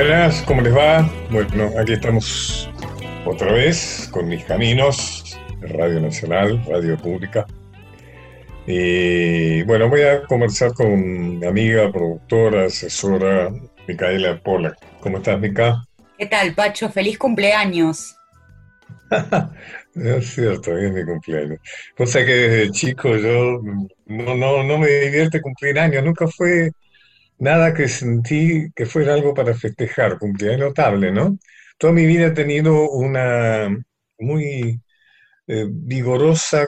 Buenas, 0.00 0.40
¿cómo 0.46 0.62
les 0.62 0.74
va? 0.74 1.06
Bueno, 1.30 1.72
aquí 1.78 1.92
estamos 1.92 2.70
otra 3.26 3.52
vez 3.52 4.08
con 4.10 4.28
mis 4.28 4.42
caminos, 4.46 5.38
Radio 5.60 6.00
Nacional, 6.00 6.64
Radio 6.64 6.96
Pública. 6.96 7.46
Y 8.66 9.62
bueno, 9.64 9.90
voy 9.90 10.00
a 10.00 10.22
conversar 10.22 10.72
con 10.72 11.38
mi 11.38 11.46
amiga, 11.46 11.92
productora, 11.92 12.64
asesora, 12.64 13.50
Micaela 13.86 14.40
Pola. 14.42 14.74
¿Cómo 15.00 15.18
estás, 15.18 15.38
Mica? 15.38 15.84
¿Qué 16.16 16.24
tal, 16.24 16.54
Pacho? 16.54 16.88
Feliz 16.88 17.18
cumpleaños. 17.18 18.16
es 19.96 20.26
cierto, 20.34 20.78
es 20.78 20.92
mi 20.92 21.04
cumpleaños. 21.04 21.58
Cosa 21.94 22.24
que 22.24 22.32
desde 22.32 22.70
chico 22.70 23.18
yo 23.18 23.60
no, 24.06 24.34
no, 24.34 24.62
no 24.62 24.78
me 24.78 24.88
divierte 24.88 25.42
cumplir 25.42 25.78
años, 25.78 26.02
nunca 26.02 26.26
fue 26.26 26.70
nada 27.40 27.74
que 27.74 27.88
sentí 27.88 28.70
que 28.76 28.86
fuera 28.86 29.14
algo 29.14 29.34
para 29.34 29.54
festejar, 29.54 30.18
cumpleaños 30.18 30.68
notable, 30.68 31.10
¿no? 31.10 31.38
Toda 31.78 31.92
mi 31.92 32.06
vida 32.06 32.26
he 32.26 32.30
tenido 32.32 32.90
una 32.90 33.68
muy 34.18 34.80
eh, 35.46 35.66
vigorosa 35.68 36.66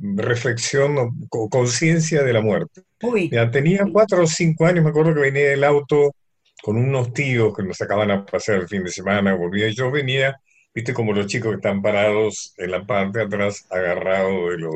reflexión 0.00 0.96
o 1.30 1.48
conciencia 1.50 2.22
de 2.22 2.32
la 2.32 2.40
muerte. 2.40 2.82
Ya 3.30 3.50
tenía 3.50 3.84
cuatro 3.92 4.22
o 4.22 4.26
cinco 4.26 4.64
años, 4.64 4.84
me 4.84 4.90
acuerdo 4.90 5.12
que 5.12 5.20
venía 5.20 5.50
del 5.50 5.64
auto 5.64 6.14
con 6.62 6.76
unos 6.76 7.12
tíos 7.12 7.54
que 7.54 7.64
nos 7.64 7.76
sacaban 7.76 8.12
a 8.12 8.24
pasar 8.24 8.60
el 8.60 8.68
fin 8.68 8.84
de 8.84 8.90
semana, 8.90 9.34
volvía 9.34 9.66
y 9.68 9.74
yo 9.74 9.90
venía, 9.90 10.40
viste 10.72 10.94
como 10.94 11.12
los 11.12 11.26
chicos 11.26 11.50
que 11.50 11.56
están 11.56 11.82
parados 11.82 12.54
en 12.56 12.70
la 12.70 12.86
parte 12.86 13.18
de 13.18 13.24
atrás, 13.24 13.66
agarrados 13.68 14.50
de 14.50 14.58
los 14.58 14.74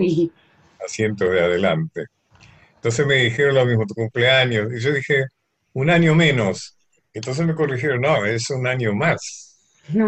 asientos 0.85 1.31
de 1.31 1.41
adelante. 1.41 2.07
Entonces 2.75 3.07
me 3.07 3.15
dijeron 3.15 3.55
lo 3.55 3.65
mismo, 3.65 3.87
tu 3.87 3.95
cumpleaños, 3.95 4.73
y 4.73 4.81
yo 4.81 4.93
dije, 4.93 5.27
un 5.77 5.91
año 5.91 6.15
menos. 6.15 6.79
Entonces 7.13 7.47
me 7.47 7.55
corrigieron, 7.55 8.01
no, 8.01 8.25
es 8.25 8.49
un 8.49 8.67
año 8.67 8.95
más. 8.95 9.59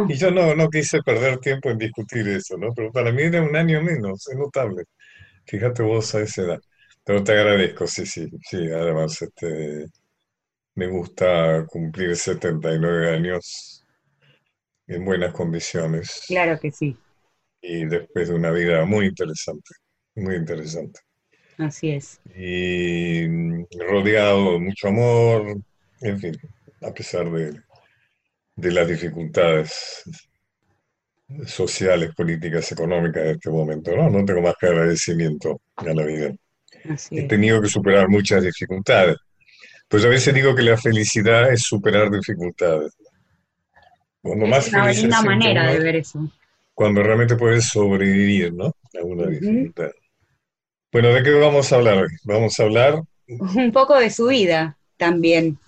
Y 0.09 0.15
yo 0.15 0.31
no, 0.31 0.55
no 0.55 0.69
quise 0.71 1.03
perder 1.03 1.39
tiempo 1.39 1.71
en 1.71 1.77
discutir 1.77 2.27
eso, 2.27 2.57
¿no? 2.57 2.73
Pero 2.75 2.91
para 2.91 3.13
mí 3.13 3.23
era 3.23 3.43
un 3.43 3.55
año 3.55 3.83
menos, 3.83 4.27
es 4.29 4.37
notable. 4.37 4.85
Fíjate 5.45 5.83
vos 5.83 6.15
a 6.15 6.21
esa 6.23 6.43
edad. 6.43 6.59
Pero 7.05 7.23
te 7.23 7.33
agradezco, 7.33 7.87
sí, 7.87 8.07
sí, 8.07 8.29
sí. 8.49 8.57
Además, 8.57 9.21
este, 9.21 9.87
me 10.75 10.87
gusta 10.89 11.67
cumplir 11.67 12.17
79 12.17 13.15
años 13.15 13.85
en 14.87 15.05
buenas 15.05 15.35
condiciones. 15.35 16.23
Claro 16.27 16.59
que 16.59 16.73
sí. 16.73 16.97
Y 17.61 17.85
después 17.85 18.29
de 18.29 18.35
una 18.35 18.51
vida 18.53 18.87
muy 18.87 19.07
interesante, 19.07 19.75
muy 20.15 20.37
interesante. 20.37 21.01
Así 21.59 21.91
es. 21.91 22.21
Y 22.37 23.27
rodeado 23.77 24.53
de 24.53 24.59
mucho 24.61 24.89
amor, 24.89 25.57
en 26.01 26.21
fin, 26.21 26.39
a 26.83 26.93
pesar 26.93 27.31
de, 27.31 27.61
de 28.57 28.73
las 28.73 28.89
dificultades 28.89 30.05
sociales, 31.47 32.15
políticas, 32.15 32.71
económicas 32.73 33.23
de 33.23 33.33
este 33.33 33.51
momento, 33.51 33.95
¿no? 33.95 34.09
No 34.09 34.25
tengo 34.25 34.41
más 34.41 34.55
que 34.59 34.67
agradecimiento 34.67 35.61
a 35.77 35.93
la 35.93 36.05
vida. 36.05 36.35
He 37.11 37.25
tenido 37.25 37.61
que 37.61 37.69
superar 37.69 38.09
muchas 38.09 38.43
dificultades. 38.43 39.17
Pues 39.89 40.05
a 40.05 40.09
veces 40.09 40.35
digo 40.35 40.55
que 40.55 40.63
la 40.63 40.77
felicidad 40.77 41.53
es 41.53 41.63
superar 41.63 42.11
dificultades. 42.11 42.93
Cuando 44.23 44.45
es 44.45 44.51
más 44.51 44.69
una 44.69 44.93
linda 44.93 45.23
manera 45.23 45.73
de 45.73 45.81
ver 45.81 45.97
eso. 45.97 46.31
Cuando 46.75 47.03
realmente 47.03 47.37
puedes 47.37 47.67
sobrevivir, 47.67 48.53
¿no? 48.53 48.67
A 48.67 49.05
una 49.05 49.27
dificultad. 49.27 49.91
Bueno, 50.91 51.13
¿de 51.13 51.23
qué 51.23 51.31
vamos 51.33 51.71
a 51.71 51.77
hablar 51.77 51.99
hoy? 51.99 52.09
Vamos 52.25 52.59
a 52.59 52.63
hablar... 52.63 53.03
Un 53.29 53.73
poco 53.73 53.99
de 53.99 54.09
su 54.09 54.29
vida 54.29 54.79
también. 54.97 55.59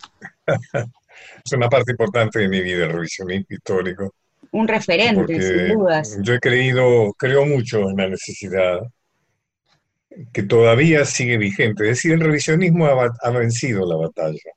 es 1.45 1.53
una 1.53 1.69
parte 1.69 1.91
importante 1.91 2.39
de 2.39 2.49
mi 2.49 2.63
vida, 2.63 2.87
el 2.87 2.93
revisionismo 2.93 3.47
histórico. 3.51 4.15
Un 4.51 4.67
referente, 4.67 5.43
sin 5.43 5.77
dudas. 5.77 6.19
Yo 6.23 6.33
he 6.33 6.41
creído, 6.41 7.13
creo 7.19 7.45
mucho 7.45 7.91
en 7.91 7.97
la 7.99 8.09
necesidad 8.09 8.81
que 10.33 10.43
todavía 10.43 11.05
sigue 11.05 11.37
vigente. 11.37 11.85
Es 11.85 11.99
decir, 11.99 12.13
el 12.13 12.21
revisionismo 12.21 12.87
ha, 12.87 13.31
vencido 13.31 13.87
la 13.87 13.97
batalla. 13.97 14.51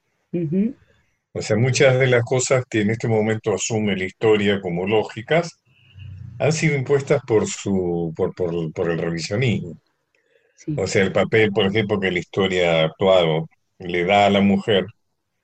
O 1.34 1.42
sea, 1.42 1.58
muchas 1.58 2.00
de 2.00 2.08
las 2.08 2.24
cosas 2.24 2.64
que 2.70 2.82
en 2.82 2.92
este 2.92 3.10
momento 3.10 3.54
asume 3.54 3.98
la 3.98 4.06
historia 4.06 4.62
como 4.62 4.88
lógicas 4.88 5.60
han 6.40 6.54
sido 6.54 6.76
impuestas 6.76 7.22
por, 7.28 7.48
su, 7.48 8.14
por, 8.16 8.34
por 8.34 8.90
el 8.90 8.98
revisionismo. 8.98 9.78
O 10.78 10.88
sea, 10.88 11.04
el 11.04 11.12
papel, 11.12 11.52
por 11.52 11.66
ejemplo, 11.66 12.00
que 12.00 12.12
la 12.12 12.20
historia 12.20 12.84
actuado 12.86 13.48
le 13.80 14.06
da 14.06 14.28
a 14.28 14.30
la 14.30 14.42
mujer, 14.42 14.86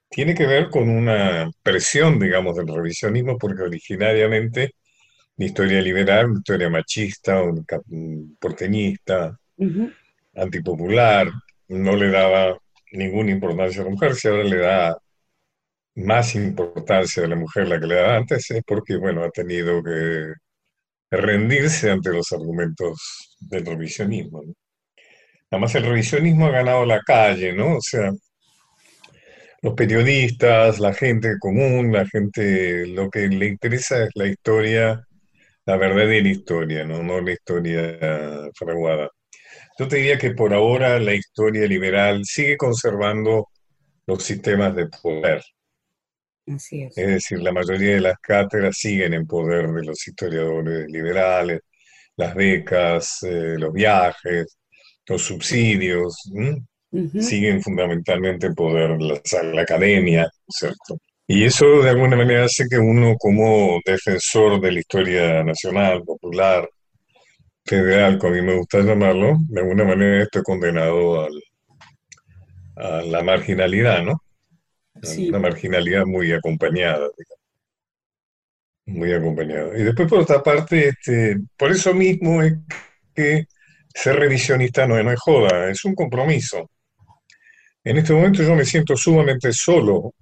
tiene 0.09 0.33
que 0.35 0.47
ver 0.47 0.69
con 0.69 0.89
una 0.89 1.51
presión, 1.63 2.19
digamos, 2.19 2.55
del 2.55 2.67
revisionismo, 2.67 3.37
porque 3.37 3.63
originariamente 3.63 4.75
la 5.37 5.45
historia 5.45 5.81
liberal, 5.81 6.27
una 6.27 6.39
historia 6.39 6.69
machista, 6.69 7.41
un 7.41 8.37
porteñista, 8.39 9.37
antipopular, 10.35 11.29
no 11.67 11.95
le 11.95 12.09
daba 12.09 12.57
ninguna 12.91 13.31
importancia 13.31 13.81
a 13.81 13.85
la 13.85 13.91
mujer, 13.91 14.15
si 14.15 14.27
ahora 14.27 14.43
le 14.43 14.57
da 14.57 14.97
más 15.95 16.35
importancia 16.35 17.23
a 17.23 17.27
la 17.27 17.35
mujer 17.35 17.67
la 17.67 17.79
que 17.79 17.87
le 17.87 17.95
daba 17.95 18.15
antes, 18.17 18.49
es 18.51 18.63
porque, 18.65 18.95
bueno, 18.97 19.23
ha 19.23 19.31
tenido 19.31 19.83
que 19.83 20.33
rendirse 21.11 21.91
ante 21.91 22.11
los 22.11 22.31
argumentos 22.31 23.37
del 23.39 23.65
revisionismo. 23.65 24.43
¿no? 24.43 24.53
Además, 25.51 25.75
el 25.75 25.83
revisionismo 25.83 26.47
ha 26.47 26.51
ganado 26.51 26.85
la 26.85 27.01
calle, 27.01 27.53
¿no? 27.53 27.77
O 27.77 27.81
sea, 27.81 28.11
los 29.61 29.73
periodistas, 29.73 30.79
la 30.79 30.93
gente 30.93 31.37
común, 31.39 31.91
la 31.91 32.05
gente, 32.07 32.87
lo 32.87 33.09
que 33.09 33.27
le 33.27 33.47
interesa 33.47 34.03
es 34.03 34.09
la 34.15 34.27
historia, 34.27 35.03
la 35.65 35.77
verdadera 35.77 36.27
historia, 36.27 36.85
¿no? 36.85 37.03
No 37.03 37.19
la 37.19 37.31
historia 37.33 37.97
fraguada. 38.55 39.09
Yo 39.77 39.87
te 39.87 39.97
diría 39.97 40.17
que 40.17 40.31
por 40.31 40.53
ahora 40.53 40.99
la 40.99 41.13
historia 41.13 41.65
liberal 41.67 42.25
sigue 42.25 42.57
conservando 42.57 43.47
los 44.05 44.23
sistemas 44.23 44.75
de 44.75 44.87
poder. 44.87 45.41
Así 46.47 46.83
es. 46.83 46.97
Es 46.97 47.07
decir, 47.07 47.39
la 47.41 47.51
mayoría 47.51 47.95
de 47.95 48.01
las 48.01 48.17
cátedras 48.19 48.77
siguen 48.77 49.13
en 49.13 49.27
poder 49.27 49.67
de 49.69 49.83
los 49.83 50.07
historiadores 50.07 50.89
liberales, 50.89 51.61
las 52.15 52.35
becas, 52.35 53.23
eh, 53.23 53.55
los 53.57 53.71
viajes, 53.71 54.57
los 55.09 55.23
subsidios, 55.23 56.15
siguen 57.19 57.61
fundamentalmente 57.61 58.47
en 58.47 58.55
poder 58.55 59.01
la, 59.01 59.21
la 59.43 59.61
academia, 59.61 60.29
¿cierto? 60.47 60.99
Y 61.27 61.43
eso 61.43 61.83
de 61.83 61.91
alguna 61.91 62.15
manera 62.15 62.45
hace 62.45 62.65
que 62.67 62.79
uno 62.79 63.15
como 63.17 63.79
defensor 63.85 64.59
de 64.59 64.71
la 64.71 64.79
historia 64.79 65.43
nacional, 65.43 66.03
popular, 66.03 66.67
federal, 67.65 68.17
como 68.17 68.33
a 68.33 68.35
mí 68.37 68.41
me 68.41 68.55
gusta 68.55 68.79
llamarlo, 68.79 69.37
de 69.47 69.61
alguna 69.61 69.83
manera 69.83 70.23
esté 70.23 70.41
condenado 70.41 71.25
al, 71.25 71.43
a 72.77 73.01
la 73.03 73.21
marginalidad, 73.21 74.03
¿no? 74.03 74.23
Sí. 75.03 75.29
Una 75.29 75.39
marginalidad 75.39 76.05
muy 76.05 76.31
acompañada, 76.31 77.07
digamos. 77.15 77.39
Muy 78.87 79.13
acompañada. 79.13 79.77
Y 79.77 79.83
después, 79.83 80.09
por 80.09 80.21
otra 80.21 80.41
parte, 80.41 80.89
este, 80.89 81.37
por 81.55 81.71
eso 81.71 81.93
mismo 81.93 82.41
es 82.41 82.53
que 83.13 83.45
ser 83.93 84.15
revisionista 84.15 84.87
no, 84.87 85.01
no 85.01 85.11
es 85.11 85.19
joda, 85.19 85.69
es 85.69 85.83
un 85.85 85.95
compromiso. 85.95 86.69
En 87.83 87.97
este 87.97 88.13
momento 88.13 88.43
yo 88.43 88.55
me 88.55 88.65
siento 88.65 88.95
sumamente 88.95 89.51
solo 89.51 90.13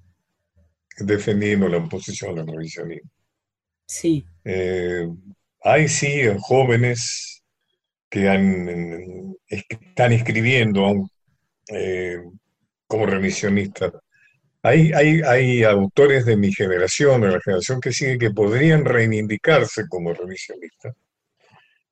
defendiendo 0.97 1.67
la 1.67 1.77
oposición 1.77 2.39
al 2.39 2.47
revisionismo. 2.47 3.09
Sí. 3.85 4.25
Eh, 4.43 5.07
hay 5.61 5.87
sí 5.87 6.21
jóvenes 6.39 7.43
que 8.09 8.29
han, 8.29 9.35
están 9.47 10.13
escribiendo 10.13 11.09
eh, 11.67 12.17
como 12.87 13.05
revisionistas. 13.05 13.91
Hay, 14.63 14.91
hay, 14.93 15.21
hay 15.21 15.63
autores 15.63 16.25
de 16.25 16.35
mi 16.35 16.53
generación, 16.53 17.21
de 17.21 17.31
la 17.31 17.41
generación 17.41 17.79
que 17.79 17.91
sigue, 17.91 18.17
que 18.17 18.31
podrían 18.31 18.85
reivindicarse 18.85 19.87
como 19.87 20.13
revisionistas 20.13 20.95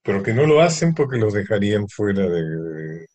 pero 0.06 0.22
que 0.22 0.36
no 0.36 0.46
lo 0.46 0.62
hacen 0.62 0.94
porque 0.94 1.18
los 1.18 1.34
dejarían 1.34 1.90
fuera 1.90 2.30
de, 2.30 3.07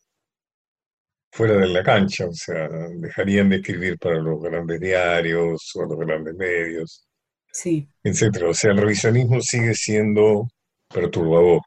fuera 1.31 1.53
de 1.55 1.69
la 1.69 1.83
cancha, 1.83 2.27
o 2.27 2.33
sea, 2.33 2.67
dejarían 2.67 3.47
de 3.49 3.55
escribir 3.55 3.97
para 3.97 4.17
los 4.17 4.41
grandes 4.41 4.77
diarios 4.81 5.71
o 5.75 5.85
los 5.85 5.97
grandes 5.97 6.35
medios, 6.35 7.07
sí. 7.49 7.87
etcétera. 8.03 8.49
O 8.49 8.53
sea, 8.53 8.71
el 8.71 8.77
revisionismo 8.79 9.39
sigue 9.39 9.73
siendo 9.73 10.49
perturbador, 10.93 11.61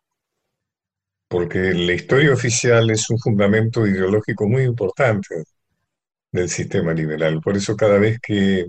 porque 1.27 1.73
la 1.73 1.95
historia 1.95 2.35
oficial 2.35 2.91
es 2.91 3.09
un 3.09 3.19
fundamento 3.19 3.87
ideológico 3.87 4.47
muy 4.47 4.65
importante 4.65 5.43
del 6.33 6.51
sistema 6.51 6.93
liberal. 6.93 7.41
Por 7.41 7.57
eso 7.57 7.75
cada 7.75 7.99
vez 7.99 8.21
que, 8.21 8.67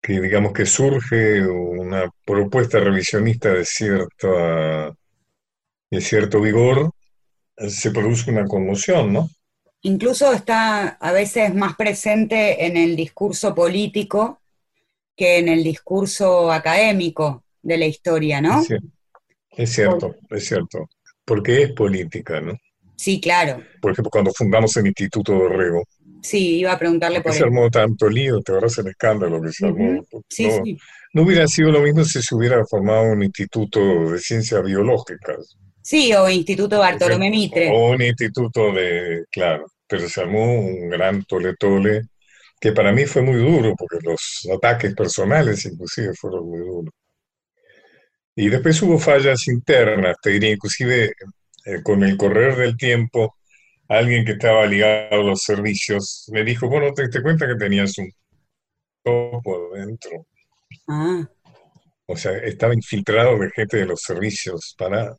que 0.00 0.20
digamos 0.20 0.52
que 0.52 0.66
surge 0.66 1.44
una 1.48 2.08
propuesta 2.24 2.78
revisionista 2.78 3.52
de 3.52 3.64
cierta 3.64 4.94
de 5.90 6.00
cierto 6.00 6.40
vigor, 6.40 6.90
se 7.68 7.90
produce 7.90 8.30
una 8.30 8.46
conmoción, 8.46 9.12
¿no? 9.12 9.28
Incluso 9.82 10.32
está 10.32 10.88
a 10.88 11.12
veces 11.12 11.54
más 11.54 11.74
presente 11.74 12.66
en 12.66 12.76
el 12.76 12.96
discurso 12.96 13.54
político 13.54 14.40
que 15.16 15.38
en 15.38 15.48
el 15.48 15.62
discurso 15.62 16.52
académico 16.52 17.44
de 17.62 17.78
la 17.78 17.86
historia, 17.86 18.40
¿no? 18.40 18.62
Es 19.50 19.72
cierto, 19.72 20.14
es 20.30 20.46
cierto, 20.46 20.88
porque 21.24 21.62
es 21.62 21.72
política, 21.72 22.40
¿no? 22.40 22.56
Sí, 22.96 23.20
claro. 23.20 23.62
Por 23.80 23.92
ejemplo, 23.92 24.10
cuando 24.10 24.32
fundamos 24.32 24.76
el 24.76 24.86
Instituto 24.86 25.32
de 25.32 25.48
Rego. 25.48 25.84
Sí, 26.22 26.58
iba 26.58 26.72
a 26.72 26.78
preguntarle 26.78 27.22
por 27.22 27.32
qué 27.32 27.38
se 27.38 27.44
armó 27.44 27.70
tanto 27.70 28.10
lío, 28.10 28.40
te 28.40 28.52
verás 28.52 28.76
el 28.76 28.88
escándalo 28.88 29.40
que 29.40 29.50
se 29.50 29.66
armó. 29.66 30.04
Sí, 30.28 30.50
sí. 30.50 30.78
No 31.14 31.22
hubiera 31.22 31.46
sido 31.48 31.72
lo 31.72 31.80
mismo 31.80 32.04
si 32.04 32.22
se 32.22 32.34
hubiera 32.34 32.64
formado 32.66 33.04
un 33.12 33.22
instituto 33.22 34.10
de 34.10 34.18
ciencias 34.18 34.62
biológicas. 34.62 35.56
Sí, 35.82 36.12
o 36.12 36.28
Instituto 36.28 36.78
Bartolomé 36.78 37.30
Mitre. 37.30 37.70
O 37.70 37.90
un 37.90 38.02
instituto 38.02 38.72
de, 38.72 39.24
claro, 39.30 39.66
pero 39.86 40.08
se 40.08 40.20
armó 40.20 40.60
un 40.60 40.88
gran 40.88 41.24
tole-tole 41.24 42.02
que 42.60 42.72
para 42.72 42.92
mí 42.92 43.06
fue 43.06 43.22
muy 43.22 43.36
duro, 43.36 43.74
porque 43.76 43.98
los 44.02 44.46
ataques 44.54 44.94
personales 44.94 45.64
inclusive 45.64 46.12
fueron 46.14 46.48
muy 46.48 46.60
duros. 46.60 46.94
Y 48.36 48.48
después 48.48 48.80
hubo 48.82 48.98
fallas 48.98 49.48
internas, 49.48 50.16
te 50.22 50.30
diría, 50.30 50.50
inclusive 50.50 51.12
eh, 51.64 51.82
con 51.82 52.02
el 52.04 52.16
correr 52.16 52.56
del 52.56 52.76
tiempo, 52.76 53.36
alguien 53.88 54.24
que 54.24 54.32
estaba 54.32 54.66
ligado 54.66 55.20
a 55.20 55.24
los 55.24 55.42
servicios 55.42 56.28
me 56.32 56.44
dijo, 56.44 56.68
bueno, 56.68 56.92
te 56.94 57.02
diste 57.02 57.22
cuenta 57.22 57.46
que 57.46 57.56
tenías 57.56 57.96
un 57.98 58.10
topo 59.02 59.74
adentro. 59.74 60.26
Ah. 60.86 61.28
O 62.06 62.16
sea, 62.16 62.36
estaba 62.38 62.74
infiltrado 62.74 63.38
de 63.38 63.50
gente 63.50 63.78
de 63.78 63.86
los 63.86 64.02
servicios 64.02 64.74
para 64.78 65.14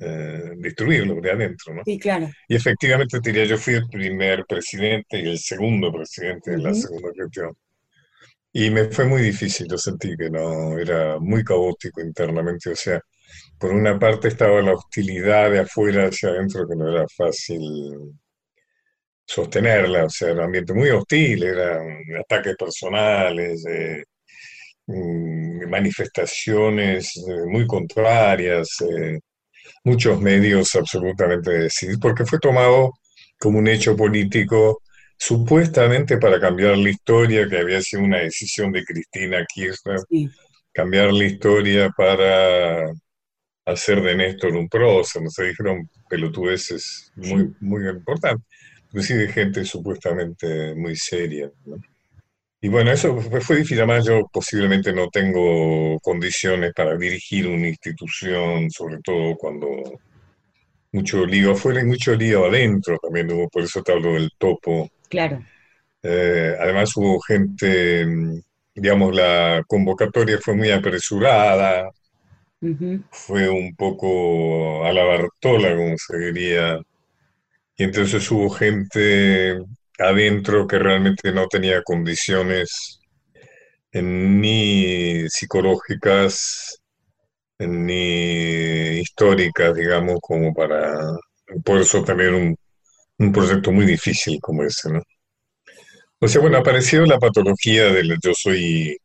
eh, 0.00 0.52
destruirlo 0.56 1.20
de 1.20 1.30
adentro, 1.30 1.74
¿no? 1.74 1.82
Sí, 1.84 1.98
claro. 1.98 2.28
Y 2.48 2.56
efectivamente, 2.56 3.20
diría, 3.22 3.44
yo 3.44 3.58
fui 3.58 3.74
el 3.74 3.86
primer 3.88 4.44
presidente 4.46 5.18
y 5.18 5.28
el 5.28 5.38
segundo 5.38 5.92
presidente 5.92 6.52
de 6.52 6.58
la 6.58 6.74
segunda 6.74 7.10
gestión. 7.14 7.56
Y 8.52 8.70
me 8.70 8.84
fue 8.90 9.04
muy 9.06 9.22
difícil, 9.22 9.68
yo 9.68 9.76
sentí 9.78 10.16
que 10.16 10.30
no, 10.30 10.78
era 10.78 11.18
muy 11.20 11.44
caótico 11.44 12.00
internamente, 12.00 12.70
o 12.70 12.76
sea, 12.76 13.00
por 13.58 13.72
una 13.72 13.98
parte 13.98 14.28
estaba 14.28 14.62
la 14.62 14.74
hostilidad 14.74 15.50
de 15.50 15.60
afuera 15.60 16.06
hacia 16.06 16.30
adentro 16.30 16.66
que 16.68 16.76
no 16.76 16.90
era 16.90 17.06
fácil 17.16 18.14
sostenerla, 19.26 20.04
o 20.04 20.10
sea, 20.10 20.28
era 20.30 20.38
un 20.40 20.44
ambiente 20.46 20.72
muy 20.72 20.90
hostil, 20.90 21.42
eran 21.42 21.98
ataques 22.20 22.56
personales, 22.56 23.64
eh, 23.66 24.04
mm, 24.86 25.68
manifestaciones 25.68 27.16
eh, 27.16 27.46
muy 27.46 27.66
contrarias, 27.66 28.68
eh, 28.82 29.18
muchos 29.86 30.20
medios 30.20 30.74
absolutamente 30.74 31.50
decididos, 31.52 32.00
porque 32.00 32.24
fue 32.24 32.40
tomado 32.40 32.94
como 33.38 33.60
un 33.60 33.68
hecho 33.68 33.96
político 33.96 34.82
supuestamente 35.16 36.18
para 36.18 36.40
cambiar 36.40 36.76
la 36.76 36.90
historia, 36.90 37.48
que 37.48 37.58
había 37.58 37.80
sido 37.80 38.02
una 38.02 38.18
decisión 38.18 38.72
de 38.72 38.84
Cristina 38.84 39.46
Kirchner, 39.46 40.00
cambiar 40.72 41.12
la 41.12 41.24
historia 41.24 41.90
para 41.96 42.90
hacer 43.64 44.02
de 44.02 44.16
Néstor 44.16 44.56
un 44.56 44.68
prócer, 44.68 45.22
no 45.22 45.30
se 45.30 45.44
dijeron 45.44 45.88
pelotudeces 46.10 47.12
muy, 47.14 47.54
muy 47.60 47.88
importantes, 47.88 48.44
inclusive 48.86 49.28
gente 49.28 49.64
supuestamente 49.64 50.74
muy 50.74 50.96
seria. 50.96 51.48
Y 52.66 52.68
bueno, 52.68 52.90
eso 52.90 53.16
fue, 53.20 53.58
difícil, 53.58 53.78
además 53.78 54.06
yo 54.06 54.26
posiblemente 54.26 54.92
no 54.92 55.08
tengo 55.08 56.00
condiciones 56.00 56.72
para 56.74 56.96
dirigir 56.96 57.46
una 57.46 57.68
institución, 57.68 58.68
sobre 58.72 58.98
todo 59.04 59.36
cuando 59.36 60.00
mucho 60.90 61.24
lío 61.24 61.52
afuera 61.52 61.80
y 61.80 61.84
mucho 61.84 62.16
lío 62.16 62.46
adentro. 62.46 62.98
También 62.98 63.30
hubo, 63.30 63.48
por 63.50 63.62
eso 63.62 63.84
te 63.84 63.92
hablo 63.92 64.14
del 64.14 64.32
topo. 64.36 64.90
Claro. 65.08 65.44
Eh, 66.02 66.56
además 66.58 66.90
hubo 66.96 67.20
gente, 67.20 68.04
digamos, 68.74 69.14
la 69.14 69.62
convocatoria 69.68 70.40
fue 70.42 70.56
muy 70.56 70.72
apresurada, 70.72 71.88
fue 73.12 73.48
un 73.48 73.76
poco 73.76 74.84
a 74.84 74.92
la 74.92 75.04
Bartola, 75.04 75.76
como 75.76 75.96
se 75.98 76.18
diría, 76.18 76.80
y 77.76 77.84
entonces 77.84 78.28
hubo 78.28 78.50
gente 78.50 79.56
adentro 79.98 80.66
que 80.66 80.78
realmente 80.78 81.32
no 81.32 81.46
tenía 81.48 81.82
condiciones 81.82 83.00
ni 83.92 85.28
psicológicas 85.28 86.80
ni 87.58 89.00
históricas, 89.00 89.74
digamos, 89.74 90.18
como 90.20 90.52
para 90.54 90.94
poder 91.64 91.84
sostener 91.84 92.34
un, 92.34 92.56
un 93.18 93.32
proyecto 93.32 93.72
muy 93.72 93.86
difícil 93.86 94.38
como 94.40 94.62
ese, 94.64 94.92
¿no? 94.92 95.02
O 96.20 96.28
sea, 96.28 96.40
bueno, 96.40 96.58
apareció 96.58 97.04
la 97.06 97.18
patología 97.18 97.92
del 97.92 98.18
yo 98.22 98.32
soy 98.34 98.96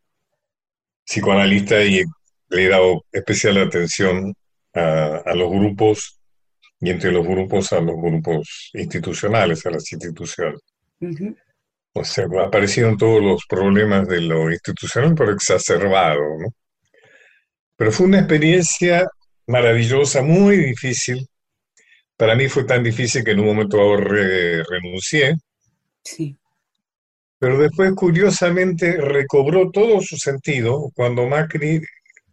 psicoanalista 1.05 1.83
y 1.83 2.03
le 2.49 2.65
he 2.65 2.69
dado 2.69 3.05
especial 3.11 3.57
atención 3.57 4.33
a, 4.73 5.33
los 5.35 5.51
grupos 5.51 6.19
y 6.79 6.89
entre 6.89 7.11
los 7.11 7.27
grupos 7.27 7.73
a 7.73 7.81
los 7.81 7.95
grupos 7.97 8.71
institucionales, 8.73 9.65
a 9.65 9.71
las 9.71 9.91
instituciones. 9.91 10.61
O 11.93 12.03
sea, 12.03 12.25
aparecieron 12.45 12.97
todos 12.97 13.21
los 13.21 13.45
problemas 13.47 14.07
de 14.07 14.21
lo 14.21 14.49
institucional, 14.51 15.13
pero 15.15 15.33
exacerbado, 15.33 16.21
¿no? 16.39 16.47
Pero 17.75 17.91
fue 17.91 18.05
una 18.05 18.19
experiencia 18.19 19.07
maravillosa, 19.47 20.21
muy 20.21 20.57
difícil. 20.57 21.27
Para 22.15 22.35
mí 22.35 22.47
fue 22.47 22.63
tan 22.63 22.83
difícil 22.83 23.23
que 23.23 23.31
en 23.31 23.39
un 23.39 23.47
momento 23.47 23.81
ahora 23.81 24.05
renuncié. 24.69 25.35
Sí. 26.03 26.37
Pero 27.39 27.57
después, 27.57 27.91
curiosamente, 27.95 28.97
recobró 28.97 29.71
todo 29.71 29.99
su 30.01 30.15
sentido 30.17 30.91
cuando 30.95 31.27
Macri 31.27 31.81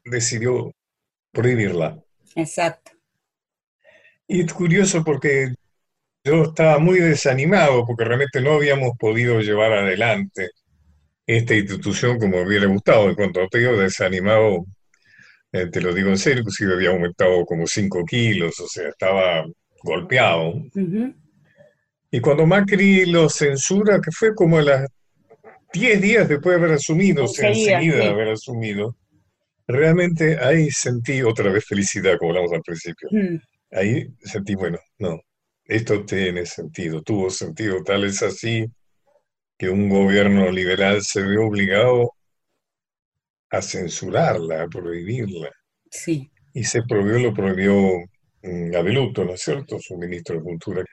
decidió 0.05 0.71
prohibirla. 1.33 1.99
Exacto. 2.35 2.93
Y 4.27 4.43
es 4.43 4.53
curioso 4.53 5.03
porque 5.03 5.55
yo 6.25 6.45
estaba 6.45 6.79
muy 6.79 7.01
desanimado 7.01 7.85
porque 7.87 8.05
realmente 8.05 8.41
no 8.41 8.55
habíamos 8.55 8.97
podido 8.99 9.41
llevar 9.41 9.73
adelante 9.73 10.51
esta 11.27 11.55
institución 11.55 12.19
como 12.19 12.41
hubiera 12.41 12.67
gustado. 12.67 13.09
En 13.09 13.15
cuanto 13.15 13.47
te 13.49 13.59
digo 13.59 13.77
desanimado, 13.77 14.65
eh, 15.53 15.67
te 15.71 15.81
lo 15.81 15.95
digo 15.95 16.09
en 16.09 16.19
serio, 16.19 16.41
inclusive 16.41 16.75
había 16.75 16.91
aumentado 16.91 17.45
como 17.45 17.67
5 17.67 18.05
kilos, 18.05 18.59
o 18.61 18.67
sea, 18.67 18.89
estaba 18.89 19.45
golpeado. 19.83 20.55
Y 22.11 22.21
cuando 22.21 22.47
Macri 22.47 23.07
lo 23.07 23.29
censura, 23.29 24.01
que 24.01 24.11
fue 24.11 24.35
como 24.35 24.59
a 24.59 24.63
las 24.63 24.89
10 25.73 26.01
días 26.01 26.29
después 26.29 26.57
de 26.57 26.65
haber 26.65 26.77
asumido, 26.77 27.25
o 27.25 27.29
sea, 27.29 27.51
enseguida 27.51 27.97
de 27.97 28.07
haber 28.07 28.29
asumido, 28.29 28.97
realmente 29.67 30.39
ahí 30.39 30.71
sentí 30.71 31.23
otra 31.23 31.51
vez 31.51 31.65
felicidad, 31.67 32.17
como 32.19 32.31
hablamos 32.31 32.53
al 32.53 32.63
principio. 32.63 33.09
Mm. 33.11 33.37
Ahí 33.71 34.07
sentí, 34.23 34.55
bueno, 34.55 34.79
no, 34.99 35.21
esto 35.69 36.05
tiene 36.05 36.47
sentido, 36.47 37.03
tuvo 37.03 37.31
sentido, 37.31 37.83
tal 37.85 38.05
es 38.05 38.23
así 38.23 38.67
que 39.59 39.69
un 39.69 39.89
gobierno 39.89 40.51
liberal 40.51 41.03
se 41.03 41.23
ve 41.23 41.37
obligado 41.37 42.13
a 43.51 43.61
censurarla, 43.61 44.63
a 44.63 44.69
prohibirla. 44.69 45.51
Sí. 45.91 46.31
Y 46.55 46.65
se 46.65 46.83
prohibió, 46.83 47.19
lo 47.19 47.35
prohibió 47.35 47.75
mm, 48.43 48.75
Abeluto, 48.75 49.25
¿no 49.25 49.35
es 49.35 49.43
cierto?, 49.43 49.79
su 49.79 49.97
ministro 49.99 50.37
de 50.37 50.43
Cultura, 50.43 50.85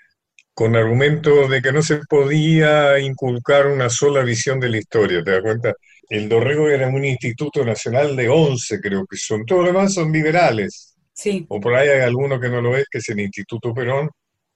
con 0.54 0.76
argumento 0.76 1.48
de 1.48 1.62
que 1.62 1.72
no 1.72 1.82
se 1.82 2.00
podía 2.10 3.00
inculcar 3.00 3.68
una 3.68 3.90
sola 3.90 4.24
visión 4.24 4.60
de 4.60 4.70
la 4.70 4.78
historia, 4.78 5.24
¿te 5.24 5.32
das 5.32 5.42
cuenta? 5.42 5.74
El 6.10 6.28
Dorrego 6.28 6.70
era 6.70 6.88
un 6.88 7.04
instituto 7.04 7.64
nacional 7.64 8.16
de 8.16 8.30
11, 8.30 8.80
creo 8.80 9.06
que 9.06 9.18
son. 9.18 9.46
Todos 9.46 9.66
los 9.66 9.74
demás 9.74 9.94
son 9.94 10.12
liberales. 10.12 10.96
Sí. 11.14 11.46
O 11.50 11.60
por 11.60 11.76
ahí 11.76 11.90
hay 11.90 12.02
alguno 12.02 12.40
que 12.40 12.50
no 12.50 12.62
lo 12.62 12.78
es, 12.78 12.86
que 12.90 13.00
es 13.00 13.10
el 13.10 13.20
Instituto 13.20 13.74
Perón, 13.74 14.10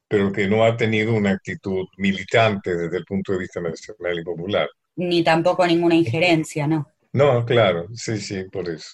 pero 0.09 0.31
que 0.31 0.47
no 0.47 0.65
ha 0.65 0.75
tenido 0.75 1.13
una 1.13 1.31
actitud 1.31 1.85
militante 1.97 2.75
desde 2.75 2.97
el 2.97 3.05
punto 3.05 3.33
de 3.33 3.39
vista 3.39 3.61
nacional 3.61 4.19
y 4.19 4.23
popular. 4.23 4.67
Ni 4.95 5.23
tampoco 5.23 5.65
ninguna 5.65 5.95
injerencia, 5.95 6.67
¿no? 6.67 6.87
No, 7.13 7.45
claro, 7.45 7.87
sí, 7.93 8.17
sí, 8.17 8.43
por 8.51 8.67
eso. 8.67 8.89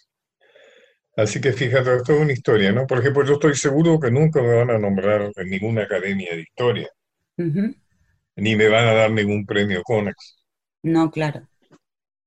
Así 1.17 1.39
que 1.39 1.53
fíjate, 1.53 1.95
esto 1.95 2.13
es 2.13 2.19
una 2.19 2.33
historia, 2.33 2.73
¿no? 2.73 2.85
Por 2.85 2.99
ejemplo, 2.99 3.25
yo 3.25 3.35
estoy 3.35 3.55
seguro 3.55 3.97
que 3.97 4.11
nunca 4.11 4.41
me 4.41 4.55
van 4.55 4.69
a 4.69 4.77
nombrar 4.77 5.31
en 5.33 5.49
ninguna 5.49 5.83
academia 5.83 6.35
de 6.35 6.41
historia, 6.41 6.89
ni 7.37 8.55
me 8.57 8.67
van 8.67 8.87
a 8.87 8.93
dar 8.93 9.11
ningún 9.11 9.45
premio 9.45 9.81
CONEX. 9.83 10.35
No, 10.83 11.09
claro. 11.09 11.47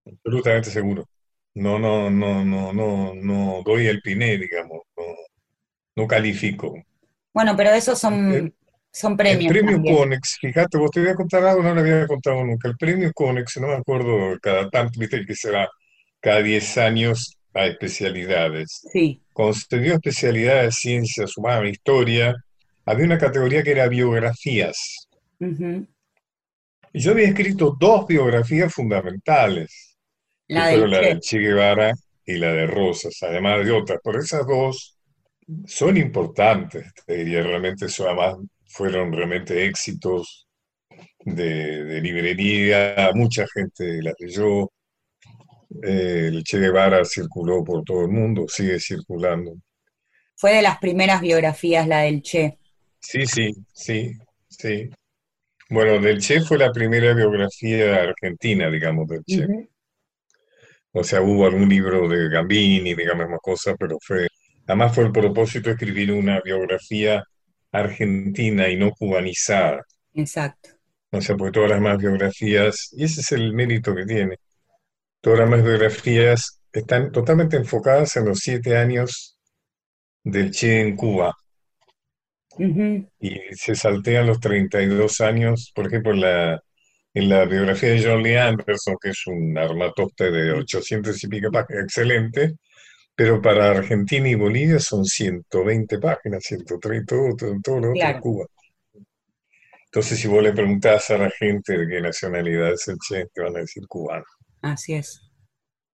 Absolutamente 0.07 0.71
seguro. 0.71 1.05
No, 1.55 1.79
no, 1.79 2.09
no, 2.09 2.45
no, 2.45 2.73
no, 2.73 3.15
no 3.15 3.63
doy 3.65 3.87
el 3.87 4.01
piné, 4.01 4.39
digamos, 4.39 4.81
no, 5.95 6.07
califico. 6.07 6.75
Bueno, 7.35 7.55
pero 7.57 7.71
esos 7.71 7.99
son, 7.99 8.55
son 8.99 9.17
premios. 9.17 9.55
El 9.55 9.61
premio 9.61 9.97
Conex, 9.97 10.39
fíjate, 10.41 10.77
vos 10.77 10.91
te 10.91 11.01
voy 11.01 11.11
a 11.11 11.15
contar 11.15 11.45
algo, 11.45 11.63
no 11.63 11.75
lo 11.75 11.81
había 11.81 12.07
contado 12.07 12.45
nunca. 12.45 12.69
El 12.69 12.77
premio 12.77 13.13
Conex, 13.13 13.59
no 13.59 13.69
me 13.69 13.75
acuerdo 13.75 14.37
cada 14.43 14.69
tanto, 14.69 14.99
viste 14.99 15.25
que 15.25 15.35
será 15.37 15.69
cada 16.21 16.43
10 16.43 16.79
años 16.79 17.39
a 17.55 17.67
especialidades. 17.67 18.83
Sí. 18.93 19.23
Cuando 19.33 19.55
se 19.55 19.79
dio 19.79 19.95
especialidad 19.95 20.63
de 20.63 20.73
ciencias 20.73 21.37
humanas, 21.37 21.71
historia, 21.71 22.35
había 22.85 23.05
una 23.05 23.19
categoría 23.19 23.63
que 23.63 23.71
era 23.71 23.87
biografías. 23.89 25.09
Y 25.39 27.01
yo 27.01 27.13
había 27.13 27.29
escrito 27.29 27.77
dos 27.79 28.07
biografías 28.09 28.75
fundamentales 28.75 29.97
La, 30.49 30.75
la 30.77 30.99
del 31.01 31.21
Che 31.21 31.39
Guevara 31.39 31.93
y 32.25 32.35
la 32.35 32.53
de 32.53 32.67
Rosas, 32.67 33.17
además 33.23 33.65
de 33.65 33.71
otras. 33.71 34.01
Por 34.03 34.17
esas 34.17 34.45
dos 34.45 34.99
son 35.67 35.97
importantes, 35.97 36.93
te 37.07 37.19
diría, 37.19 37.43
realmente 37.45 37.87
eso 37.87 38.07
además 38.07 38.39
fueron 38.79 39.13
realmente 39.13 39.67
éxitos 39.67 40.47
de, 41.25 42.01
librería, 42.01 43.11
mucha 43.13 43.45
gente 43.53 44.01
las 44.01 44.15
leyó, 44.21 44.71
eh, 45.83 46.29
el 46.29 46.45
Che 46.45 46.61
Guevara 46.61 47.05
circuló 47.05 47.65
por 47.65 47.83
todo 47.83 48.03
el 48.03 48.09
mundo, 48.11 48.47
sigue 48.47 48.79
circulando. 48.79 49.57
Fue 50.37 50.53
de 50.53 50.63
las 50.63 50.79
primeras 50.79 51.21
biografías 51.21 51.89
la 51.89 52.03
del 52.03 52.23
Che. 52.23 52.59
Sí, 53.01 53.27
sí, 53.27 53.53
sí, 53.73 54.13
sí. 54.49 54.89
Bueno, 55.71 56.01
del 56.01 56.21
Che 56.21 56.41
fue 56.43 56.57
la 56.57 56.71
primera 56.71 57.13
biografía 57.15 57.97
argentina, 57.97 58.71
digamos, 58.71 59.09
del 59.09 59.25
Che. 59.25 59.69
O 60.93 61.03
sea, 61.03 61.21
hubo 61.21 61.47
algún 61.47 61.69
libro 61.69 62.09
de 62.09 62.29
Gambini, 62.29 62.95
digamos, 62.95 63.29
más 63.29 63.41
cosas, 63.43 63.75
pero 63.77 63.99
fue, 64.01 64.29
además 64.69 64.95
fue 64.95 65.03
el 65.05 65.13
propósito 65.13 65.69
de 65.69 65.75
escribir 65.75 66.13
una 66.13 66.41
biografía 66.41 67.25
argentina 67.73 68.69
y 68.69 68.77
no 68.77 68.91
cubanizada. 68.93 69.85
Exacto. 70.15 70.71
O 71.11 71.21
sea, 71.21 71.37
porque 71.37 71.53
todas 71.53 71.71
las 71.71 71.81
más 71.81 71.99
biografías, 71.99 72.91
y 72.93 73.05
ese 73.05 73.21
es 73.21 73.33
el 73.33 73.55
mérito 73.55 73.95
que 73.95 74.05
tiene, 74.05 74.37
todas 75.21 75.41
las 75.41 75.49
más 75.49 75.63
biografías 75.63 76.61
están 76.73 77.13
totalmente 77.13 77.57
enfocadas 77.57 78.17
en 78.17 78.27
los 78.27 78.39
siete 78.41 78.77
años 78.77 79.39
del 80.23 80.51
Che 80.51 80.81
en 80.81 80.97
Cuba. 80.97 81.35
Y 83.21 83.37
se 83.53 83.75
saltean 83.77 84.27
los 84.27 84.41
32 84.41 85.21
años, 85.21 85.71
por 85.75 85.87
ejemplo, 85.87 86.13
la, 86.13 86.61
en 87.15 87.29
la 87.29 87.45
biografía 87.45 87.91
de 87.91 88.05
John 88.05 88.23
Lee 88.23 88.37
Anderson, 88.37 88.97
que 89.01 89.11
es 89.11 89.27
un 89.27 89.57
armatoste 89.57 90.31
de 90.31 90.53
800 90.53 91.23
y 91.23 91.29
pico 91.29 91.51
páginas, 91.53 91.85
excelente, 91.85 92.55
pero 93.19 93.43
para 93.43 93.73
Argentina 93.73 94.29
y 94.29 94.37
Bolivia 94.37 94.79
son 94.79 95.05
120 95.05 95.99
páginas, 95.99 96.41
130, 96.45 97.05
todo, 97.05 97.35
todo, 97.61 97.81
lo 97.81 97.91
otro 97.91 98.21
Cuba. 98.21 98.47
Entonces, 99.87 100.21
si 100.21 100.29
vos 100.29 100.41
le 100.41 100.53
preguntás 100.53 101.11
a 101.11 101.19
la 101.19 101.29
gente 101.29 101.77
de 101.77 101.89
qué 101.89 102.01
nacionalidad 102.01 102.75
es 102.75 102.87
el 102.87 102.97
Che, 102.97 103.27
te 103.35 103.43
van 103.43 103.57
a 103.57 103.59
decir 103.59 103.83
cubano. 103.89 104.25
Así 104.63 104.95
es. 104.95 105.21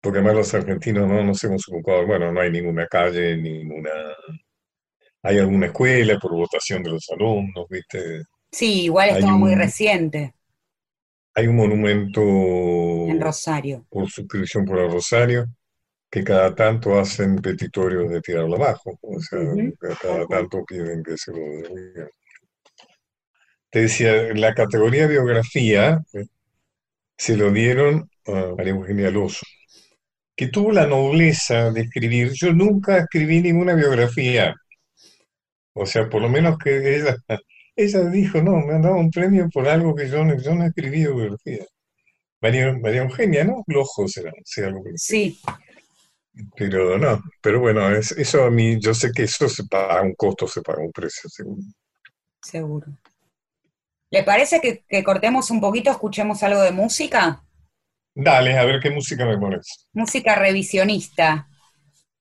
Porque 0.02 0.19
además 0.19 0.37
los 0.37 0.52
argentinos 0.52 1.09
no 1.09 1.25
nos 1.25 1.43
hemos 1.45 1.66
ocupado, 1.66 2.07
bueno, 2.07 2.31
no 2.31 2.43
hay 2.43 2.50
ninguna 2.50 2.87
calle, 2.88 3.38
ninguna... 3.38 3.90
Hay 5.23 5.38
alguna 5.38 5.69
escuela 5.69 6.19
por 6.19 6.33
votación 6.33 6.83
de 6.83 6.90
los 6.90 7.09
alumnos, 7.09 7.64
¿viste? 7.71 8.25
Sí, 8.52 8.83
igual 8.83 9.09
es 9.09 9.21
todo 9.21 9.38
muy 9.38 9.54
reciente. 9.54 10.35
Hay 11.35 11.47
un 11.47 11.57
monumento 11.57 12.21
en 12.21 13.19
Rosario. 13.19 13.87
Por 13.88 14.11
suscripción 14.11 14.66
por 14.66 14.78
el 14.81 14.93
Rosario, 14.93 15.47
que 16.14 16.23
cada 16.23 16.54
tanto 16.54 16.97
hacen 16.97 17.35
petitorios 17.38 18.09
de 18.09 18.21
tirarlo 18.21 18.54
abajo. 18.54 18.97
O 19.02 19.18
sea, 19.18 19.40
cada 20.00 20.25
tanto 20.28 20.64
piden 20.64 21.02
que 21.02 21.18
se 21.18 21.33
lo 21.33 21.40
den. 21.40 22.09
Te 23.68 23.80
decía, 23.80 24.12
la 24.33 24.54
categoría 24.54 25.09
biografía 25.09 26.00
eh, 26.12 26.26
se 27.18 27.37
lo 27.37 27.50
dieron 27.50 28.09
a 28.26 28.54
María 28.56 28.75
Eugenia 28.75 29.11
Loso, 29.11 29.44
que 30.37 30.47
tuvo 30.47 30.71
la 30.71 30.87
nobleza 30.87 31.73
de 31.73 31.80
escribir. 31.80 32.30
Yo 32.35 32.52
nunca 32.52 32.99
escribí 32.99 33.40
ninguna 33.40 33.75
biografía. 33.75 34.54
O 35.73 35.85
sea, 35.85 36.09
por 36.09 36.23
lo 36.23 36.28
menos 36.28 36.59
que 36.59 36.94
ella 36.94 37.16
ella 37.75 38.04
dijo, 38.04 38.40
no, 38.40 38.61
me 38.61 38.75
han 38.75 38.83
dado 38.83 38.99
un 38.99 39.11
premio 39.11 39.49
por 39.52 39.66
algo 39.66 39.97
que 39.97 40.09
yo 40.09 40.25
no, 40.25 40.40
yo 40.40 40.54
no 40.54 40.62
he 40.62 40.68
escribido 40.68 41.16
biografía. 41.16 41.66
María, 42.40 42.73
María 42.80 43.02
Eugenia, 43.02 43.42
¿no? 43.42 43.64
Lojos 43.66 44.16
era, 44.16 44.30
algo 44.64 44.85
Sí. 44.94 45.40
Pero 46.57 46.99
no, 46.99 47.23
pero 47.41 47.61
bueno, 47.61 47.88
eso 47.91 48.45
a 48.45 48.50
mí, 48.50 48.79
yo 48.81 48.93
sé 48.93 49.12
que 49.12 49.25
eso 49.25 49.49
se 49.49 49.64
paga 49.64 50.03
un 50.03 50.14
costo, 50.14 50.49
se 50.49 50.62
paga 50.62 50.83
un 50.83 50.91
precio, 50.91 51.31
seguro. 51.31 51.62
Seguro. 52.43 52.87
¿Le 54.11 54.23
parece 54.23 54.61
que, 54.61 54.85
que 54.88 55.05
cortemos 55.05 55.50
un 55.50 55.61
poquito, 55.61 55.91
escuchemos 55.91 56.43
algo 56.43 56.62
de 56.62 56.73
música? 56.73 57.45
Dale, 58.14 58.59
a 58.59 58.64
ver 58.64 58.81
qué 58.81 58.91
música 58.91 59.26
me 59.26 59.38
pones. 59.38 59.88
Música 59.93 60.35
revisionista. 60.35 61.49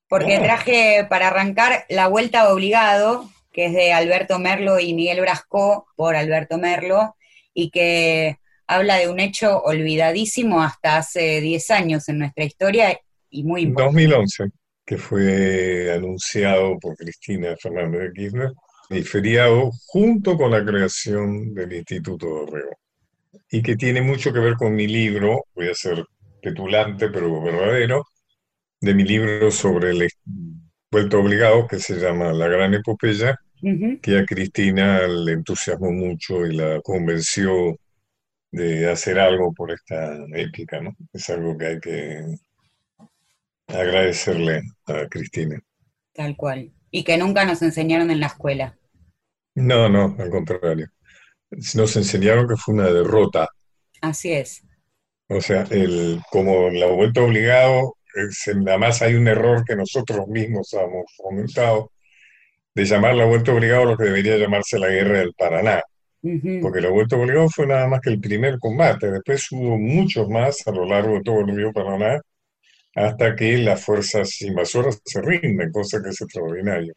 Porque 0.08 0.38
ah. 0.38 0.44
traje 0.44 1.06
para 1.10 1.28
arrancar 1.28 1.86
La 1.90 2.08
Vuelta 2.08 2.52
Obligado, 2.52 3.30
que 3.52 3.66
es 3.66 3.74
de 3.74 3.94
Alberto 3.94 4.40
Merlo 4.40 4.80
y 4.80 4.94
Miguel 4.94 5.22
Brasco 5.22 5.88
por 5.96 6.16
Alberto 6.16 6.58
Merlo, 6.58 7.16
y 7.54 7.70
que 7.70 8.38
habla 8.68 8.98
de 8.98 9.10
un 9.10 9.20
hecho 9.20 9.60
olvidadísimo 9.62 10.62
hasta 10.62 10.98
hace 10.98 11.42
10 11.42 11.72
años 11.72 12.10
en 12.10 12.20
nuestra 12.20 12.44
historia 12.44 13.00
y 13.34 13.44
muy 13.44 13.62
importante. 13.64 14.04
2011, 14.04 14.50
que 14.86 14.98
fue 14.98 15.92
anunciado 15.92 16.78
por 16.80 16.96
Cristina 16.96 17.56
Fernández 17.58 18.02
de 18.02 18.14
Kirchner, 18.14 18.52
y 18.90 19.02
feriado 19.02 19.72
junto 19.88 20.38
con 20.38 20.52
la 20.52 20.64
creación 20.64 21.54
del 21.54 21.74
Instituto 21.74 22.28
de 22.28 22.34
Orrego, 22.34 22.78
y 23.50 23.62
que 23.62 23.76
tiene 23.76 24.02
mucho 24.02 24.32
que 24.32 24.40
ver 24.40 24.54
con 24.54 24.76
mi 24.76 24.88
libro, 24.88 25.46
voy 25.56 25.70
a 25.70 25.74
ser 25.74 26.06
petulante 26.42 27.10
pero 27.10 27.42
verdadero, 27.42 28.06
de 28.80 28.94
mi 28.94 29.04
libro 29.04 29.50
sobre 29.50 29.92
el 29.92 30.10
vuelto 30.92 31.20
obligado, 31.20 31.68
que 31.68 31.80
se 31.80 31.96
llama 31.96 32.34
La 32.34 32.48
Gran 32.48 32.74
Epopeya, 32.74 33.36
que 34.02 34.18
a 34.18 34.26
Cristina 34.26 35.08
le 35.08 35.32
entusiasmó 35.32 35.92
mucho 35.92 36.46
y 36.46 36.56
la 36.56 36.82
convenció 36.82 37.78
de 38.52 38.92
hacer 38.92 39.18
algo 39.18 39.54
por 39.54 39.72
esta 39.72 40.18
épica, 40.36 40.82
¿no? 40.82 40.96
Es 41.14 41.30
algo 41.30 41.58
que 41.58 41.66
hay 41.66 41.80
que 41.80 42.36
agradecerle 43.68 44.62
a 44.86 45.08
Cristina. 45.08 45.60
Tal 46.14 46.36
cual. 46.36 46.72
Y 46.92 47.04
que 47.04 47.18
nunca 47.18 47.46
nos 47.46 47.62
enseñaron 47.62 48.12
en 48.12 48.20
la 48.20 48.28
escuela. 48.28 48.78
No, 49.56 49.90
no, 49.90 50.16
al 50.20 50.30
contrario. 50.30 50.88
Nos 51.76 51.96
enseñaron 51.96 52.48
que 52.48 52.56
fue 52.56 52.76
una 52.76 52.92
derrota. 52.92 53.48
Así 54.02 54.34
es. 54.34 54.64
O 55.30 55.42
sea, 55.42 55.66
el, 55.70 56.22
como 56.32 56.70
la 56.70 56.88
vuelta 56.88 57.22
obligado 57.22 57.96
nada 58.56 58.78
más 58.78 59.02
hay 59.02 59.16
un 59.16 59.28
error 59.28 59.64
que 59.66 59.76
nosotros 59.76 60.28
mismos 60.28 60.72
hemos 60.74 61.06
fomentado 61.18 61.92
de 62.76 62.86
llamar 62.86 63.16
la 63.16 63.26
vuelta 63.26 63.54
obligado 63.54 63.86
lo 63.86 63.98
que 63.98 64.06
debería 64.06 64.38
llamarse 64.38 64.80
la 64.80 64.90
guerra 64.90 65.20
del 65.20 65.34
Paraná. 65.34 65.82
Porque 66.62 66.80
la 66.80 66.90
vuelta 66.90 67.18
obligado 67.18 67.50
fue 67.50 67.68
nada 67.68 67.88
más 67.88 68.00
que 68.00 68.10
el 68.10 68.20
primer 68.20 68.58
combate, 68.58 69.12
después 69.12 69.52
hubo 69.52 69.78
muchos 69.78 70.30
más 70.30 70.66
a 70.66 70.72
lo 70.72 70.86
largo 70.86 71.16
de 71.16 71.22
todo 71.22 71.42
el 71.42 71.54
río 71.54 71.74
Paraná, 71.74 72.22
hasta 72.96 73.36
que 73.36 73.58
las 73.58 73.84
fuerzas 73.84 74.42
invasoras 74.42 75.02
se 75.04 75.22
rinden, 75.22 75.72
cosa 75.72 76.02
que 76.02 76.10
es 76.10 76.22
extraordinario. 76.22 76.94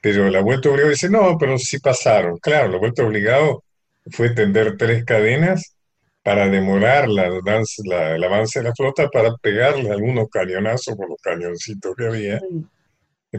Pero 0.00 0.28
la 0.30 0.40
vuelta 0.40 0.68
obligado 0.68 0.90
dice, 0.90 1.08
no, 1.08 1.36
pero 1.38 1.58
sí 1.58 1.78
pasaron. 1.78 2.38
Claro, 2.38 2.68
la 2.68 2.78
vuelta 2.78 3.04
obligado 3.04 3.64
fue 4.10 4.30
tender 4.30 4.76
tres 4.76 5.04
cadenas 5.04 5.74
para 6.22 6.48
demorar 6.48 7.08
la, 7.08 7.26
el 7.26 8.24
avance 8.24 8.60
de 8.60 8.64
la 8.64 8.74
flota, 8.74 9.08
para 9.08 9.34
pegarle 9.36 9.90
algunos 9.90 10.28
cañonazos 10.28 10.94
por 10.94 11.08
los 11.08 11.20
cañoncitos 11.22 11.96
que 11.96 12.06
había. 12.06 12.40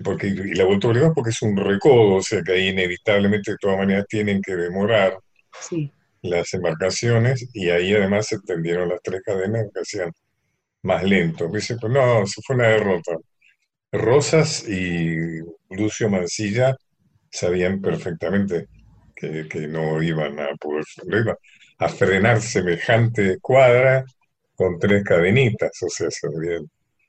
Porque, 0.04 0.28
y 0.28 0.54
la 0.54 0.66
vuelta 0.66 0.88
obligada 0.88 1.14
porque 1.14 1.32
es 1.32 1.42
un 1.42 1.58
recodo, 1.58 2.16
o 2.16 2.22
sea 2.22 2.42
que 2.44 2.54
ahí 2.54 2.68
inevitablemente 2.70 3.52
de 3.52 3.58
todas 3.60 3.78
maneras 3.78 4.06
tienen 4.08 4.42
que 4.42 4.56
demorar 4.56 5.18
las 6.22 6.54
embarcaciones 6.54 7.50
y 7.54 7.70
ahí 7.70 7.94
además 7.94 8.28
se 8.28 8.40
tendieron 8.40 8.90
las 8.90 9.02
tres 9.02 9.22
cadenas 9.24 9.66
que 9.74 9.80
hacían 9.80 10.12
más 10.84 11.04
lento. 11.04 11.48
Dice, 11.50 11.78
pues 11.80 11.92
no, 11.94 12.24
eso 12.24 12.42
fue 12.46 12.56
una 12.56 12.68
derrota. 12.70 13.16
Rosas 13.92 14.68
y 14.68 15.40
Lucio 15.70 16.10
Mancilla 16.10 16.76
sabían 17.32 17.82
perfectamente 17.82 18.68
que, 19.16 19.48
que 19.48 19.68
no 19.68 20.02
iban 20.02 20.40
a 20.40 20.50
poder, 20.60 20.86
no 21.06 21.20
iban, 21.20 21.36
a 21.80 21.90
frenar 21.90 22.42
semejante 22.42 23.40
cuadra 23.40 24.06
con 24.56 24.78
tres 24.78 25.04
cadenitas, 25.04 25.72
o 25.82 25.90
sea, 25.90 26.10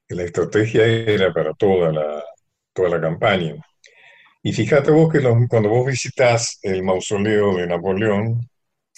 la 0.08 0.22
estrategia 0.22 0.86
era 0.86 1.32
para 1.32 1.52
toda 1.54 1.92
la, 1.92 2.24
toda 2.72 2.90
la 2.90 3.00
campaña. 3.00 3.56
Y 4.42 4.52
fíjate 4.52 4.90
vos 4.92 5.12
que 5.12 5.20
cuando 5.20 5.68
vos 5.68 5.86
visitas 5.86 6.58
el 6.62 6.82
mausoleo 6.82 7.56
de 7.56 7.66
Napoleón 7.66 8.48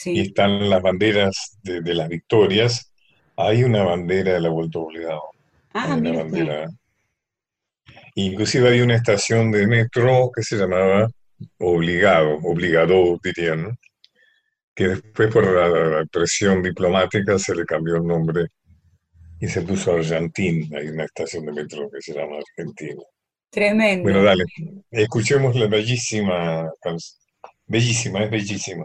y 0.05 0.21
están 0.21 0.69
las 0.69 0.83
banderas 0.83 1.59
de, 1.62 1.95
las 1.95 2.09
victorias, 2.09 2.92
hay 3.37 3.65
una 3.65 3.83
bandera 3.83 4.35
de 4.35 4.41
la 4.41 4.49
vuelta 4.49 4.79
obligado. 4.79 5.23
Ah, 5.75 5.95
una 5.97 6.12
bandera. 6.12 6.71
Inclusive 8.15 8.69
hay 8.69 8.81
una 8.81 8.97
estación 8.97 9.51
de 9.51 9.67
metro 9.67 10.31
que 10.35 10.43
se 10.43 10.57
llamaba 10.57 11.09
Obligado, 11.59 12.39
Obligado 12.43 13.19
dirían, 13.23 13.62
¿no? 13.62 13.79
que 14.75 14.89
después 14.89 15.31
por 15.33 15.45
la, 15.45 16.05
presión 16.07 16.62
diplomática 16.62 17.39
se 17.39 17.55
le 17.55 17.65
cambió 17.65 17.97
el 17.97 18.07
nombre 18.07 18.47
y 19.41 19.49
se 19.49 19.62
puso 19.62 19.95
Argentín. 19.95 20.71
Hay 20.75 20.89
una 20.89 21.05
estación 21.05 21.45
de 21.47 21.53
metro 21.53 21.91
que 21.91 22.01
se 22.01 22.15
llama 22.15 22.37
Argentina. 22.37 23.03
Tremendo. 23.51 24.05
Bueno, 24.05 24.23
dale, 24.23 24.45
escuchemos 24.91 25.55
la 25.57 25.67
bellísima, 25.67 26.71
bellísima, 27.67 28.25
es 28.25 28.31
bellísima. 28.31 28.85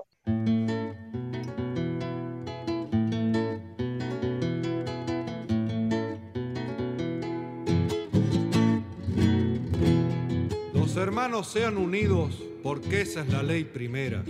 Sean 11.44 11.77
unidos, 11.77 12.44
porque 12.63 13.01
esa 13.01 13.22
es 13.22 13.29
la 13.29 13.44
ley 13.44 13.63
primera. 13.63 14.24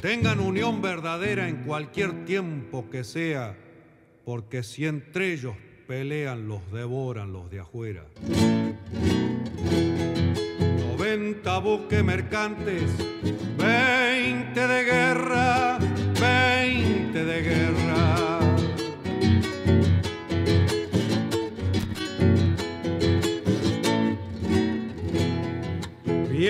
Tengan 0.00 0.40
unión 0.40 0.80
verdadera 0.82 1.48
en 1.48 1.64
cualquier 1.64 2.24
tiempo 2.24 2.88
que 2.90 3.04
sea, 3.04 3.56
porque 4.24 4.62
si 4.62 4.86
entre 4.86 5.32
ellos 5.32 5.54
pelean, 5.86 6.48
los 6.48 6.70
devoran 6.72 7.32
los 7.32 7.50
de 7.50 7.60
afuera. 7.60 8.04
90 10.96 11.58
buques 11.58 12.04
mercantes, 12.04 12.82
20 13.56 14.66
de 14.66 14.84
guerra, 14.84 15.67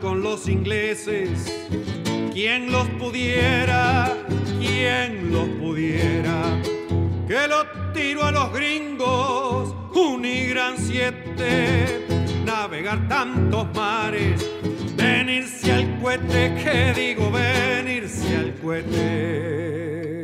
Con 0.00 0.22
los 0.22 0.48
ingleses. 0.48 1.52
Quien 2.32 2.72
los 2.72 2.88
pudiera, 2.98 4.12
quien 4.58 5.32
los 5.32 5.48
pudiera. 5.60 6.60
Que 7.28 7.46
lo 7.46 7.64
tiro 7.92 8.24
a 8.24 8.32
los 8.32 8.52
gringos, 8.52 9.72
un 9.94 10.24
y 10.24 10.46
gran 10.46 10.76
siete. 10.78 12.04
Navegar 12.44 13.06
tantos 13.06 13.68
mares, 13.72 14.44
venirse 14.96 15.72
al 15.72 16.00
cohete, 16.00 16.54
que 16.56 17.00
digo 17.00 17.30
venirse 17.30 18.36
al 18.36 18.54
cohete. 18.54 20.17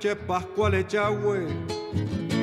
Pascual 0.00 0.76
Echagüe, 0.76 1.46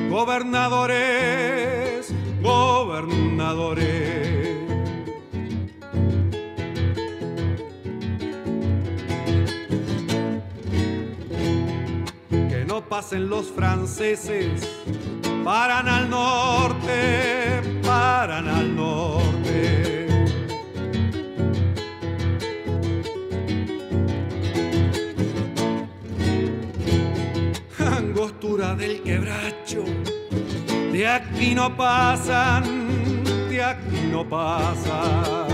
gobernadores, 0.08 2.14
gobernadores. 2.40 3.84
Que 12.30 12.64
no 12.64 12.88
pasen 12.88 13.28
los 13.28 13.48
franceses, 13.48 14.62
paran 15.44 15.88
al 15.88 16.08
norte, 16.08 17.60
paran 17.82 18.46
al 18.46 18.76
norte. 18.76 19.07
Del 28.58 29.02
quebracho. 29.02 29.84
De 30.92 31.06
aquí 31.06 31.54
no 31.54 31.76
pasan, 31.76 32.64
de 33.48 33.62
aquí 33.62 34.08
no 34.10 34.28
pasan. 34.28 35.46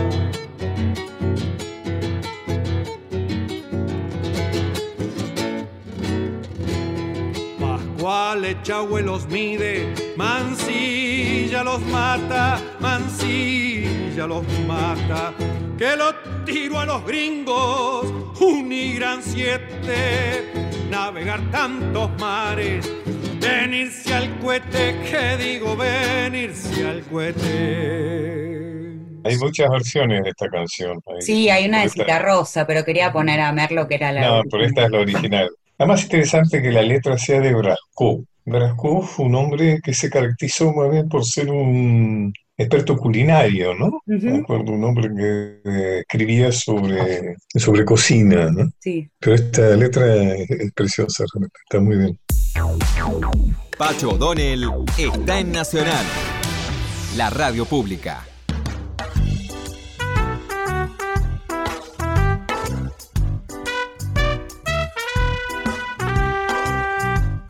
Pascual 7.60 8.44
Echagüe 8.46 9.02
los 9.02 9.28
mide, 9.28 9.92
Mansilla 10.16 11.62
los 11.62 11.82
mata, 11.82 12.58
Mansilla 12.80 14.26
los 14.26 14.46
mata. 14.66 15.34
Que 15.76 15.94
lo 15.94 16.14
tiro 16.46 16.78
a 16.78 16.86
los 16.86 17.04
gringos, 17.04 18.06
un 18.40 18.94
gran 18.94 19.22
siete 19.22 20.63
navegar 20.90 21.40
tantos 21.50 22.10
mares, 22.18 22.90
venirse 23.40 24.14
al 24.14 24.38
cohete, 24.38 24.96
que 25.10 25.36
digo 25.42 25.76
venirse 25.76 26.86
al 26.86 27.02
cohete. 27.02 28.54
Hay 29.24 29.38
muchas 29.38 29.70
versiones 29.70 30.22
de 30.22 30.30
esta 30.30 30.48
canción. 30.48 31.00
sí, 31.20 31.48
hay 31.48 31.66
una 31.66 31.82
de 31.82 31.88
Cita 31.88 32.18
Rosa, 32.18 32.66
pero 32.66 32.84
quería 32.84 33.12
poner 33.12 33.40
a 33.40 33.52
Merlo 33.52 33.88
que 33.88 33.94
era 33.94 34.12
la. 34.12 34.20
No, 34.20 34.42
pero 34.50 34.64
esta 34.64 34.84
es 34.84 34.90
la 34.90 34.98
original. 35.00 35.50
La 35.78 35.86
más 35.86 36.02
interesante 36.04 36.62
que 36.62 36.70
la 36.70 36.82
letra 36.82 37.18
sea 37.18 37.40
de 37.40 37.54
Brasco. 37.54 38.24
Brasco 38.44 39.02
fue 39.02 39.24
un 39.26 39.34
hombre 39.34 39.80
que 39.82 39.94
se 39.94 40.10
caracterizó 40.10 40.72
muy 40.72 40.90
bien 40.90 41.08
por 41.08 41.24
ser 41.24 41.50
un 41.50 42.32
experto 42.56 42.96
culinario, 42.96 43.74
¿no? 43.74 44.00
un 44.06 44.84
hombre 44.84 45.08
que 45.14 45.60
eh, 45.64 45.98
escribía 46.00 46.52
sobre, 46.52 47.36
sobre 47.54 47.84
cocina, 47.84 48.50
¿no? 48.50 48.70
Sí. 48.78 49.08
Pero 49.18 49.34
esta 49.34 49.76
letra 49.76 50.34
es, 50.34 50.72
preciosa, 50.74 51.24
está 51.64 51.80
muy 51.80 51.96
bien. 51.96 52.18
Pacho 53.76 54.10
O'Donnell 54.10 54.64
está 54.96 55.40
en 55.40 55.52
Nacional, 55.52 56.04
la 57.16 57.30
radio 57.30 57.64
pública. 57.64 58.24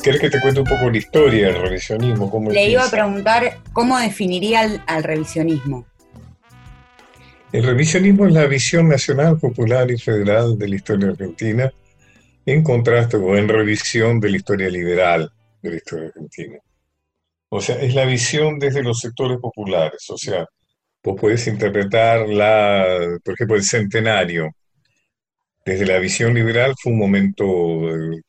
¿Querés 0.05 0.21
que 0.21 0.29
te 0.29 0.39
cuente 0.39 0.61
un 0.61 0.67
poco 0.67 0.91
la 0.91 0.99
historia 0.99 1.47
del 1.47 1.63
revisionismo? 1.63 2.31
Cómo 2.31 2.51
Le 2.51 2.69
iba 2.69 2.85
a 2.85 2.91
preguntar 2.91 3.61
cómo 3.73 3.99
definiría 3.99 4.83
al, 4.87 5.03
revisionismo. 5.03 5.87
El 7.51 7.65
revisionismo 7.65 8.27
es 8.27 8.35
la 8.35 8.45
visión 8.45 8.87
nacional, 8.87 9.39
popular 9.39 9.91
y 9.91 9.97
federal 9.97 10.59
de 10.59 10.69
la 10.69 10.77
historia 10.77 11.09
argentina, 11.09 11.73
en 12.45 12.63
contraste 12.63 13.17
o 13.17 13.35
en 13.35 13.49
revisión 13.49 14.21
de 14.21 14.29
la 14.29 14.37
historia 14.37 14.69
liberal 14.69 15.33
de 15.63 15.71
la 15.71 15.77
historia 15.77 16.09
argentina. 16.09 16.59
O 17.49 17.63
sea, 17.63 17.77
es 17.77 17.95
la 17.95 18.05
visión 18.05 18.59
desde 18.59 18.83
los 18.83 19.01
sectores 19.01 19.39
populares. 19.39 20.05
O 20.11 20.19
sea, 20.19 20.45
vos 21.03 21.19
podés 21.19 21.47
interpretar, 21.47 22.29
la, 22.29 23.19
por 23.25 23.33
ejemplo, 23.33 23.57
el 23.57 23.65
centenario. 23.65 24.51
Desde 25.65 25.87
la 25.87 25.99
visión 25.99 26.35
liberal 26.35 26.75
fue 26.79 26.93
un 26.93 26.99
momento 26.99 27.45
eh, 27.89 28.23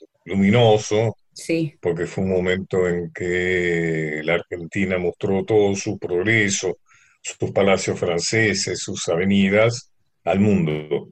luminoso, 1.35 1.77
porque 1.81 2.05
fue 2.05 2.23
un 2.23 2.29
momento 2.29 2.87
en 2.87 3.11
que 3.11 4.21
la 4.23 4.35
Argentina 4.35 4.97
mostró 4.97 5.43
todo 5.45 5.75
su 5.75 5.97
progreso, 5.97 6.77
sus 7.21 7.51
palacios 7.51 7.99
franceses, 7.99 8.79
sus 8.79 9.07
avenidas 9.07 9.91
al 10.23 10.39
mundo. 10.39 11.09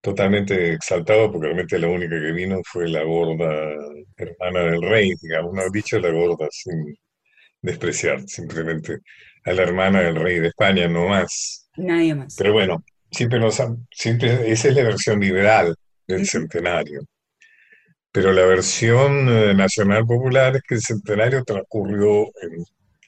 Totalmente 0.00 0.72
exaltado 0.72 1.30
porque 1.30 1.48
realmente 1.48 1.78
la 1.78 1.88
única 1.88 2.18
que 2.18 2.32
vino 2.32 2.60
fue 2.64 2.88
la 2.88 3.02
gorda 3.02 3.74
hermana 4.16 4.60
del 4.70 4.82
rey, 4.82 5.12
digamos, 5.20 5.52
no 5.52 5.62
dicho 5.70 5.98
la 5.98 6.10
gorda 6.10 6.48
sin 6.50 6.96
despreciar, 7.60 8.22
simplemente 8.26 8.98
a 9.44 9.52
la 9.52 9.62
hermana 9.62 10.00
del 10.00 10.16
rey 10.16 10.38
de 10.38 10.48
España, 10.48 10.88
no 10.88 11.08
más. 11.08 11.68
Nadie 11.76 12.14
más. 12.14 12.34
Pero 12.36 12.52
bueno, 12.52 12.82
siempre, 13.10 13.38
nos, 13.38 13.60
siempre 13.90 14.50
esa 14.50 14.68
es 14.68 14.74
la 14.74 14.84
versión 14.84 15.20
liberal 15.20 15.74
del 16.06 16.26
centenario. 16.26 17.02
Pero 18.12 18.32
la 18.32 18.44
versión 18.44 19.28
eh, 19.28 19.54
nacional 19.54 20.04
popular 20.04 20.56
es 20.56 20.62
que 20.62 20.74
el 20.74 20.80
centenario 20.80 21.44
transcurrió 21.44 22.24
en 22.42 22.64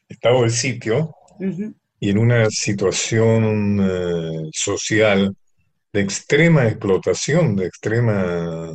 estado 0.08 0.42
de 0.42 0.50
sitio 0.50 1.14
y 1.98 2.10
en 2.10 2.18
una 2.18 2.48
situación 2.50 3.80
eh, 3.80 4.50
social 4.52 5.34
de 5.92 6.00
extrema 6.00 6.66
explotación, 6.66 7.56
de 7.56 7.66
extrema, 7.66 8.72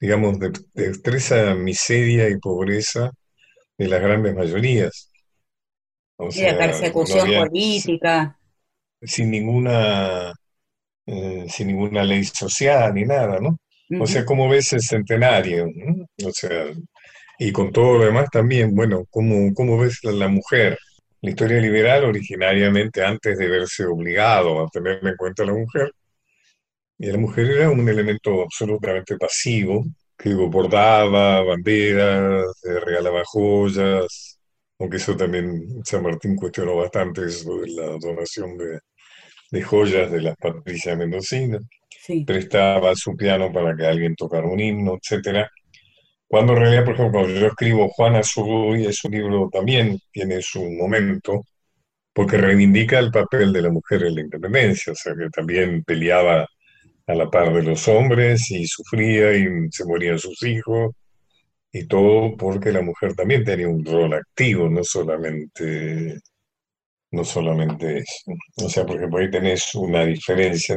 digamos, 0.00 0.38
de, 0.38 0.52
extrema 0.74 1.54
miseria 1.54 2.28
y 2.28 2.38
pobreza 2.38 3.10
de 3.76 3.88
las 3.88 4.00
grandes 4.00 4.34
mayorías. 4.34 5.10
y 6.18 6.40
de 6.40 6.54
persecución 6.54 7.28
política. 7.34 8.38
Sin 9.02 9.30
ninguna, 9.30 10.32
eh, 11.04 11.46
sin 11.50 11.66
ninguna 11.66 12.02
ley 12.02 12.24
social 12.24 12.94
ni 12.94 13.04
nada, 13.04 13.38
¿no? 13.40 13.58
O 14.00 14.06
sea, 14.06 14.24
¿cómo 14.24 14.48
ves 14.48 14.72
el 14.72 14.82
centenario? 14.82 15.66
O 16.24 16.30
sea, 16.32 16.66
y 17.38 17.52
con 17.52 17.72
todo 17.72 17.98
lo 17.98 18.04
demás 18.06 18.28
también, 18.30 18.74
bueno, 18.74 19.04
¿cómo, 19.10 19.52
cómo 19.54 19.78
ves 19.78 20.00
la, 20.02 20.12
la, 20.12 20.28
mujer? 20.28 20.78
La 21.20 21.30
historia 21.30 21.60
liberal 21.60 22.04
originariamente, 22.04 23.04
antes 23.04 23.38
de 23.38 23.48
verse 23.48 23.84
obligado 23.86 24.60
a 24.64 24.68
tener 24.68 25.00
en 25.06 25.16
cuenta 25.16 25.42
a 25.42 25.46
la 25.46 25.54
mujer, 25.54 25.92
Y 26.98 27.06
la 27.06 27.18
mujer 27.18 27.50
era 27.50 27.70
un 27.70 27.88
elemento 27.88 28.42
absolutamente 28.42 29.16
pasivo, 29.18 29.84
que 30.16 30.34
bordaba 30.34 31.42
banderas, 31.42 32.44
regalaba 32.62 33.22
joyas, 33.24 34.38
aunque 34.78 34.96
eso 34.98 35.16
también 35.16 35.84
San 35.84 36.02
Martín 36.02 36.36
cuestionó 36.36 36.76
bastante, 36.76 37.26
eso 37.26 37.58
de 37.58 37.68
la 37.70 37.86
donación 37.98 38.56
de, 38.58 39.62
joyas 39.62 40.10
de 40.10 40.22
las 40.22 40.36
patricias 40.36 40.96
mendocinas. 40.98 41.62
Prestaba 42.26 42.94
su 42.94 43.16
piano 43.16 43.52
para 43.52 43.76
que 43.76 43.86
alguien 43.86 44.14
tocara 44.14 44.46
un 44.46 44.60
himno, 44.60 44.96
etcétera. 45.00 45.50
Cuando 46.28 46.54
en 46.54 46.58
realidad, 46.60 46.84
por 46.84 46.94
ejemplo, 46.94 47.20
cuando 47.20 47.40
yo 47.40 47.46
escribo 47.46 47.88
Juana 47.88 48.22
Zurduy, 48.22 48.86
es 48.86 49.04
un 49.04 49.12
libro 49.12 49.48
también 49.52 49.98
tiene 50.12 50.42
su 50.42 50.62
momento, 50.72 51.42
porque 52.12 52.36
reivindica 52.38 52.98
el 52.98 53.10
papel 53.10 53.52
de 53.52 53.62
la 53.62 53.70
mujer 53.70 54.04
en 54.04 54.14
la 54.16 54.20
independencia, 54.22 54.92
o 54.92 54.96
sea, 54.96 55.14
que 55.14 55.28
también 55.30 55.84
peleaba 55.84 56.46
a 57.06 57.14
la 57.14 57.30
par 57.30 57.52
de 57.54 57.62
los 57.62 57.86
hombres 57.88 58.50
y 58.50 58.66
sufría 58.66 59.34
y 59.34 59.46
se 59.70 59.84
morían 59.84 60.18
sus 60.18 60.42
hijos, 60.42 60.92
y 61.72 61.86
todo 61.86 62.36
porque 62.36 62.72
la 62.72 62.82
mujer 62.82 63.14
también 63.14 63.44
tenía 63.44 63.68
un 63.68 63.84
rol 63.84 64.14
activo, 64.14 64.68
no 64.68 64.82
solamente, 64.82 66.18
no 67.10 67.24
solamente 67.24 67.98
eso. 67.98 68.32
O 68.64 68.68
sea, 68.68 68.86
por 68.86 69.20
ahí 69.20 69.30
tenés 69.30 69.74
una 69.74 70.04
diferencia 70.06 70.74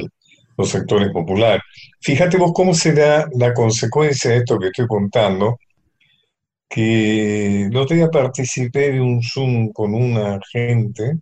los 0.59 0.69
sectores 0.69 1.09
populares. 1.13 1.63
Fíjate 2.01 2.37
vos 2.37 2.51
cómo 2.53 2.73
será 2.73 3.29
la 3.33 3.53
consecuencia 3.53 4.31
de 4.31 4.37
esto 4.39 4.59
que 4.59 4.67
estoy 4.67 4.87
contando, 4.87 5.57
que 6.67 7.69
no 7.71 7.85
te 7.85 8.05
participé 8.09 8.91
de 8.91 8.99
un 8.99 9.23
Zoom 9.23 9.71
con 9.71 9.93
una 9.93 10.37
gente 10.51 11.13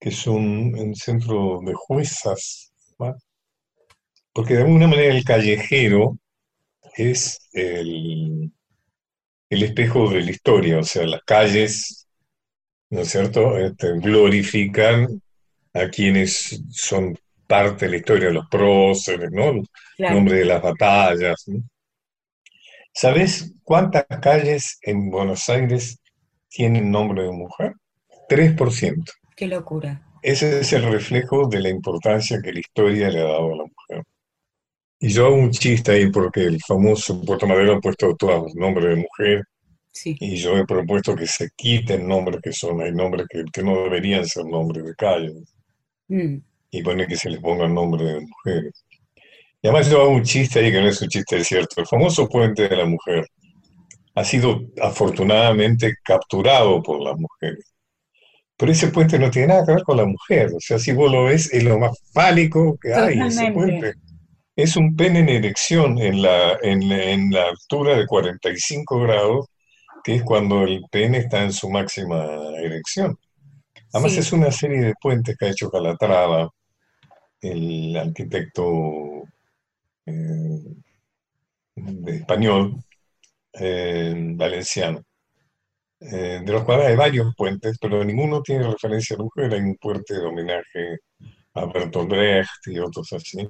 que 0.00 0.08
es 0.08 0.26
un, 0.26 0.94
centro 0.94 1.60
de 1.62 1.74
juezas, 1.74 2.72
porque 4.32 4.54
de 4.54 4.62
alguna 4.62 4.86
manera 4.86 5.14
el 5.14 5.24
callejero 5.24 6.16
es 6.96 7.50
el, 7.52 8.50
el 9.50 9.62
espejo 9.62 10.08
de 10.08 10.22
la 10.22 10.30
historia, 10.30 10.78
o 10.78 10.84
sea, 10.84 11.06
las 11.06 11.22
calles, 11.24 12.08
¿no 12.88 13.00
es 13.02 13.10
cierto?, 13.10 13.58
este, 13.58 13.98
glorifican 13.98 15.20
a 15.74 15.88
quienes 15.90 16.62
son 16.70 17.14
parte 17.48 17.86
de 17.86 17.92
la 17.92 17.96
historia, 17.96 18.30
los 18.30 18.46
próceres, 18.48 19.30
¿no? 19.32 19.50
El 19.96 20.14
nombre 20.14 20.36
de 20.36 20.44
las 20.44 20.62
batallas. 20.62 21.46
¿Sabes 22.92 23.54
cuántas 23.64 24.04
calles 24.20 24.78
en 24.82 25.10
Buenos 25.10 25.48
Aires 25.48 25.98
tienen 26.48 26.90
nombre 26.90 27.22
de 27.22 27.32
mujer? 27.32 27.72
3%. 28.28 29.10
Qué 29.34 29.46
locura. 29.46 30.02
Ese 30.22 30.60
es 30.60 30.72
el 30.72 30.84
reflejo 30.84 31.48
de 31.48 31.60
la 31.60 31.70
importancia 31.70 32.40
que 32.42 32.52
la 32.52 32.60
historia 32.60 33.08
le 33.08 33.20
ha 33.20 33.24
dado 33.24 33.54
a 33.54 33.56
la 33.56 33.64
mujer. 33.64 34.04
Y 35.00 35.08
yo 35.08 35.26
hago 35.26 35.36
un 35.36 35.50
chiste 35.50 35.92
ahí 35.92 36.10
porque 36.10 36.42
el 36.42 36.60
famoso 36.60 37.24
Puerto 37.24 37.46
Madero 37.46 37.76
ha 37.76 37.80
puesto 37.80 38.14
todos 38.16 38.42
los 38.42 38.54
nombres 38.56 38.88
de 38.94 38.96
mujer. 38.96 39.44
Sí. 39.90 40.16
Y 40.20 40.36
yo 40.36 40.56
he 40.58 40.66
propuesto 40.66 41.16
que 41.16 41.26
se 41.26 41.48
quiten 41.56 42.06
nombres 42.06 42.40
que 42.42 42.52
son, 42.52 42.82
hay 42.82 42.92
nombres 42.92 43.26
que, 43.30 43.62
no 43.62 43.84
deberían 43.84 44.26
ser 44.26 44.44
nombres 44.44 44.84
de 44.84 44.94
calles. 44.94 45.54
Mm 46.08 46.47
y 46.70 46.82
pone 46.82 47.06
que 47.06 47.16
se 47.16 47.30
le 47.30 47.40
ponga 47.40 47.64
el 47.66 47.74
nombre 47.74 48.04
de 48.04 48.20
mujeres. 48.20 48.84
Y 49.60 49.68
además 49.68 49.90
yo 49.90 50.02
hago 50.02 50.10
un 50.10 50.22
chiste 50.22 50.60
ahí 50.60 50.70
que 50.70 50.80
no 50.80 50.88
es 50.88 51.02
un 51.02 51.08
chiste 51.08 51.42
cierto. 51.42 51.80
El 51.80 51.86
famoso 51.86 52.28
puente 52.28 52.68
de 52.68 52.76
la 52.76 52.84
mujer 52.84 53.26
ha 54.14 54.24
sido 54.24 54.60
afortunadamente 54.80 55.94
capturado 56.04 56.82
por 56.82 57.00
las 57.00 57.18
mujeres. 57.18 57.72
Pero 58.56 58.72
ese 58.72 58.88
puente 58.88 59.18
no 59.18 59.30
tiene 59.30 59.48
nada 59.48 59.64
que 59.64 59.72
ver 59.72 59.82
con 59.84 59.96
la 59.96 60.04
mujer. 60.04 60.50
O 60.54 60.60
sea, 60.60 60.78
si 60.78 60.92
vos 60.92 61.10
lo 61.10 61.24
ves, 61.24 61.52
es 61.52 61.62
lo 61.62 61.78
más 61.78 61.96
fálico 62.12 62.76
que 62.80 62.92
hay, 62.92 63.20
ese 63.20 63.52
puente. 63.52 63.94
Es 64.56 64.76
un 64.76 64.96
pene 64.96 65.20
en 65.20 65.28
erección 65.28 65.98
en 65.98 66.22
la, 66.22 66.58
en, 66.62 66.82
en 66.90 67.30
la 67.30 67.44
altura 67.48 67.96
de 67.96 68.06
45 68.06 69.00
grados, 69.00 69.46
que 70.02 70.16
es 70.16 70.22
cuando 70.24 70.64
el 70.64 70.82
pene 70.90 71.18
está 71.18 71.44
en 71.44 71.52
su 71.52 71.70
máxima 71.70 72.26
erección. 72.60 73.16
Además 73.92 74.16
es 74.16 74.32
una 74.32 74.50
serie 74.50 74.80
de 74.80 74.94
puentes 75.00 75.36
que 75.36 75.46
ha 75.46 75.50
hecho 75.50 75.70
Calatrava, 75.70 76.50
el 77.40 77.96
arquitecto 77.96 79.22
eh, 80.06 80.62
español, 82.06 82.76
eh, 83.52 84.14
valenciano, 84.34 85.02
eh, 86.00 86.40
de 86.44 86.52
los 86.52 86.64
cuales 86.64 86.86
hay 86.86 86.96
varios 86.96 87.34
puentes, 87.34 87.78
pero 87.80 88.04
ninguno 88.04 88.42
tiene 88.42 88.70
referencia 88.70 89.16
a 89.16 89.22
mujer. 89.22 89.52
Hay 89.52 89.60
un 89.60 89.76
puente 89.76 90.14
de 90.14 90.24
homenaje 90.24 90.98
a 91.54 91.66
Bertolt 91.66 92.08
Brecht 92.08 92.66
y 92.66 92.78
otros 92.78 93.12
así. 93.12 93.48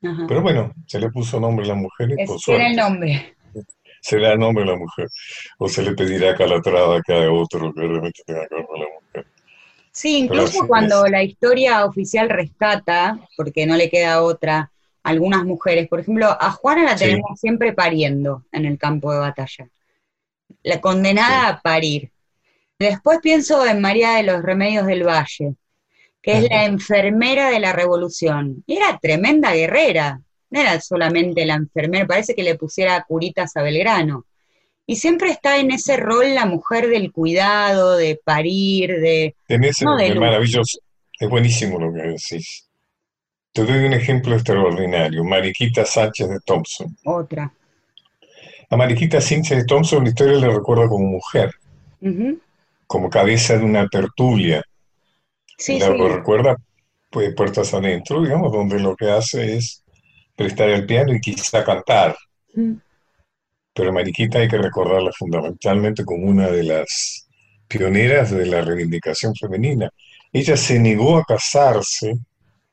Pero 0.00 0.42
bueno, 0.42 0.72
se 0.86 0.98
le 0.98 1.08
puso 1.10 1.40
nombre 1.40 1.64
a 1.64 1.68
la 1.68 1.74
mujer 1.76 2.10
y 2.10 2.26
por 2.26 2.38
suerte. 2.38 2.66
el 2.66 2.76
nombre. 2.76 3.36
Se 4.02 4.18
le 4.18 4.28
da 4.28 4.36
nombre 4.36 4.64
a 4.64 4.66
la 4.66 4.76
mujer. 4.76 5.08
O 5.58 5.68
se 5.68 5.82
le 5.82 5.94
pedirá 5.94 6.32
a 6.32 6.34
Calatrava 6.34 7.00
que 7.00 7.14
haga 7.14 7.32
otro 7.32 7.72
que 7.72 7.80
realmente 7.80 8.22
tenga 8.26 8.46
que 8.46 8.54
ver 8.54 8.66
con 8.66 8.80
la 8.80 8.86
mujer. 9.00 9.26
Sí, 9.94 10.18
incluso 10.18 10.66
cuando 10.66 11.06
la 11.06 11.22
historia 11.22 11.84
oficial 11.84 12.28
rescata, 12.28 13.16
porque 13.36 13.64
no 13.64 13.76
le 13.76 13.88
queda 13.88 14.22
otra, 14.22 14.72
algunas 15.04 15.44
mujeres, 15.44 15.86
por 15.86 16.00
ejemplo, 16.00 16.26
a 16.28 16.50
Juana 16.50 16.82
la 16.82 16.96
tenemos 16.96 17.38
siempre 17.38 17.72
pariendo 17.72 18.44
en 18.50 18.64
el 18.64 18.76
campo 18.76 19.12
de 19.12 19.20
batalla, 19.20 19.68
la 20.64 20.80
condenada 20.80 21.48
a 21.48 21.60
parir. 21.60 22.10
Después 22.76 23.20
pienso 23.22 23.64
en 23.64 23.80
María 23.80 24.14
de 24.16 24.24
los 24.24 24.42
Remedios 24.42 24.84
del 24.86 25.06
Valle, 25.06 25.54
que 26.20 26.38
es 26.38 26.50
la 26.50 26.64
enfermera 26.64 27.50
de 27.50 27.60
la 27.60 27.72
revolución. 27.72 28.64
Era 28.66 28.98
tremenda 29.00 29.54
guerrera, 29.54 30.20
no 30.50 30.60
era 30.60 30.80
solamente 30.80 31.46
la 31.46 31.54
enfermera, 31.54 32.04
parece 32.04 32.34
que 32.34 32.42
le 32.42 32.56
pusiera 32.56 33.04
curitas 33.06 33.56
a 33.56 33.62
Belgrano. 33.62 34.26
Y 34.86 34.96
siempre 34.96 35.30
está 35.30 35.58
en 35.58 35.70
ese 35.70 35.96
rol 35.96 36.34
la 36.34 36.44
mujer 36.44 36.88
del 36.88 37.10
cuidado, 37.10 37.96
de 37.96 38.20
parir, 38.22 39.00
de... 39.00 39.34
Tenés 39.46 39.80
no, 39.82 39.98
es 39.98 40.14
maravilloso, 40.16 40.78
es 41.18 41.28
buenísimo 41.28 41.78
lo 41.78 41.92
que 41.92 42.02
decís. 42.02 42.68
Te 43.52 43.64
doy 43.64 43.84
un 43.84 43.94
ejemplo 43.94 44.34
extraordinario, 44.34 45.24
Mariquita 45.24 45.84
Sánchez 45.86 46.28
de 46.28 46.40
Thompson. 46.44 46.94
Otra. 47.04 47.50
A 48.68 48.76
Mariquita 48.76 49.20
Sánchez 49.20 49.58
de 49.58 49.64
Thompson 49.64 50.02
la 50.02 50.10
historia 50.10 50.38
le 50.38 50.48
recuerda 50.48 50.88
como 50.88 51.06
mujer, 51.06 51.50
como 52.86 53.08
cabeza 53.08 53.56
de 53.56 53.64
una 53.64 53.88
tertulia. 53.88 54.62
Sí, 55.56 55.78
la 55.78 55.90
recuerda 55.90 56.56
pues, 57.10 57.32
puertas 57.34 57.72
adentro, 57.72 58.22
digamos, 58.22 58.52
donde 58.52 58.80
lo 58.80 58.96
que 58.96 59.08
hace 59.08 59.56
es 59.56 59.82
prestar 60.36 60.68
el 60.68 60.84
piano 60.84 61.14
y 61.14 61.20
quizá 61.20 61.64
cantar 61.64 62.16
pero 63.74 63.92
Mariquita 63.92 64.38
hay 64.38 64.48
que 64.48 64.58
recordarla 64.58 65.10
fundamentalmente 65.12 66.04
como 66.04 66.26
una 66.26 66.48
de 66.48 66.62
las 66.62 67.28
pioneras 67.66 68.30
de 68.30 68.46
la 68.46 68.62
reivindicación 68.62 69.34
femenina. 69.34 69.90
Ella 70.32 70.56
se 70.56 70.78
negó 70.78 71.16
a 71.18 71.24
casarse 71.24 72.14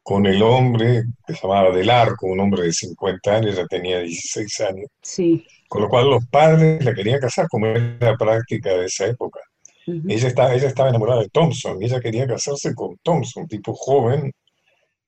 con 0.04 0.26
el 0.26 0.42
hombre 0.42 1.04
que 1.26 1.34
se 1.34 1.42
llamaba 1.42 1.76
Del 1.76 1.90
Arco, 1.90 2.28
un 2.28 2.40
hombre 2.40 2.64
de 2.64 2.74
50 2.74 3.36
años, 3.36 3.58
ella 3.58 3.68
tenía 3.68 4.00
16 4.00 4.62
años. 4.62 4.88
Sí. 5.02 5.46
Con 5.68 5.84
lo 5.84 5.90
cual 5.90 6.10
los 6.10 6.26
padres 6.28 6.84
la 6.84 6.94
querían 6.94 7.20
casar, 7.20 7.48
como 7.48 7.68
era 7.68 7.98
la 8.00 8.18
práctica 8.18 8.72
de 8.72 8.86
esa 8.86 9.08
época. 9.08 9.40
ella, 9.86 10.28
estaba, 10.28 10.54
ella 10.54 10.68
estaba 10.68 10.90
enamorada 10.90 11.22
de 11.22 11.30
Thompson, 11.30 11.82
ella 11.82 12.00
quería 12.00 12.28
casarse 12.28 12.74
con 12.76 12.98
Thompson, 13.04 13.44
un 13.44 13.50
tipo 13.50 13.74
joven. 13.74 14.32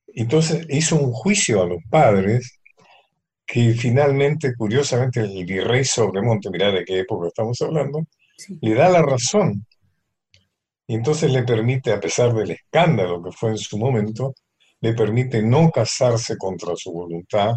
Entonces 0.08 0.66
hizo 0.70 0.96
un 0.96 1.12
juicio 1.12 1.64
a 1.64 1.68
los 1.68 1.82
padres 1.90 2.60
que 3.46 3.74
finalmente, 3.74 4.54
curiosamente, 4.56 5.22
el 5.22 5.46
virrey 5.46 5.84
Sobremonte, 5.84 6.50
mirá 6.50 6.72
de 6.72 6.84
qué 6.86 7.00
época 7.00 7.28
estamos 7.28 7.62
hablando, 7.62 8.06
le 8.62 8.74
da 8.74 8.90
la 8.90 9.02
razón. 9.02 9.66
Y 10.88 10.96
entonces 10.96 11.32
le 11.32 11.44
permite, 11.44 11.92
a 11.92 12.00
pesar 12.00 12.34
del 12.34 12.52
escándalo 12.52 13.24
que 13.24 13.32
fue 13.32 13.52
en 13.52 13.58
su 13.58 13.78
momento, 13.78 14.34
le 14.82 14.94
permite 14.94 15.42
no 15.42 15.72
casarse 15.72 16.38
contra 16.38 16.76
su 16.76 16.92
voluntad 16.92 17.54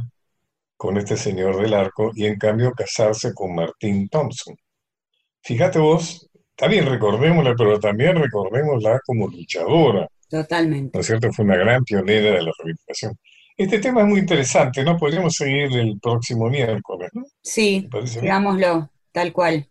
con 0.77 0.96
este 0.99 1.16
señor 1.16 1.61
del 1.61 1.75
arco 1.75 2.12
y 2.14 2.27
en 2.27 2.38
cambio 2.38 2.72
casarse 2.72 3.33
con 3.35 3.55
Martín 3.55 4.09
Thompson. 4.09 4.55
Fíjate 5.42 5.79
vos, 5.79 6.29
también 6.55 6.87
recordémosla, 6.87 7.55
pero 7.57 7.81
también 7.81 8.16
recordémosla 8.16 9.01
como 9.05 9.29
luchadora. 9.29 10.07
Totalmente. 10.29 10.90
¿No 10.94 11.01
es 11.01 11.07
cierto? 11.07 11.33
Fue 11.33 11.44
una 11.44 11.57
gran 11.57 11.85
pionera 11.85 12.37
de 12.37 12.42
la 12.42 12.53
rehabilitación. 12.59 13.16
Este 13.56 13.78
tema 13.78 14.02
es 14.02 14.06
muy 14.06 14.20
interesante, 14.20 14.84
¿no? 14.84 14.98
Podríamos 14.98 15.32
seguir 15.32 15.74
el 15.76 15.98
próximo 15.98 16.50
miércoles, 16.50 17.08
¿no? 17.14 17.24
Sí, 17.42 17.88
digámoslo, 18.20 18.90
tal 19.12 19.32
cual. 19.32 19.66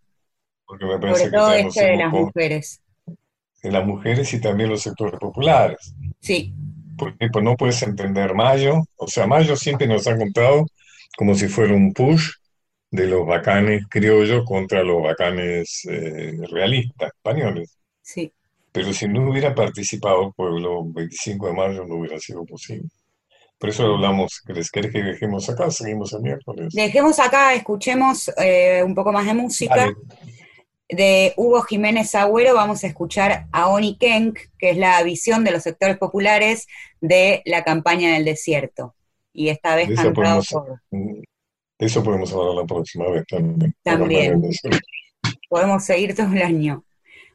Porque 0.65 0.85
me 0.85 0.97
parece 0.97 1.25
Sobre 1.25 1.31
todo 1.31 1.53
este 1.53 1.85
de 1.85 1.97
las 1.97 2.11
mujeres. 2.11 2.81
De 3.61 3.71
las 3.71 3.85
mujeres 3.85 4.33
y 4.33 4.41
también 4.41 4.69
los 4.71 4.81
sectores 4.81 5.19
populares. 5.19 5.93
Sí. 6.19 6.51
Porque 6.97 7.29
pues, 7.31 7.45
no 7.45 7.55
puedes 7.55 7.79
entender 7.83 8.33
Mayo, 8.33 8.81
o 8.95 9.07
sea, 9.07 9.27
Mayo 9.27 9.55
siempre 9.55 9.85
nos 9.85 10.07
ha 10.07 10.17
contado 10.17 10.65
como 11.15 11.35
si 11.35 11.47
fuera 11.47 11.75
un 11.75 11.93
push 11.93 12.31
de 12.89 13.05
los 13.07 13.27
bacanes 13.27 13.85
criollos 13.87 14.45
contra 14.45 14.83
los 14.83 15.03
bacanes 15.03 15.85
eh, 15.89 16.33
realistas, 16.49 17.11
españoles. 17.15 17.77
Sí. 18.01 18.31
Pero 18.71 18.91
si 18.93 19.07
no 19.07 19.29
hubiera 19.29 19.53
participado 19.53 20.27
el 20.27 20.33
pueblo 20.33 20.83
25 20.85 21.47
de 21.47 21.53
mayo 21.53 21.85
no 21.85 21.95
hubiera 21.95 22.19
sido 22.19 22.43
posible. 22.45 22.89
Por 23.57 23.69
eso 23.69 23.85
hablamos, 23.85 24.41
¿querés, 24.45 24.69
que 24.69 24.81
dejemos 24.81 25.49
acá? 25.49 25.71
Seguimos 25.71 26.13
el 26.13 26.21
miércoles. 26.21 26.73
Dejemos 26.73 27.19
acá, 27.19 27.53
escuchemos 27.53 28.29
eh, 28.37 28.83
un 28.83 28.93
poco 28.93 29.11
más 29.11 29.25
de 29.25 29.33
música. 29.33 29.93
De 30.87 31.33
Hugo 31.35 31.63
Jiménez 31.63 32.13
Agüero 32.13 32.53
vamos 32.53 32.83
a 32.83 32.87
escuchar 32.87 33.47
a 33.51 33.69
Oni 33.69 33.97
Kenk, 33.97 34.37
que 34.59 34.71
es 34.71 34.77
la 34.77 35.01
visión 35.03 35.43
de 35.43 35.51
los 35.51 35.63
sectores 35.63 35.97
populares 35.97 36.67
de 37.01 37.41
la 37.45 37.63
campaña 37.63 38.13
del 38.13 38.25
desierto. 38.25 38.93
Y 39.33 39.49
esta 39.49 39.75
vez 39.75 39.89
cantado 39.95 40.41
por... 40.51 40.81
De 40.91 41.87
eso 41.87 42.03
podemos 42.03 42.31
hablar 42.31 42.55
la 42.55 42.65
próxima 42.65 43.09
vez 43.09 43.25
también. 43.27 43.75
También. 43.83 44.41
Podemos 45.49 45.83
seguir 45.83 46.15
todo 46.15 46.31
el 46.31 46.41
año. 46.41 46.83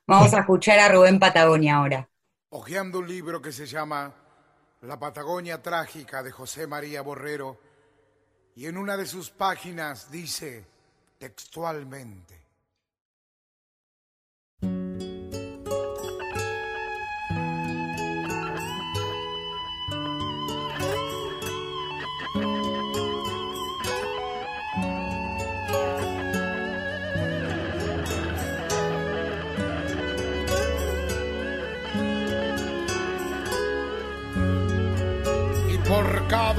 Vamos 0.06 0.32
a 0.32 0.40
escuchar 0.40 0.78
a 0.78 0.88
Rubén 0.88 1.18
Patagonia 1.18 1.76
ahora. 1.76 2.08
Ojeando 2.50 3.00
un 3.00 3.08
libro 3.08 3.42
que 3.42 3.52
se 3.52 3.66
llama 3.66 4.14
la 4.82 4.98
Patagonia 4.98 5.60
Trágica 5.60 6.22
de 6.22 6.32
José 6.32 6.66
María 6.66 7.02
Borrero, 7.02 7.60
y 8.56 8.66
en 8.66 8.76
una 8.76 8.96
de 8.96 9.06
sus 9.06 9.30
páginas 9.30 10.10
dice 10.10 10.66
textualmente, 11.18 12.39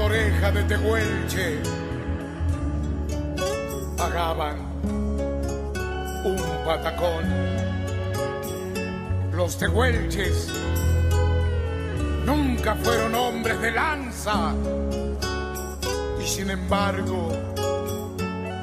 oreja 0.00 0.50
de 0.50 0.62
Tehuelche 0.64 1.60
pagaban 3.96 4.56
un 6.24 6.36
patacón. 6.64 7.24
Los 9.32 9.58
tehuelches 9.58 10.48
nunca 12.24 12.74
fueron 12.76 13.14
hombres 13.14 13.60
de 13.60 13.70
lanza 13.72 14.54
y 16.22 16.26
sin 16.26 16.50
embargo 16.50 17.32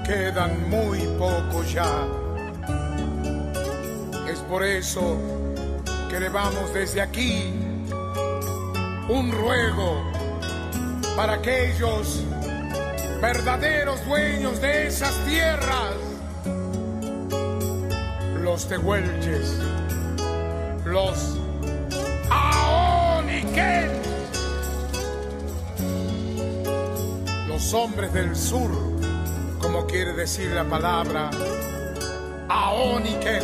quedan 0.05 0.69
muy 0.69 0.99
pocos 1.17 1.71
ya. 1.73 2.07
Es 4.27 4.39
por 4.39 4.63
eso 4.63 5.17
que 6.09 6.19
le 6.19 6.29
vamos 6.29 6.73
desde 6.73 7.01
aquí 7.01 7.53
un 9.09 9.31
ruego 9.31 10.18
para 11.19 11.33
aquellos 11.33 12.23
verdaderos 13.21 14.05
dueños 14.05 14.61
de 14.61 14.87
esas 14.87 15.13
tierras, 15.25 15.93
los 18.41 18.65
tehuelches, 18.69 19.59
los 20.85 21.37
aoniques, 22.29 23.91
los 27.49 27.73
hombres 27.73 28.13
del 28.13 28.33
sur, 28.33 28.71
como 29.59 29.85
quiere 29.87 30.13
decir 30.13 30.51
la 30.51 30.63
palabra 30.63 31.31
aoniken, 32.47 33.43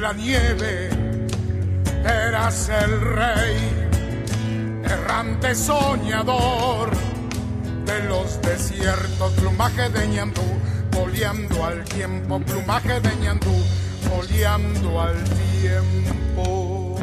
la 0.00 0.12
nieve. 0.14 0.88
Eras 2.04 2.70
el 2.70 3.00
rey, 3.00 3.56
errante 4.82 5.54
soñador 5.54 6.90
de 7.84 8.02
los 8.08 8.40
desiertos, 8.40 9.32
plumaje 9.34 9.90
de 9.90 10.08
ñandú, 10.08 10.42
boleando 10.92 11.64
al 11.64 11.84
tiempo, 11.84 12.40
plumaje 12.40 13.00
de 13.00 13.16
ñandú, 13.16 13.54
boleando 14.08 15.00
al 15.00 15.22
tiempo. 15.60 16.96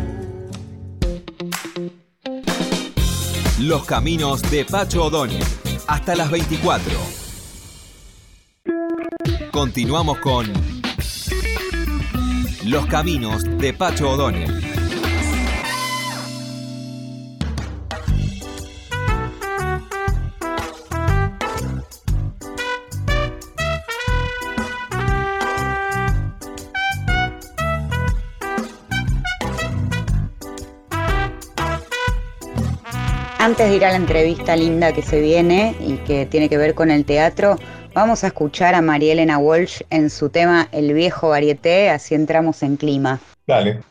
Los 3.60 3.86
caminos 3.86 4.42
de 4.50 4.66
Pacho 4.66 5.06
O'Donnell. 5.06 5.44
Hasta 5.88 6.16
las 6.16 6.32
24. 6.32 6.92
Continuamos 9.52 10.18
con 10.20 10.77
Los 12.68 12.86
caminos 12.88 13.46
de 13.60 13.72
Pacho 13.72 14.10
O'Donnell. 14.10 14.52
Antes 33.40 33.70
de 33.70 33.76
ir 33.78 33.86
a 33.86 33.92
la 33.92 33.96
entrevista 33.96 34.58
linda 34.58 34.92
que 34.92 35.02
se 35.02 35.22
viene 35.22 35.74
y 35.80 35.94
que 36.00 36.26
tiene 36.26 36.50
que 36.50 36.58
ver 36.58 36.76
con 36.76 36.92
el 36.92 37.06
teatro, 37.06 37.58
vamos 37.98 38.24
a 38.24 38.28
escuchar 38.28 38.76
a 38.76 38.82
María 38.84 39.14
Elena 39.14 39.40
Walsh 39.40 39.82
en 39.90 40.12
su 40.12 40.30
tema 40.30 40.68
El 40.72 40.94
viejo 40.94 41.30
varieté, 41.30 41.90
así 41.90 42.14
entramos 42.14 42.62
en 42.62 42.78
clima. 42.78 43.20
Dale. 43.48 43.82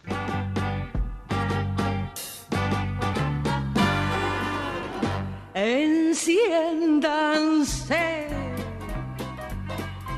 Enciéndanse 5.55 8.29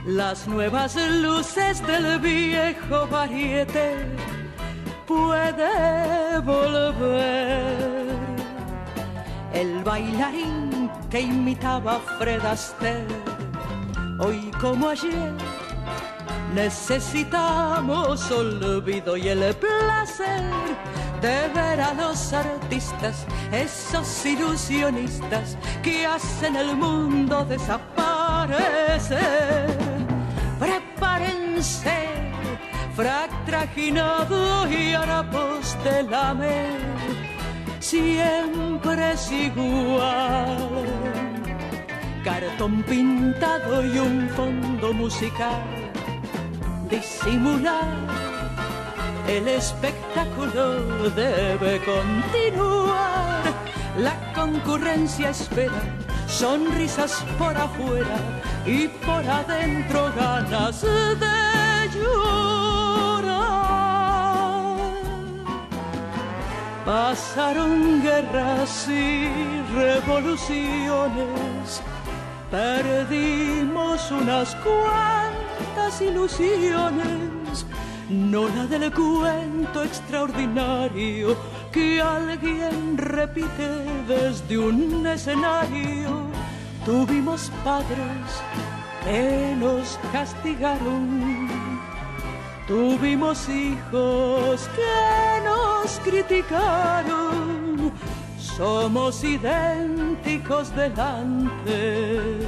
las 0.05 0.47
nuevas 0.47 0.95
luces 1.23 1.83
del 1.87 2.19
viejo 2.19 3.07
varieté. 3.07 3.95
Puede 5.07 6.39
volver 6.41 8.09
el 9.55 9.83
bailarín 9.83 10.91
que 11.09 11.23
imitaba 11.23 11.97
a 11.97 12.01
Fred 12.19 12.45
Astaire. 12.45 13.38
Hoy 14.21 14.51
como 14.61 14.89
ayer 14.89 15.33
necesitamos 16.53 18.29
olvido 18.33 19.17
y 19.17 19.29
el 19.29 19.55
placer 19.55 20.43
de 21.21 21.49
ver 21.55 21.81
a 21.81 21.95
los 21.95 22.33
artistas, 22.33 23.25
esos 23.53 24.27
ilusionistas 24.27 25.57
que 25.85 26.05
hacen 26.05 26.57
el 26.57 26.77
mundo 26.77 27.45
desaparecer. 27.45 29.19
Prepárense, 30.59 32.33
frac 32.97 33.31
trajinado 33.47 34.69
y 34.69 34.95
harapos 34.95 35.77
de 35.85 36.03
la 36.03 36.35
siempre 37.79 39.13
es 39.13 39.31
igual. 39.31 40.79
Cartón 42.25 42.83
pintado 42.83 43.85
y 43.85 43.99
un 43.99 44.29
fondo 44.31 44.93
musical. 44.93 45.63
Disimular 46.91 47.87
el 49.29 49.47
espectáculo 49.49 51.11
debe 51.11 51.81
continuar. 51.85 53.43
La 53.99 54.15
concurrencia 54.33 55.31
espera 55.31 55.83
sonrisas 56.29 57.25
por 57.39 57.57
afuera 57.57 58.17
y 58.65 58.87
por 58.89 59.27
adentro 59.27 60.13
ganas 60.17 60.83
de 60.83 61.91
llorar. 61.95 62.29
Pasaron 66.85 68.03
guerras 68.03 68.87
y 68.89 69.29
revoluciones, 69.75 71.83
perdimos 72.51 74.11
unas 74.11 74.55
cuantas 74.57 76.01
ilusiones, 76.01 77.67
no 78.09 78.49
la 78.49 78.67
del 78.67 78.93
cuento 78.93 79.85
extraordinario 79.85 81.37
que 81.73 82.01
alguien 82.01 82.97
repite 82.97 83.69
desde 84.07 84.59
un 84.59 85.07
escenario. 85.07 86.29
Tuvimos 86.85 87.53
padres 87.65 88.43
que 89.05 89.55
nos 89.59 89.99
castigaron. 90.13 91.49
Tuvimos 92.67 93.49
hijos 93.49 94.69
que 94.77 95.45
nos 95.45 96.01
criticaron. 96.01 97.93
Somos 98.59 99.23
idénticos 99.23 100.75
delante. 100.75 102.41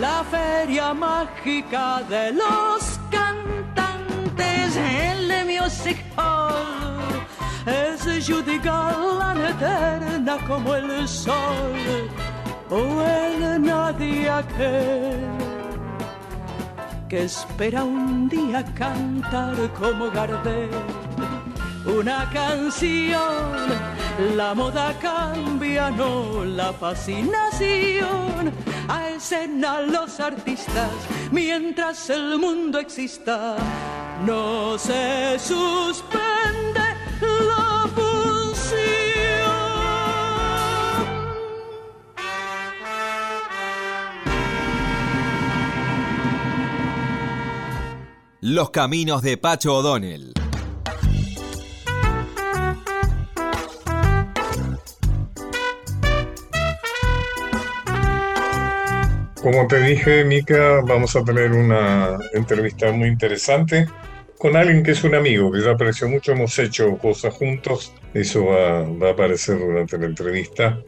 La 0.00 0.24
feria 0.24 0.94
mágica 0.94 2.02
de 2.08 2.32
los 2.32 2.98
cantantes, 3.10 4.74
el 4.74 5.44
Music 5.44 6.02
Hall 6.16 7.26
es 7.66 8.26
Judy 8.26 8.58
Garland 8.58 9.50
eterna 9.50 10.38
como 10.48 10.76
el 10.76 11.06
sol 11.06 12.08
o 12.70 13.02
el 13.02 13.60
nadie 13.60 14.30
aquel 14.30 15.28
que 17.06 17.24
espera 17.24 17.84
un 17.84 18.30
día 18.30 18.64
cantar 18.74 19.56
como 19.78 20.10
Gardel 20.10 20.70
una 21.84 22.30
canción. 22.30 23.91
La 24.18 24.54
moda 24.54 24.98
cambia, 24.98 25.90
no 25.90 26.44
la 26.44 26.72
fascinación. 26.72 28.52
A 28.88 29.10
escena 29.10 29.80
los 29.80 30.20
artistas, 30.20 30.90
mientras 31.30 32.10
el 32.10 32.38
mundo 32.38 32.78
exista, 32.78 33.56
no 34.26 34.76
se 34.78 35.38
suspende 35.38 36.80
la 37.20 37.88
función. 37.94 38.12
Los 48.40 48.70
caminos 48.70 49.22
de 49.22 49.36
Pacho 49.38 49.76
O'Donnell. 49.76 50.41
Como 59.42 59.66
te 59.66 59.80
dije, 59.80 60.24
Mica, 60.24 60.82
vamos 60.86 61.16
a 61.16 61.24
tener 61.24 61.50
una 61.50 62.16
entrevista 62.32 62.92
muy 62.92 63.08
interesante 63.08 63.88
con 64.38 64.56
alguien 64.56 64.84
que 64.84 64.92
es 64.92 65.02
un 65.02 65.16
amigo, 65.16 65.50
que 65.50 65.60
ya 65.60 65.72
apareció 65.72 66.08
mucho, 66.08 66.30
hemos 66.30 66.56
hecho 66.60 66.96
cosas 66.98 67.34
juntos, 67.34 67.92
eso 68.14 68.44
va, 68.46 69.08
a 69.08 69.10
aparecer 69.10 69.58
durante 69.58 69.98
la 69.98 70.06
entrevista, 70.06 70.80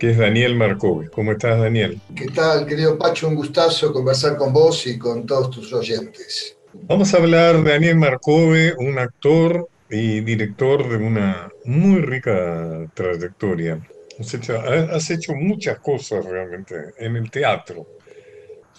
que 0.00 0.10
es 0.10 0.18
Daniel 0.18 0.56
Marcove. 0.56 1.10
¿Cómo 1.10 1.30
estás, 1.30 1.60
Daniel? 1.60 2.00
¿Qué 2.16 2.26
tal, 2.26 2.66
querido 2.66 2.98
Pacho? 2.98 3.28
Un 3.28 3.36
gustazo 3.36 3.92
conversar 3.92 4.36
con 4.36 4.52
vos 4.52 4.84
y 4.88 4.98
con 4.98 5.24
todos 5.24 5.50
tus 5.50 5.72
oyentes. 5.72 6.56
Vamos 6.72 7.14
a 7.14 7.18
hablar 7.18 7.62
de 7.62 7.70
Daniel 7.70 7.96
Marcove, 7.96 8.74
un 8.78 8.98
actor 8.98 9.68
y 9.90 10.22
director 10.22 10.88
de 10.88 10.96
una 10.96 11.52
muy 11.64 12.00
rica 12.00 12.84
trayectoria. 12.94 13.80
Has 14.22 14.34
hecho, 14.34 14.58
has 14.60 15.10
hecho 15.10 15.34
muchas 15.34 15.78
cosas 15.80 16.24
realmente 16.24 16.74
en 16.98 17.16
el 17.16 17.30
teatro 17.30 17.86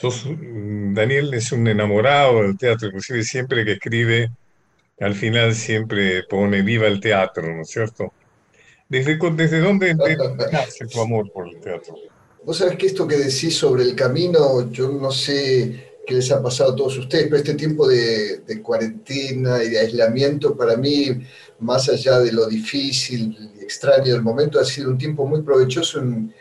Mm, 0.02 0.94
Daniel 0.94 1.34
es 1.34 1.52
un 1.52 1.68
enamorado 1.68 2.42
del 2.42 2.58
teatro, 2.58 2.88
inclusive 2.88 3.24
siempre 3.24 3.64
que 3.64 3.74
escribe, 3.74 4.30
al 5.00 5.16
final 5.16 5.56
siempre 5.56 6.24
pone 6.24 6.62
viva 6.62 6.88
el 6.88 7.00
teatro, 7.00 7.56
¿no 7.56 7.62
es 7.62 7.70
cierto? 7.70 8.14
¿Desde, 8.90 9.18
desde 9.36 9.60
dónde 9.60 9.96
nace 10.52 10.88
tu 10.88 11.02
amor 11.02 11.32
por 11.32 11.48
el 11.48 11.60
teatro? 11.60 11.96
Vos 12.44 12.58
sabés 12.58 12.78
que 12.78 12.88
esto 12.88 13.08
que 13.08 13.16
decís 13.16 13.56
sobre 13.56 13.84
el 13.84 13.96
camino, 13.96 14.70
yo 14.70 14.90
no 14.90 15.12
sé 15.12 15.93
qué 16.06 16.16
les 16.16 16.32
ha 16.32 16.42
pasado 16.42 16.74
a 16.74 16.76
todos 16.76 16.98
ustedes, 16.98 17.26
pero 17.26 17.38
este 17.38 17.54
tiempo 17.54 17.88
de, 17.88 18.44
cuarentena 18.62 19.64
y 19.64 19.70
de 19.70 19.80
aislamiento 19.80 20.56
para 20.56 20.76
mí, 20.76 21.22
más 21.60 21.90
allá 21.90 22.20
de 22.20 22.32
lo 22.32 22.48
difícil 22.48 23.38
y 23.60 23.64
extraño 23.64 24.14
del 24.14 24.22
momento, 24.22 24.60
ha 24.60 24.66
sido 24.66 24.90
un 24.90 24.98
tiempo 24.98 25.26
muy 25.26 25.42
provechoso 25.42 26.00
en 26.00 26.34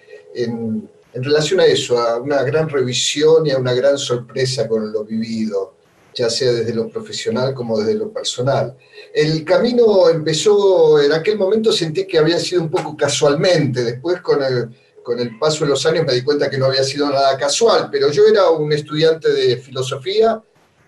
en 1.14 1.22
relación 1.22 1.60
a 1.60 1.66
eso, 1.66 1.98
a 1.98 2.18
una 2.18 2.42
gran 2.42 2.68
revisión 2.68 3.46
y 3.46 3.50
a 3.50 3.58
una 3.58 3.74
gran 3.74 3.98
sorpresa 3.98 4.66
con 4.66 4.92
lo 4.92 5.04
vivido, 5.04 5.74
ya 6.14 6.30
sea 6.30 6.52
desde 6.52 6.74
lo 6.74 6.88
profesional 6.88 7.54
como 7.54 7.78
desde 7.78 7.94
lo 7.94 8.10
personal. 8.10 8.76
El 9.12 9.44
camino 9.44 10.08
empezó, 10.08 11.00
en 11.00 11.12
aquel 11.12 11.38
momento 11.38 11.70
sentí 11.72 12.06
que 12.06 12.18
había 12.18 12.38
sido 12.38 12.62
un 12.62 12.70
poco 12.70 12.96
casualmente, 12.96 13.84
después 13.84 14.20
con 14.20 14.42
el, 14.42 14.70
con 15.02 15.18
el 15.18 15.38
paso 15.38 15.64
de 15.64 15.70
los 15.70 15.84
años 15.86 16.04
me 16.06 16.14
di 16.14 16.22
cuenta 16.22 16.48
que 16.48 16.58
no 16.58 16.66
había 16.66 16.84
sido 16.84 17.08
nada 17.10 17.36
casual, 17.36 17.88
pero 17.90 18.10
yo 18.10 18.26
era 18.26 18.50
un 18.50 18.72
estudiante 18.72 19.32
de 19.32 19.56
filosofía 19.56 20.40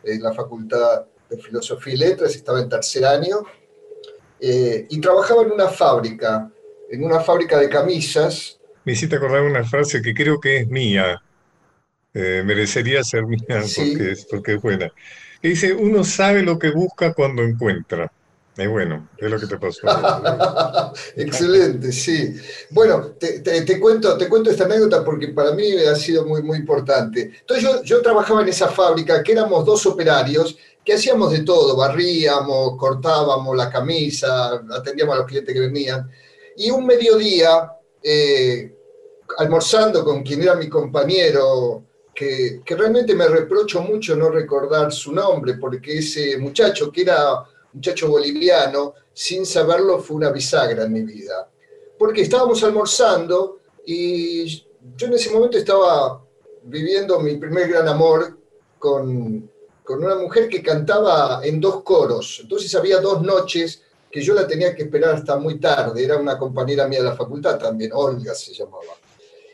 en 0.03 0.23
la 0.23 0.33
Facultad 0.33 1.05
de 1.29 1.39
Filosofía 1.39 1.95
y 1.95 1.97
Letras, 1.97 2.35
estaba 2.35 2.61
en 2.61 2.69
tercer 2.69 3.05
año, 3.05 3.43
eh, 4.41 4.87
y 4.91 5.01
trabajaba 5.01 5.43
en 5.43 5.53
una 5.53 5.69
fábrica, 5.69 6.51
en 6.91 7.05
una 7.05 7.21
fábrica 7.21 7.59
de 7.59 7.69
camisas, 7.69 8.59
me 8.85 8.93
hiciste 8.93 9.17
acordar 9.17 9.43
una 9.43 9.65
frase 9.65 10.03
que 10.03 10.13
creo 10.13 10.39
que 10.39 10.59
es 10.59 10.69
mía, 10.69 11.23
eh, 12.13 12.43
merecería 12.45 13.03
ser 13.03 13.25
mía 13.25 13.41
porque, 13.49 14.13
es, 14.13 14.27
porque 14.27 14.55
es 14.55 14.63
buena. 14.63 14.93
Que 15.41 15.49
dice, 15.49 15.73
uno 15.73 16.05
sabe 16.05 16.43
lo 16.43 16.59
que 16.59 16.71
busca 16.71 17.15
cuando 17.15 17.43
encuentra. 17.43 18.13
Es 18.57 18.69
bueno, 18.69 19.09
es 19.19 19.31
lo 19.31 19.41
que 19.41 19.47
te 19.47 19.59
pasó. 19.59 19.81
Excelente, 21.17 21.91
sí. 21.91 22.37
Bueno, 22.71 23.15
te, 23.19 23.81
cuento, 23.81 24.17
te 24.17 24.29
cuento 24.29 24.51
esta 24.51 24.65
anécdota 24.65 25.05
porque 25.05 25.29
para 25.29 25.53
mí 25.53 25.73
ha 25.73 25.97
sido 25.97 26.25
muy, 26.25 26.43
muy 26.43 26.59
importante. 26.59 27.33
Entonces 27.41 27.65
yo, 27.65 27.83
yo 27.83 28.01
trabajaba 28.01 28.43
en 28.43 28.49
esa 28.49 28.69
fábrica, 28.69 29.23
que 29.25 29.33
éramos 29.33 29.65
dos 29.65 29.85
operarios, 29.87 30.57
que 30.85 30.95
hacíamos 30.95 31.33
de 31.33 31.41
todo, 31.41 31.77
barríamos, 31.77 32.77
cortábamos 32.77 33.57
la 33.57 33.71
camisa, 33.71 34.63
atendíamos 34.71 35.15
a 35.15 35.19
los 35.19 35.27
clientes 35.27 35.53
que 35.53 35.61
venían. 35.61 36.09
Y 36.57 36.71
un 36.71 36.87
mediodía, 36.87 37.73
eh, 38.03 38.73
almorzando 39.39 40.05
con 40.05 40.23
quien 40.23 40.43
era 40.43 40.55
mi 40.55 40.69
compañero, 40.69 41.83
que, 42.15 42.63
realmente 42.67 43.15
me 43.15 43.27
reprocho 43.27 43.83
mucho 43.83 44.15
no 44.15 44.31
recordar 44.31 44.93
su 44.93 45.13
nombre, 45.13 45.55
porque 45.55 45.99
ese 45.99 46.39
muchacho, 46.39 46.93
que 46.93 47.03
era 47.03 47.43
muchacho 47.75 48.09
boliviano, 48.09 48.95
sin 49.13 49.45
saberlo 49.45 49.99
fue 49.99 50.17
una 50.17 50.31
bisagra 50.31 50.85
en 50.85 50.93
mi 50.93 51.03
vida. 51.03 51.51
Porque 51.99 52.23
estábamos 52.23 52.63
almorzando 52.65 53.61
y 53.85 54.47
yo 54.97 55.07
en 55.07 55.13
ese 55.15 55.31
momento 55.31 55.59
estaba 55.59 56.25
viviendo 56.63 57.21
mi 57.21 57.37
primer 57.37 57.69
gran 57.69 57.89
amor 57.89 58.39
con, 58.79 59.51
con 59.83 60.03
una 60.05 60.17
mujer 60.17 60.49
que 60.49 60.63
cantaba 60.63 61.41
en 61.45 61.61
dos 61.61 61.83
coros. 61.83 62.41
Entonces 62.43 62.75
había 62.75 63.01
dos 63.01 63.23
noches 63.23 63.83
que 64.11 64.23
yo 64.23 64.33
la 64.33 64.47
tenía 64.47 64.75
que 64.75 64.85
esperar 64.85 65.17
hasta 65.17 65.37
muy 65.37 65.59
tarde. 65.59 66.05
Era 66.05 66.17
una 66.17 66.39
compañera 66.39 66.87
mía 66.87 67.01
de 67.01 67.07
la 67.07 67.17
facultad 67.17 67.59
también, 67.59 67.91
Olga 67.93 68.35
se 68.35 68.55
llamaba. 68.55 68.95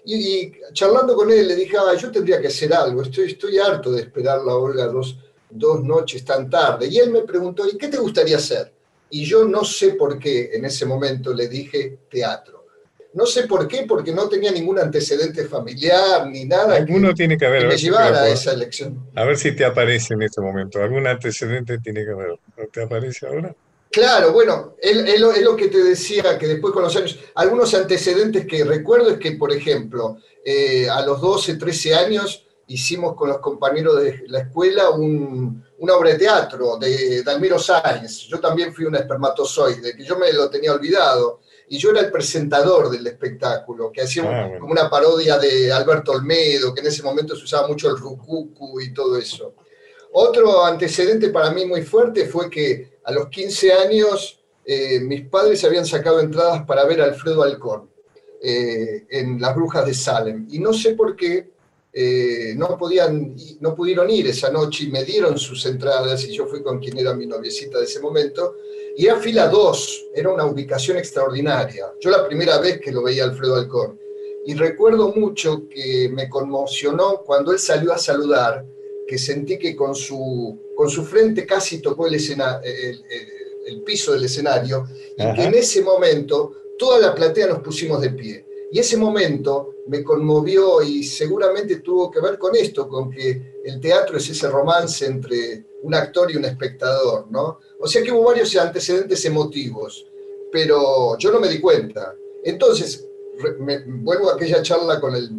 Y, 0.04 0.52
charlando 0.72 1.14
con 1.14 1.30
él 1.30 1.48
le 1.48 1.56
dije, 1.56 1.76
ah, 1.78 1.94
yo 1.94 2.10
tendría 2.10 2.40
que 2.40 2.48
hacer 2.48 2.72
algo, 2.72 3.02
estoy, 3.02 3.26
estoy 3.26 3.58
harto 3.58 3.92
de 3.92 4.02
esperar 4.02 4.40
la 4.42 4.54
Olga 4.54 4.86
dos, 4.86 5.16
dos 5.50 5.82
noches 5.82 6.24
tan 6.24 6.48
tarde. 6.48 6.88
Y 6.88 6.98
él 6.98 7.10
me 7.10 7.22
preguntó, 7.22 7.68
¿y 7.68 7.76
qué 7.76 7.88
te 7.88 7.98
gustaría 7.98 8.36
hacer? 8.36 8.72
Y 9.10 9.24
yo 9.24 9.44
no 9.44 9.64
sé 9.64 9.94
por 9.94 10.18
qué 10.18 10.50
en 10.52 10.64
ese 10.64 10.86
momento 10.86 11.34
le 11.34 11.48
dije 11.48 11.98
teatro. 12.10 12.60
No 13.12 13.26
sé 13.26 13.48
por 13.48 13.66
qué, 13.66 13.84
porque 13.88 14.12
no 14.12 14.28
tenía 14.28 14.52
ningún 14.52 14.78
antecedente 14.78 15.46
familiar 15.46 16.28
ni 16.28 16.44
nada. 16.44 16.76
Alguno 16.76 17.08
que, 17.08 17.14
tiene 17.14 17.36
que 17.36 17.46
haber. 17.46 17.66
me 17.66 17.76
llevara 17.76 18.22
a 18.22 18.28
esa 18.28 18.52
elección. 18.52 19.10
A 19.16 19.24
ver 19.24 19.36
si 19.36 19.50
te 19.54 19.64
aparece 19.64 20.14
en 20.14 20.22
este 20.22 20.40
momento. 20.40 20.80
Algún 20.80 21.06
antecedente 21.08 21.78
tiene 21.78 22.04
que 22.04 22.12
haber. 22.12 22.38
¿No 22.56 22.66
te 22.72 22.82
aparece 22.82 23.26
ahora? 23.26 23.52
Claro, 23.90 24.32
bueno, 24.32 24.76
es 24.80 25.20
lo, 25.20 25.56
que 25.56 25.66
te 25.66 25.82
decía, 25.82 26.38
que 26.38 26.46
después 26.46 26.72
con 26.72 26.84
los 26.84 26.94
años, 26.94 27.18
algunos 27.34 27.74
antecedentes 27.74 28.46
que 28.46 28.62
recuerdo 28.62 29.10
es 29.10 29.18
que, 29.18 29.32
por 29.32 29.52
ejemplo, 29.52 30.18
eh, 30.44 30.88
a 30.88 31.04
los 31.04 31.20
12, 31.20 31.56
13 31.56 31.94
años 31.96 32.46
hicimos 32.70 33.16
con 33.16 33.28
los 33.28 33.38
compañeros 33.38 34.00
de 34.00 34.24
la 34.28 34.40
escuela 34.40 34.90
una 34.90 35.94
obra 35.94 36.10
de 36.10 36.18
teatro 36.18 36.76
de 36.76 37.22
Dalmiro 37.24 37.58
Sáenz. 37.58 38.28
Yo 38.28 38.38
también 38.38 38.72
fui 38.72 38.84
un 38.84 38.94
espermatozoide, 38.94 39.96
que 39.96 40.04
yo 40.04 40.16
me 40.16 40.32
lo 40.32 40.48
tenía 40.48 40.72
olvidado. 40.72 41.40
Y 41.68 41.78
yo 41.78 41.90
era 41.90 42.00
el 42.00 42.10
presentador 42.10 42.90
del 42.90 43.06
espectáculo, 43.06 43.90
que 43.92 44.02
hacía 44.02 44.24
ah, 44.24 44.58
como 44.58 44.72
una 44.72 44.88
parodia 44.88 45.38
de 45.38 45.72
Alberto 45.72 46.12
Olmedo, 46.12 46.74
que 46.74 46.80
en 46.80 46.88
ese 46.88 47.02
momento 47.02 47.36
se 47.36 47.44
usaba 47.44 47.68
mucho 47.68 47.88
el 47.88 47.96
rucucu 47.96 48.80
y 48.80 48.92
todo 48.92 49.16
eso. 49.16 49.54
Otro 50.12 50.64
antecedente 50.64 51.28
para 51.28 51.50
mí 51.50 51.64
muy 51.66 51.82
fuerte 51.82 52.26
fue 52.26 52.50
que 52.50 52.98
a 53.04 53.12
los 53.12 53.28
15 53.28 53.72
años 53.72 54.40
eh, 54.64 55.00
mis 55.00 55.22
padres 55.28 55.64
habían 55.64 55.86
sacado 55.86 56.20
entradas 56.20 56.64
para 56.64 56.84
ver 56.84 57.00
a 57.00 57.04
Alfredo 57.04 57.42
Alcón 57.42 57.88
eh, 58.42 59.06
en 59.08 59.40
Las 59.40 59.54
Brujas 59.54 59.86
de 59.86 59.94
Salem. 59.94 60.46
Y 60.50 60.58
no 60.58 60.72
sé 60.72 60.94
por 60.94 61.14
qué 61.16 61.50
eh, 61.92 62.54
no, 62.56 62.78
podían, 62.78 63.34
no 63.60 63.74
pudieron 63.74 64.08
ir 64.10 64.28
esa 64.28 64.50
noche 64.50 64.84
y 64.84 64.90
me 64.90 65.04
dieron 65.04 65.38
sus 65.38 65.66
entradas 65.66 66.24
y 66.24 66.32
yo 66.32 66.46
fui 66.46 66.62
con 66.62 66.78
quien 66.78 66.98
era 66.98 67.14
mi 67.14 67.26
noviecita 67.26 67.78
de 67.78 67.84
ese 67.84 68.00
momento. 68.00 68.56
Y 68.96 69.06
era 69.06 69.18
fila 69.18 69.48
2, 69.48 70.06
era 70.14 70.30
una 70.30 70.44
ubicación 70.44 70.98
extraordinaria. 70.98 71.92
Yo 72.00 72.10
la 72.10 72.26
primera 72.26 72.58
vez 72.58 72.80
que 72.80 72.92
lo 72.92 73.02
veía 73.02 73.24
Alfredo 73.24 73.56
Alcón. 73.56 73.98
Y 74.46 74.54
recuerdo 74.54 75.12
mucho 75.14 75.68
que 75.68 76.08
me 76.12 76.28
conmocionó 76.28 77.22
cuando 77.24 77.52
él 77.52 77.58
salió 77.58 77.92
a 77.92 77.98
saludar 77.98 78.64
que 79.06 79.18
sentí 79.18 79.58
que 79.58 79.74
con 79.74 79.94
su, 79.94 80.56
con 80.76 80.88
su 80.88 81.04
frente 81.04 81.44
casi 81.44 81.82
tocó 81.82 82.06
el, 82.06 82.14
escena, 82.14 82.60
el, 82.62 83.82
piso 83.82 84.12
del 84.12 84.24
escenario 84.24 84.86
y 85.16 85.34
que 85.34 85.44
en 85.44 85.54
ese 85.54 85.82
momento 85.82 86.52
toda 86.78 86.98
la 87.00 87.14
platea 87.14 87.48
nos 87.48 87.58
pusimos 87.58 88.00
de 88.00 88.10
pie. 88.10 88.46
Y 88.72 88.78
ese 88.78 88.96
momento 88.96 89.69
me 89.86 90.02
conmovió 90.02 90.82
y 90.82 91.02
seguramente 91.02 91.76
tuvo 91.76 92.10
que 92.10 92.20
ver 92.20 92.38
con 92.38 92.54
esto, 92.54 92.88
con 92.88 93.10
que 93.10 93.60
el 93.64 93.80
teatro 93.80 94.16
es 94.18 94.28
ese 94.28 94.48
romance 94.48 95.06
entre 95.06 95.64
un 95.82 95.94
actor 95.94 96.30
y 96.30 96.36
un 96.36 96.44
espectador, 96.44 97.26
¿no? 97.30 97.58
O 97.80 97.86
sea 97.86 98.02
que 98.02 98.12
hubo 98.12 98.24
varios 98.24 98.54
antecedentes 98.56 99.24
emotivos, 99.24 100.06
pero 100.52 101.16
yo 101.18 101.32
no 101.32 101.40
me 101.40 101.48
di 101.48 101.60
cuenta. 101.60 102.14
Entonces, 102.44 103.06
me, 103.58 103.78
vuelvo 103.86 104.30
a 104.30 104.34
aquella 104.34 104.62
charla 104.62 105.00
con 105.00 105.14
el, 105.14 105.30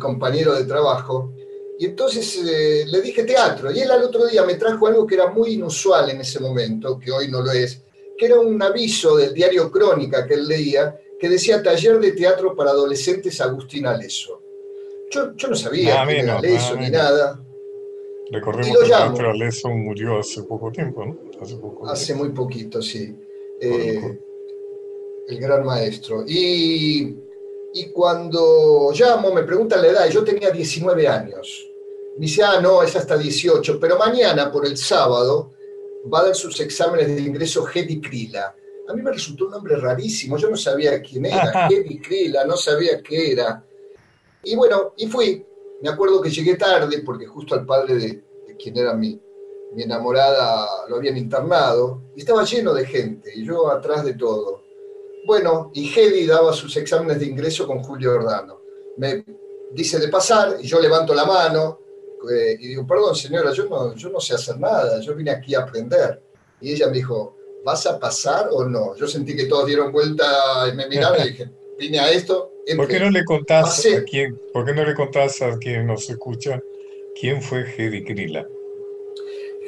compañero 0.00 0.54
de 0.54 0.64
trabajo 0.64 1.32
y 1.78 1.84
entonces 1.84 2.42
eh, 2.44 2.84
le 2.88 3.00
dije 3.00 3.22
teatro, 3.22 3.70
y 3.70 3.78
él 3.78 3.90
al 3.92 4.02
otro 4.02 4.26
día 4.26 4.42
me 4.42 4.54
trajo 4.54 4.88
algo 4.88 5.06
que 5.06 5.14
era 5.14 5.28
muy 5.28 5.50
inusual 5.50 6.10
en 6.10 6.20
ese 6.20 6.40
momento, 6.40 6.98
que 6.98 7.12
hoy 7.12 7.28
no 7.28 7.40
lo 7.42 7.52
es, 7.52 7.80
que 8.18 8.26
era 8.26 8.40
un 8.40 8.60
aviso 8.60 9.16
del 9.16 9.32
diario 9.32 9.70
Crónica 9.70 10.26
que 10.26 10.34
él 10.34 10.48
leía, 10.48 10.98
que 11.18 11.28
decía 11.28 11.62
Taller 11.62 11.98
de 11.98 12.12
Teatro 12.12 12.54
para 12.54 12.70
Adolescentes 12.70 13.40
Agustín 13.40 13.86
Aleso. 13.86 14.42
Yo, 15.10 15.34
yo 15.36 15.48
no 15.48 15.54
sabía 15.54 16.04
quién 16.04 16.20
era 16.20 16.38
Aleso 16.38 16.76
ni 16.76 16.90
nada. 16.90 17.42
Recordemos 18.30 18.78
que 18.78 18.88
llamo. 18.88 19.18
Aleso 19.18 19.68
murió 19.70 20.18
hace 20.18 20.42
poco 20.42 20.70
tiempo, 20.70 21.04
¿no? 21.04 21.18
Hace, 21.40 21.56
poco 21.56 21.88
hace 21.88 22.14
muy 22.14 22.30
poquito, 22.30 22.82
sí. 22.82 23.16
Eh, 23.60 24.18
el 25.28 25.40
gran 25.40 25.64
maestro. 25.64 26.24
Y, 26.26 27.16
y 27.72 27.90
cuando 27.92 28.92
llamo, 28.92 29.32
me 29.32 29.42
preguntan 29.42 29.82
la 29.82 29.88
edad, 29.88 30.06
y 30.08 30.12
yo 30.12 30.22
tenía 30.24 30.50
19 30.50 31.08
años 31.08 31.68
dice, 32.18 32.42
ah, 32.42 32.60
no, 32.60 32.82
es 32.82 32.94
hasta 32.96 33.16
18, 33.16 33.78
pero 33.80 33.96
mañana, 33.96 34.50
por 34.50 34.66
el 34.66 34.76
sábado, 34.76 35.52
va 36.12 36.20
a 36.20 36.24
dar 36.26 36.34
sus 36.34 36.60
exámenes 36.60 37.06
de 37.06 37.22
ingreso 37.22 37.66
Hedy 37.72 38.00
Krila. 38.00 38.54
A 38.88 38.94
mí 38.94 39.02
me 39.02 39.12
resultó 39.12 39.46
un 39.46 39.52
nombre 39.52 39.76
rarísimo, 39.76 40.36
yo 40.38 40.48
no 40.48 40.56
sabía 40.56 41.02
quién 41.02 41.26
era, 41.26 41.68
Hedy 41.70 42.00
Krila, 42.00 42.44
no 42.44 42.56
sabía 42.56 43.02
qué 43.02 43.32
era. 43.32 43.64
Y 44.42 44.56
bueno, 44.56 44.94
y 44.96 45.06
fui. 45.06 45.44
Me 45.82 45.90
acuerdo 45.90 46.20
que 46.20 46.30
llegué 46.30 46.56
tarde 46.56 47.02
porque 47.04 47.26
justo 47.26 47.54
al 47.54 47.64
padre 47.64 47.94
de, 47.94 48.24
quien 48.58 48.76
era 48.76 48.94
mi, 48.94 49.20
mi 49.74 49.82
enamorada 49.84 50.66
lo 50.88 50.96
habían 50.96 51.16
internado 51.16 52.02
y 52.16 52.20
estaba 52.20 52.42
lleno 52.42 52.74
de 52.74 52.84
gente 52.84 53.30
y 53.34 53.44
yo 53.44 53.70
atrás 53.70 54.04
de 54.04 54.14
todo. 54.14 54.64
Bueno, 55.26 55.70
y 55.74 55.92
Hedy 55.92 56.26
daba 56.26 56.52
sus 56.52 56.76
exámenes 56.76 57.20
de 57.20 57.26
ingreso 57.26 57.66
con 57.66 57.82
Julio 57.82 58.14
Ordano. 58.14 58.60
Me 58.96 59.24
dice 59.72 59.98
de 60.00 60.08
pasar 60.08 60.56
y 60.60 60.66
yo 60.66 60.80
levanto 60.80 61.14
la 61.14 61.26
mano, 61.26 61.78
eh, 62.30 62.56
y 62.58 62.68
digo, 62.68 62.86
perdón 62.86 63.14
señora, 63.14 63.52
yo 63.52 63.66
no, 63.66 63.94
yo 63.94 64.08
no 64.10 64.20
sé 64.20 64.34
hacer 64.34 64.58
nada, 64.58 65.00
yo 65.00 65.14
vine 65.14 65.30
aquí 65.30 65.54
a 65.54 65.60
aprender. 65.60 66.22
Y 66.60 66.72
ella 66.72 66.88
me 66.88 66.94
dijo, 66.94 67.36
¿vas 67.68 67.84
a 67.84 68.00
pasar 68.00 68.48
o 68.50 68.64
no? 68.64 68.96
Yo 68.96 69.06
sentí 69.06 69.36
que 69.36 69.44
todos 69.44 69.66
dieron 69.66 69.92
vuelta 69.92 70.24
y 70.72 70.74
me 70.74 70.88
miraron 70.88 71.20
y 71.20 71.30
dije, 71.30 71.50
vine 71.78 71.98
a 71.98 72.10
esto. 72.10 72.50
¿Por 72.76 72.88
qué 72.88 72.98
no 72.98 73.10
le 73.10 73.24
contás 73.24 73.84
a 73.84 74.04
quién, 74.04 74.40
por 74.54 74.64
qué 74.64 74.72
no 74.72 74.84
le 74.84 74.94
contás 74.94 75.42
a 75.42 75.58
quien 75.58 75.86
nos 75.86 76.08
escucha 76.08 76.62
quién 77.20 77.42
fue 77.42 77.66
Hedy 77.70 78.04
Krila? 78.04 78.48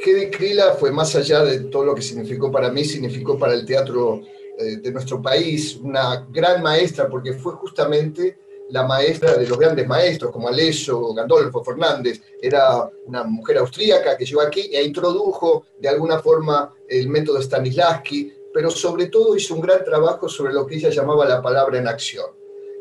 Hedy 0.03 0.31
Krila 0.31 0.73
fue 0.73 0.91
más 0.93 1.15
allá 1.15 1.45
de 1.45 1.61
todo 1.65 1.85
lo 1.85 1.95
que 1.95 2.01
significó 2.01 2.51
para 2.51 2.71
mí, 2.71 2.85
significó 2.85 3.39
para 3.39 3.53
el 3.53 3.67
teatro 3.67 4.23
eh, 4.59 4.77
de 4.79 4.93
nuestro 4.93 5.21
país, 5.21 5.77
una 5.77 6.27
gran 6.31 6.63
maestra, 6.63 7.07
porque 7.07 7.35
fue 7.35 7.53
justamente 7.53 8.39
la 8.71 8.85
maestra 8.85 9.37
de 9.37 9.47
los 9.47 9.59
grandes 9.59 9.87
maestros 9.87 10.33
como 10.33 10.49
Aleso, 10.49 11.13
Gandolfo, 11.15 11.65
Fernández, 11.65 12.21
era 12.41 12.89
una 13.07 13.25
mujer 13.25 13.59
austríaca 13.59 14.17
que 14.17 14.25
llegó 14.25 14.41
aquí 14.41 14.71
e 14.73 14.83
introdujo 14.83 15.67
de 15.79 15.89
alguna 15.89 16.19
forma 16.19 16.75
el 16.89 17.09
método 17.09 17.41
Stanislavski, 17.41 18.33
pero 18.53 18.71
sobre 18.71 19.07
todo 19.07 19.37
hizo 19.37 19.55
un 19.55 19.61
gran 19.61 19.85
trabajo 19.85 20.29
sobre 20.29 20.53
lo 20.53 20.67
que 20.67 20.77
ella 20.77 20.91
llamaba 20.91 21.27
la 21.27 21.43
palabra 21.43 21.79
en 21.79 21.89
acción. 21.89 22.27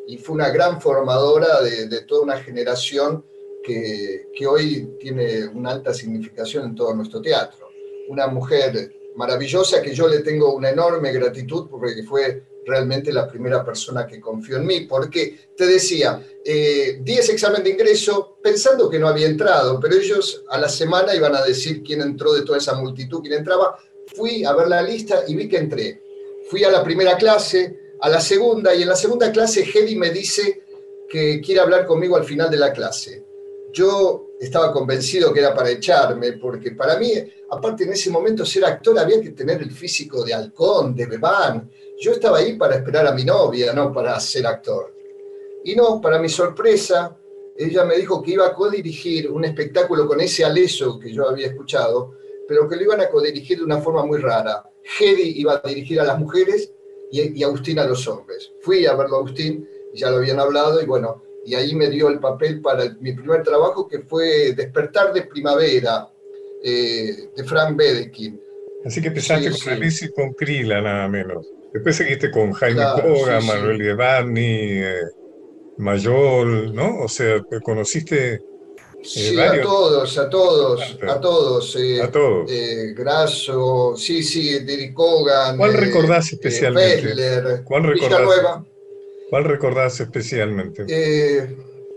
Y 0.07 0.17
fue 0.17 0.35
una 0.35 0.49
gran 0.49 0.81
formadora 0.81 1.61
de, 1.61 2.01
toda 2.01 2.21
una 2.21 2.37
generación 2.37 3.23
que, 3.63 4.29
que 4.35 4.47
hoy 4.47 4.97
tiene 4.99 5.47
una 5.47 5.71
alta 5.71 5.93
significación 5.93 6.65
en 6.65 6.75
todo 6.75 6.93
nuestro 6.95 7.21
teatro. 7.21 7.69
Una 8.07 8.25
mujer 8.25 8.98
maravillosa 9.19 9.81
que 9.81 9.93
yo 9.93 10.07
le 10.07 10.19
tengo 10.19 10.53
una 10.53 10.69
enorme 10.69 11.11
gratitud 11.11 11.67
porque 11.69 12.03
fue 12.03 12.41
realmente 12.65 13.11
la 13.11 13.27
primera 13.27 13.65
persona 13.65 14.07
que 14.07 14.21
confió 14.21 14.55
en 14.55 14.65
mí, 14.65 14.81
porque 14.81 15.49
te 15.57 15.65
decía, 15.67 16.25
eh, 16.45 16.99
di 17.01 17.17
examen 17.17 17.61
de 17.61 17.71
ingreso 17.71 18.37
pensando 18.41 18.89
que 18.89 18.97
no 18.97 19.09
había 19.09 19.27
entrado, 19.27 19.77
pero 19.77 19.95
ellos 19.95 20.45
a 20.49 20.57
la 20.57 20.69
semana 20.69 21.13
iban 21.13 21.35
a 21.35 21.43
decir 21.43 21.83
quién 21.83 22.01
entró 22.01 22.31
de 22.31 22.43
toda 22.43 22.59
esa 22.59 22.75
multitud, 22.75 23.19
quién 23.19 23.33
entraba. 23.33 23.77
Fui 24.15 24.45
a 24.45 24.53
ver 24.53 24.69
la 24.69 24.81
lista 24.81 25.23
y 25.27 25.35
vi 25.35 25.49
que 25.49 25.57
entré. 25.57 26.01
Fui 26.49 26.63
a 26.63 26.71
la 26.71 26.81
primera 26.81 27.17
clase, 27.17 27.95
a 27.99 28.07
la 28.07 28.21
segunda, 28.21 28.73
y 28.73 28.83
en 28.83 28.87
la 28.87 28.95
segunda 28.95 29.33
clase 29.33 29.67
Hedy 29.69 29.97
me 29.97 30.11
dice 30.11 30.63
que 31.09 31.41
quiere 31.41 31.59
hablar 31.59 31.85
conmigo 31.85 32.15
al 32.15 32.23
final 32.23 32.49
de 32.49 32.57
la 32.57 32.71
clase. 32.71 33.28
Yo 33.71 34.29
estaba 34.39 34.71
convencido 34.71 35.33
que 35.33 35.39
era 35.39 35.53
para 35.53 35.69
echarme, 35.69 36.33
porque 36.33 36.71
para 36.71 36.97
mí, 36.97 37.11
aparte 37.51 37.83
en 37.83 37.93
ese 37.93 38.09
momento 38.09 38.45
ser 38.45 38.65
actor 38.65 38.97
había 38.97 39.21
que 39.21 39.31
tener 39.31 39.61
el 39.61 39.71
físico 39.71 40.23
de 40.23 40.33
halcón, 40.33 40.95
de 40.95 41.05
bebán, 41.05 41.69
yo 41.99 42.13
estaba 42.13 42.37
ahí 42.37 42.55
para 42.55 42.75
esperar 42.75 43.05
a 43.07 43.13
mi 43.13 43.25
novia, 43.25 43.73
no 43.73 43.91
para 43.91 44.19
ser 44.19 44.47
actor. 44.47 44.95
Y 45.63 45.75
no, 45.75 45.99
para 45.99 46.19
mi 46.19 46.29
sorpresa, 46.29 47.17
ella 47.57 47.83
me 47.83 47.97
dijo 47.97 48.23
que 48.23 48.31
iba 48.31 48.47
a 48.47 48.53
codirigir 48.53 49.29
un 49.29 49.43
espectáculo 49.43 50.07
con 50.07 50.21
ese 50.21 50.45
aleso 50.45 50.97
que 50.97 51.11
yo 51.11 51.27
había 51.27 51.47
escuchado, 51.47 52.13
pero 52.47 52.69
que 52.69 52.77
lo 52.77 52.83
iban 52.83 53.01
a 53.01 53.09
codirigir 53.09 53.57
de 53.57 53.65
una 53.65 53.81
forma 53.81 54.05
muy 54.05 54.19
rara. 54.19 54.63
Hedy 54.99 55.41
iba 55.41 55.61
a 55.61 55.67
dirigir 55.67 55.99
a 55.99 56.05
las 56.05 56.17
mujeres 56.17 56.71
y, 57.11 57.43
Agustín 57.43 57.79
a 57.79 57.85
los 57.85 58.07
hombres. 58.07 58.53
Fui 58.61 58.85
a 58.85 58.95
verlo 58.95 59.17
a 59.17 59.19
Agustín, 59.19 59.67
ya 59.93 60.09
lo 60.09 60.17
habían 60.17 60.39
hablado, 60.39 60.81
y 60.81 60.85
bueno, 60.85 61.21
y 61.45 61.55
ahí 61.55 61.75
me 61.75 61.89
dio 61.89 62.09
el 62.09 62.19
papel 62.19 62.61
para 62.61 62.95
mi 62.99 63.13
primer 63.13 63.43
trabajo, 63.43 63.87
que 63.87 63.99
fue 63.99 64.53
Despertar 64.53 65.13
de 65.13 65.23
Primavera, 65.23 66.07
eh, 66.63 67.29
de 67.35 67.43
Frank 67.43 67.75
Bedekin. 67.75 68.39
Así 68.85 69.01
que 69.01 69.07
empezaste 69.07 69.51
con 69.51 69.73
Alice 69.73 70.05
y 70.05 70.11
con 70.11 70.33
Krila, 70.33 70.81
nada 70.81 71.07
menos. 71.07 71.45
Después 71.73 71.95
seguiste 71.95 72.31
con 72.31 72.51
Jaime 72.53 72.83
Coga, 73.01 73.39
Manuel 73.41 73.77
Guevani, 73.77 74.41
eh, 74.43 75.01
Mayol, 75.77 76.73
¿no? 76.73 76.99
O 76.99 77.07
sea, 77.07 77.41
conociste. 77.63 78.33
Eh, 78.35 78.41
sí, 79.03 79.39
a 79.39 79.61
todos, 79.61 80.17
a 80.17 80.29
todos, 80.29 80.97
a 81.07 81.19
todos. 81.21 81.77
A 82.01 82.11
todos. 82.11 82.51
Grasso, 82.95 83.93
sí, 83.95 84.23
sí, 84.23 84.59
Derek 84.59 84.93
Cogan. 84.93 85.57
¿Cuál 85.57 85.73
recordás 85.73 86.33
especialmente? 86.33 87.63
¿Cuál 87.63 87.83
recordás? 87.83 88.63
¿Cuál 89.29 89.43
recordás 89.45 89.99
especialmente? 89.99 90.85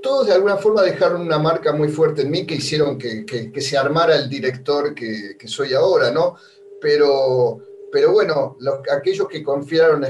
todos 0.03 0.27
de 0.27 0.33
alguna 0.33 0.57
forma 0.57 0.83
dejaron 0.83 1.21
una 1.21 1.39
marca 1.39 1.73
muy 1.73 1.89
fuerte 1.89 2.23
en 2.23 2.31
mí 2.31 2.45
que 2.45 2.57
hicieron 2.57 2.99
que, 2.99 3.25
que, 3.25 3.61
se 3.61 3.79
armara 3.79 4.17
el 4.17 4.29
director 4.29 4.93
que, 4.97 5.37
que 5.39 5.47
soy 5.47 5.75
ahora, 5.75 6.11
¿no? 6.11 6.35
Pero 6.81 7.61
pero 7.93 8.11
bueno, 8.11 8.57
aquellos 8.91 9.29
que 9.29 9.43
confiaron 9.43 10.05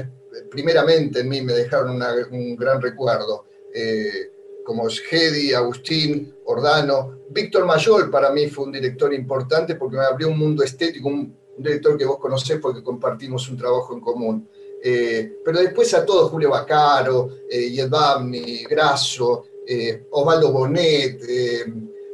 primeramente 0.49 1.19
en 1.19 1.27
mí 1.27 1.41
me 1.41 1.51
dejaron 1.51 2.01
un 2.31 2.55
gran 2.55 2.81
recuerdo, 2.81 3.45
eh, 3.75 4.31
como 4.63 4.87
Hedy, 4.87 5.53
Agustín, 5.53 6.33
Ordano. 6.45 7.19
Víctor 7.29 7.65
Mayol 7.65 8.09
para 8.09 8.31
mí 8.31 8.47
fue 8.47 8.65
un 8.65 8.71
director 8.71 9.13
importante 9.13 9.75
porque 9.75 9.97
me 9.97 10.05
abrió 10.05 10.29
un 10.29 10.39
mundo 10.39 10.63
estético, 10.63 11.09
un 11.09 11.35
un 11.57 11.63
director 11.63 11.97
que 11.97 12.05
vos 12.05 12.17
conocés 12.17 12.59
porque 12.59 12.83
compartimos 12.83 13.49
un 13.49 13.57
trabajo 13.57 13.93
en 13.93 14.01
común. 14.01 14.49
Eh, 14.85 15.37
pero 15.45 15.61
después 15.61 15.93
a 15.93 16.05
todos, 16.05 16.29
Julio 16.29 16.49
Bacaro, 16.49 17.29
eh, 17.49 17.69
Yedvamni, 17.69 18.65
Grasso, 18.65 19.45
eh, 19.65 20.07
Osvaldo 20.11 20.51
Bonet, 20.51 21.21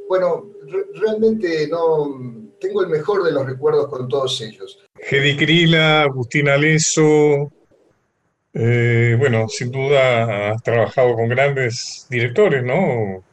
bueno, 0.07 0.51
realmente 0.93 1.67
no 1.67 2.45
tengo 2.59 2.83
el 2.83 2.89
mejor 2.89 3.23
de 3.23 3.31
los 3.31 3.43
recuerdos 3.43 3.87
con 3.87 4.07
todos 4.07 4.39
ellos. 4.41 4.79
Gedi 5.01 5.35
Krila, 5.35 6.03
Agustín 6.03 6.47
Aleso, 6.47 7.51
bueno, 8.53 9.47
sin 9.49 9.71
duda 9.71 10.51
has 10.51 10.61
trabajado 10.61 11.15
con 11.15 11.27
grandes 11.27 12.05
directores, 12.07 12.63
¿no? 12.63 13.23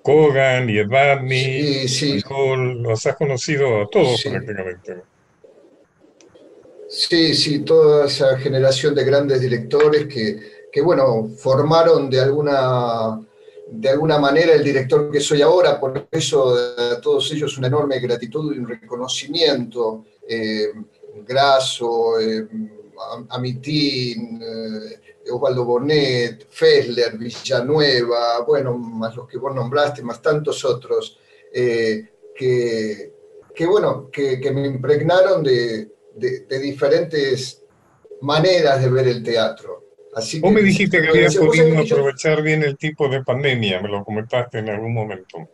Kogan, 0.00 0.68
Yedvamni, 0.68 1.88
sí, 1.88 1.88
sí. 1.88 2.22
los 2.28 3.04
has 3.06 3.16
conocido 3.16 3.82
a 3.82 3.90
todos 3.90 4.22
prácticamente. 4.22 4.96
Sí, 6.88 7.34
sí, 7.34 7.60
toda 7.60 8.06
esa 8.06 8.38
generación 8.38 8.94
de 8.94 9.04
grandes 9.04 9.40
directores 9.40 10.06
que, 10.06 10.80
bueno, 10.82 11.28
formaron 11.36 12.08
de 12.08 12.20
alguna, 12.20 13.20
de 13.68 13.88
alguna 13.88 14.18
manera 14.18 14.54
el 14.54 14.62
director 14.62 15.10
que 15.10 15.20
soy 15.20 15.42
ahora, 15.42 15.80
por 15.80 16.06
eso 16.10 16.54
a 16.54 17.00
todos 17.00 17.32
ellos 17.32 17.58
una 17.58 17.66
enorme 17.66 17.98
gratitud 17.98 18.54
y 18.54 18.58
un 18.58 18.68
reconocimiento. 18.68 20.04
Eh, 20.28 20.72
Grasso, 21.26 22.20
eh, 22.20 22.46
Amitín, 23.30 24.40
eh, 24.42 25.30
Osvaldo 25.32 25.64
Bonet, 25.64 26.46
Fessler, 26.48 27.18
Villanueva, 27.18 28.42
bueno, 28.46 28.78
más 28.78 29.16
los 29.16 29.26
que 29.26 29.38
vos 29.38 29.52
nombraste, 29.52 30.02
más 30.02 30.22
tantos 30.22 30.64
otros, 30.64 31.18
que, 31.52 33.12
que, 33.54 33.66
bueno, 33.66 34.08
que 34.12 34.50
me 34.52 34.66
impregnaron 34.66 35.42
de, 36.16 36.40
de, 36.40 36.58
diferentes 36.58 37.62
maneras 38.22 38.82
de 38.82 38.88
ver 38.88 39.08
el 39.08 39.22
teatro. 39.22 39.84
Así 40.14 40.40
Vos 40.40 40.52
me 40.52 40.62
dijiste 40.62 41.00
que 41.00 41.08
habías 41.08 41.36
podido 41.36 41.78
aprovechar 41.78 42.42
bien 42.42 42.62
el 42.62 42.76
tipo 42.76 43.08
de 43.08 43.22
pandemia, 43.22 43.80
me 43.80 43.88
lo 43.88 44.04
comentaste 44.04 44.58
en 44.58 44.70
algún 44.70 44.94
momento. 44.94 45.48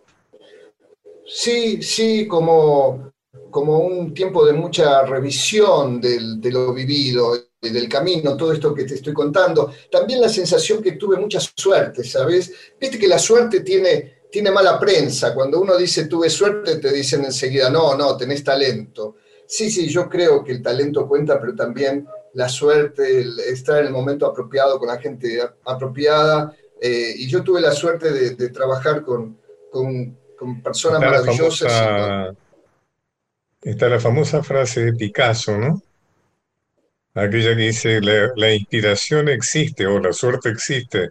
Sí, 1.27 1.83
sí, 1.83 2.27
como, 2.27 3.13
como 3.51 3.79
un 3.79 4.15
tiempo 4.15 4.45
de 4.47 4.53
mucha 4.53 5.05
revisión 5.05 6.01
de 6.01 6.51
lo 6.51 6.73
vivido, 6.73 7.37
del 7.71 7.89
camino, 7.89 8.37
todo 8.37 8.53
esto 8.53 8.75
que 8.75 8.85
te 8.85 8.95
estoy 8.95 9.13
contando. 9.13 9.73
También 9.91 10.21
la 10.21 10.29
sensación 10.29 10.83
que 10.83 10.93
tuve 10.93 11.17
mucha 11.17 11.39
suerte, 11.41 12.03
¿sabes? 12.03 12.53
Viste 12.81 12.99
que 12.99 13.07
la 13.07 13.19
suerte 13.19 13.61
tiene, 13.61 14.23
tiene 14.31 14.51
mala 14.51 14.79
prensa. 14.79 15.33
Cuando 15.35 15.61
uno 15.61 15.77
dice 15.77 16.07
tuve 16.07 16.29
suerte, 16.29 16.77
te 16.77 16.93
dicen 16.93 17.25
enseguida, 17.25 17.71
no, 17.71 17.97
no, 17.97 18.17
tenés 18.17 18.43
talento. 18.43 19.17
Sí, 19.47 19.71
sí, 19.71 19.89
yo 19.89 20.09
creo 20.09 20.43
que 20.45 20.53
el 20.53 20.63
talento 20.63 21.07
cuenta, 21.07 21.41
pero 21.41 21.55
también 21.55 22.07
la 22.35 22.49
suerte, 22.49 23.21
el 23.21 23.39
estar 23.41 23.81
en 23.81 23.87
el 23.87 23.93
momento 23.93 24.27
apropiado 24.27 24.79
con 24.79 24.89
la 24.89 24.99
gente 24.99 25.41
apropiada. 25.65 26.55
Eh, 26.81 27.15
y 27.17 27.29
yo 27.29 27.43
tuve 27.43 27.61
la 27.61 27.73
suerte 27.73 28.11
de, 28.11 28.49
trabajar 28.49 29.03
con, 29.03 29.39
personas 30.63 31.01
maravillosas. 31.01 32.35
está 33.61 33.89
la 33.89 34.01
famosa 34.01 34.43
frase 34.43 34.87
de 34.87 34.93
Picasso, 34.95 35.57
¿no? 35.57 35.83
Aquella 37.15 37.55
que 37.55 37.63
dice, 37.63 38.01
la, 38.01 38.33
la 38.35 38.55
inspiración 38.55 39.29
existe 39.29 39.87
o 39.87 40.01
la 40.01 40.13
suerte 40.13 40.49
existe. 40.49 41.11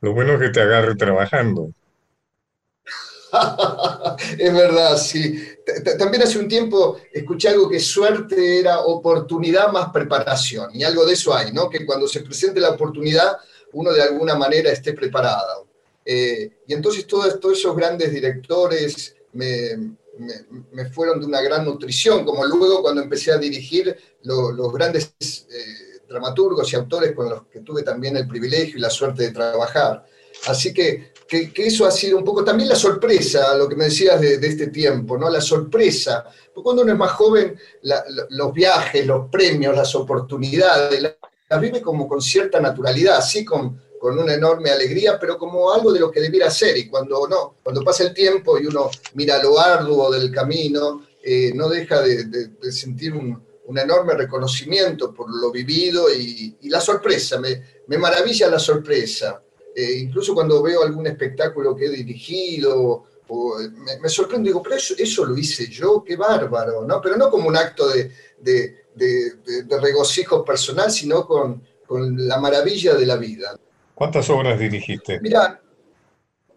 Lo 0.00 0.12
bueno 0.12 0.34
es 0.34 0.40
que 0.40 0.48
te 0.48 0.60
agarre 0.60 0.96
trabajando. 0.96 1.70
es 4.38 4.54
verdad, 4.54 4.96
sí. 4.98 5.42
También 5.98 6.22
hace 6.22 6.38
un 6.38 6.48
tiempo 6.48 6.98
escuché 7.12 7.48
algo 7.48 7.68
que 7.68 7.80
suerte 7.80 8.60
era 8.60 8.80
oportunidad 8.80 9.72
más 9.72 9.90
preparación, 9.90 10.70
y 10.74 10.84
algo 10.84 11.04
de 11.04 11.14
eso 11.14 11.34
hay, 11.34 11.52
¿no? 11.52 11.68
Que 11.68 11.84
cuando 11.84 12.06
se 12.06 12.20
presente 12.20 12.60
la 12.60 12.70
oportunidad, 12.70 13.36
uno 13.72 13.92
de 13.92 14.02
alguna 14.02 14.34
manera 14.34 14.70
esté 14.70 14.92
preparado. 14.92 15.66
Eh, 16.04 16.50
y 16.66 16.72
entonces 16.72 17.06
todos, 17.06 17.38
esos 17.52 17.76
grandes 17.76 18.12
directores 18.12 19.16
me, 19.32 19.96
fueron 20.92 21.20
de 21.20 21.26
una 21.26 21.42
gran 21.42 21.64
nutrición, 21.64 22.24
como 22.24 22.44
luego 22.44 22.80
cuando 22.80 23.02
empecé 23.02 23.32
a 23.32 23.38
dirigir 23.38 23.96
los 24.22 24.72
grandes 24.72 25.14
eh, 25.20 26.00
dramaturgos 26.08 26.72
y 26.72 26.76
autores 26.76 27.12
con 27.12 27.28
los 27.28 27.46
que 27.46 27.60
tuve 27.60 27.82
también 27.82 28.16
el 28.16 28.28
privilegio 28.28 28.78
y 28.78 28.80
la 28.80 28.90
suerte 28.90 29.24
de 29.24 29.32
trabajar. 29.32 30.06
Así 30.46 30.72
que 30.72 31.12
que, 31.26 31.52
eso 31.56 31.86
ha 31.86 31.90
sido 31.90 32.18
un 32.18 32.24
poco 32.24 32.44
también 32.44 32.68
la 32.68 32.76
sorpresa, 32.76 33.56
lo 33.56 33.68
que 33.68 33.76
me 33.76 33.86
decías 33.86 34.20
de, 34.20 34.34
este 34.34 34.68
tiempo, 34.68 35.18
¿no? 35.18 35.28
La 35.28 35.40
sorpresa. 35.40 36.24
Porque 36.54 36.64
cuando 36.64 36.82
uno 36.82 36.92
es 36.92 36.98
más 36.98 37.12
joven, 37.12 37.58
los 38.30 38.52
viajes, 38.52 39.06
los 39.06 39.28
premios, 39.28 39.74
las 39.76 39.94
oportunidades, 39.94 41.02
las 41.02 41.60
vive 41.60 41.80
como 41.80 42.08
con 42.08 42.20
cierta 42.22 42.60
naturalidad, 42.60 43.20
sí, 43.20 43.44
con, 43.44 43.80
con 43.98 44.18
una 44.18 44.34
enorme 44.34 44.70
alegría, 44.70 45.18
pero 45.18 45.36
como 45.36 45.72
algo 45.72 45.92
de 45.92 46.00
lo 46.00 46.10
que 46.10 46.20
debiera 46.20 46.50
ser. 46.50 46.76
Y 46.76 46.88
cuando 46.88 47.26
no, 47.28 47.56
cuando 47.62 47.82
pasa 47.82 48.04
el 48.04 48.14
tiempo 48.14 48.58
y 48.58 48.66
uno 48.66 48.90
mira 49.14 49.42
lo 49.42 49.58
arduo 49.58 50.10
del 50.10 50.30
camino, 50.30 51.02
eh, 51.22 51.52
no 51.54 51.68
deja 51.68 52.00
de, 52.02 52.52
sentir 52.70 53.14
un, 53.14 53.44
enorme 53.76 54.14
reconocimiento 54.14 55.12
por 55.12 55.28
lo 55.28 55.50
vivido 55.50 56.06
y, 56.12 56.56
la 56.68 56.80
sorpresa. 56.80 57.38
Me, 57.40 57.62
me 57.88 57.98
maravilla 57.98 58.48
la 58.48 58.60
sorpresa. 58.60 59.42
Eh, 59.78 59.98
incluso 59.98 60.32
cuando 60.32 60.62
veo 60.62 60.82
algún 60.82 61.06
espectáculo 61.06 61.76
que 61.76 61.84
he 61.84 61.90
dirigido, 61.90 63.04
me, 64.00 64.08
sorprendo, 64.08 64.46
digo, 64.46 64.62
pero 64.62 64.76
eso, 64.76 65.26
lo 65.26 65.36
hice 65.36 65.68
yo, 65.68 66.02
qué 66.02 66.16
bárbaro, 66.16 66.86
¿no? 66.86 66.98
Pero 67.02 67.18
no 67.18 67.28
como 67.28 67.48
un 67.48 67.58
acto 67.58 67.86
de, 67.90 68.10
regocijo 69.78 70.42
personal, 70.42 70.90
sino 70.90 71.26
con, 71.26 71.62
la 71.90 72.38
maravilla 72.38 72.94
de 72.94 73.04
la 73.04 73.16
vida. 73.16 73.54
¿Cuántas 73.94 74.30
obras 74.30 74.58
dirigiste? 74.58 75.20
Mira, 75.20 75.60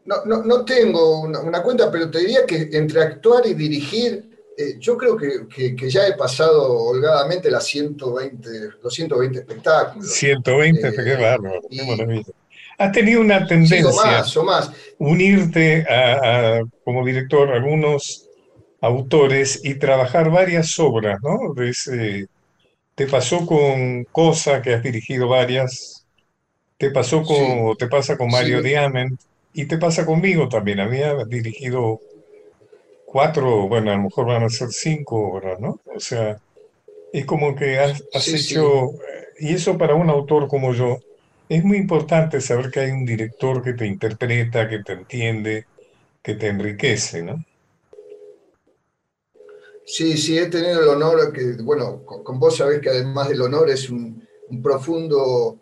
no, 0.05 0.63
tengo 0.63 1.19
una, 1.19 1.61
cuenta, 1.61 1.91
pero 1.91 2.09
te 2.09 2.19
diría 2.19 2.45
que 2.45 2.69
entre 2.71 3.01
actuar 3.01 3.45
y 3.47 3.53
dirigir, 3.53 4.29
eh, 4.57 4.77
yo 4.79 4.95
creo 4.97 5.17
que, 5.17 5.75
ya 5.89 6.07
he 6.07 6.13
pasado 6.13 6.71
holgadamente 6.71 7.51
las 7.51 7.65
120, 7.65 8.49
los 8.81 8.93
120 8.93 9.39
espectáculos. 9.39 10.09
120, 10.09 10.87
eh, 10.87 10.93
qué 10.95 11.15
bárbaro, 11.15 11.61
qué 11.69 11.83
maravilla 11.83 12.33
has 12.79 12.91
tenido 12.93 13.21
una 13.21 13.45
tendencia 13.45 13.83
más, 14.43 14.71
unirte 14.97 15.85
a, 15.87 16.61
como 16.85 17.05
director 17.05 17.51
a 17.51 17.57
algunos 17.57 18.27
autores 18.81 19.59
y 19.63 19.75
trabajar 19.75 20.31
varias 20.31 20.79
obras, 20.79 21.19
¿no? 21.21 21.53
te 22.95 23.07
pasó 23.07 23.45
con 23.45 24.05
Cosa, 24.05 24.61
que 24.61 24.73
has 24.73 24.83
dirigido 24.83 25.27
varias, 25.27 26.05
te 26.77 26.89
pasó 26.89 27.23
con, 27.23 27.75
te 27.77 27.87
pasa 27.87 28.17
con 28.17 28.29
Mario 28.29 28.61
Diamant, 28.61 29.19
y 29.53 29.65
te 29.65 29.77
pasa 29.77 30.05
conmigo 30.05 30.47
también. 30.47 30.79
A 30.79 30.85
has 30.85 31.29
dirigido 31.29 31.99
cuatro, 33.05 33.67
bueno, 33.67 33.91
a 33.91 33.95
lo 33.95 34.03
mejor 34.03 34.27
van 34.27 34.43
a 34.43 34.49
ser 34.49 34.69
cinco 34.69 35.33
obras, 35.33 35.59
¿no? 35.59 35.79
O 35.93 35.99
sea, 35.99 36.37
es 37.11 37.25
como 37.25 37.55
que 37.55 37.79
has, 37.79 38.03
has 38.13 38.27
hecho, 38.29 38.91
y 39.39 39.53
eso 39.53 39.77
para 39.77 39.95
un 39.95 40.09
autor 40.09 40.47
como 40.47 40.73
yo, 40.73 40.99
es 41.49 41.63
muy 41.63 41.77
importante 41.77 42.39
saber 42.39 42.69
que 42.69 42.81
hay 42.81 42.91
un 42.91 43.05
director 43.05 43.63
que 43.63 43.73
te 43.73 43.87
interpreta, 43.87 44.69
que 44.69 44.83
te 44.83 44.93
entiende, 44.93 45.65
que 46.21 46.35
te 46.35 46.47
enriquece, 46.47 47.23
¿no? 47.23 47.43
Sí, 49.83 50.15
sí, 50.17 50.37
he 50.37 50.45
tenido 50.45 50.83
el 50.83 50.87
honor, 50.89 51.33
que, 51.33 51.53
bueno, 51.63 52.05
con, 52.05 52.39
vos 52.39 52.57
sabés 52.57 52.79
que 52.79 52.91
además 52.91 53.29
del 53.29 53.41
honor 53.41 53.71
es 53.71 53.89
un, 53.89 54.27
profundo 54.63 55.57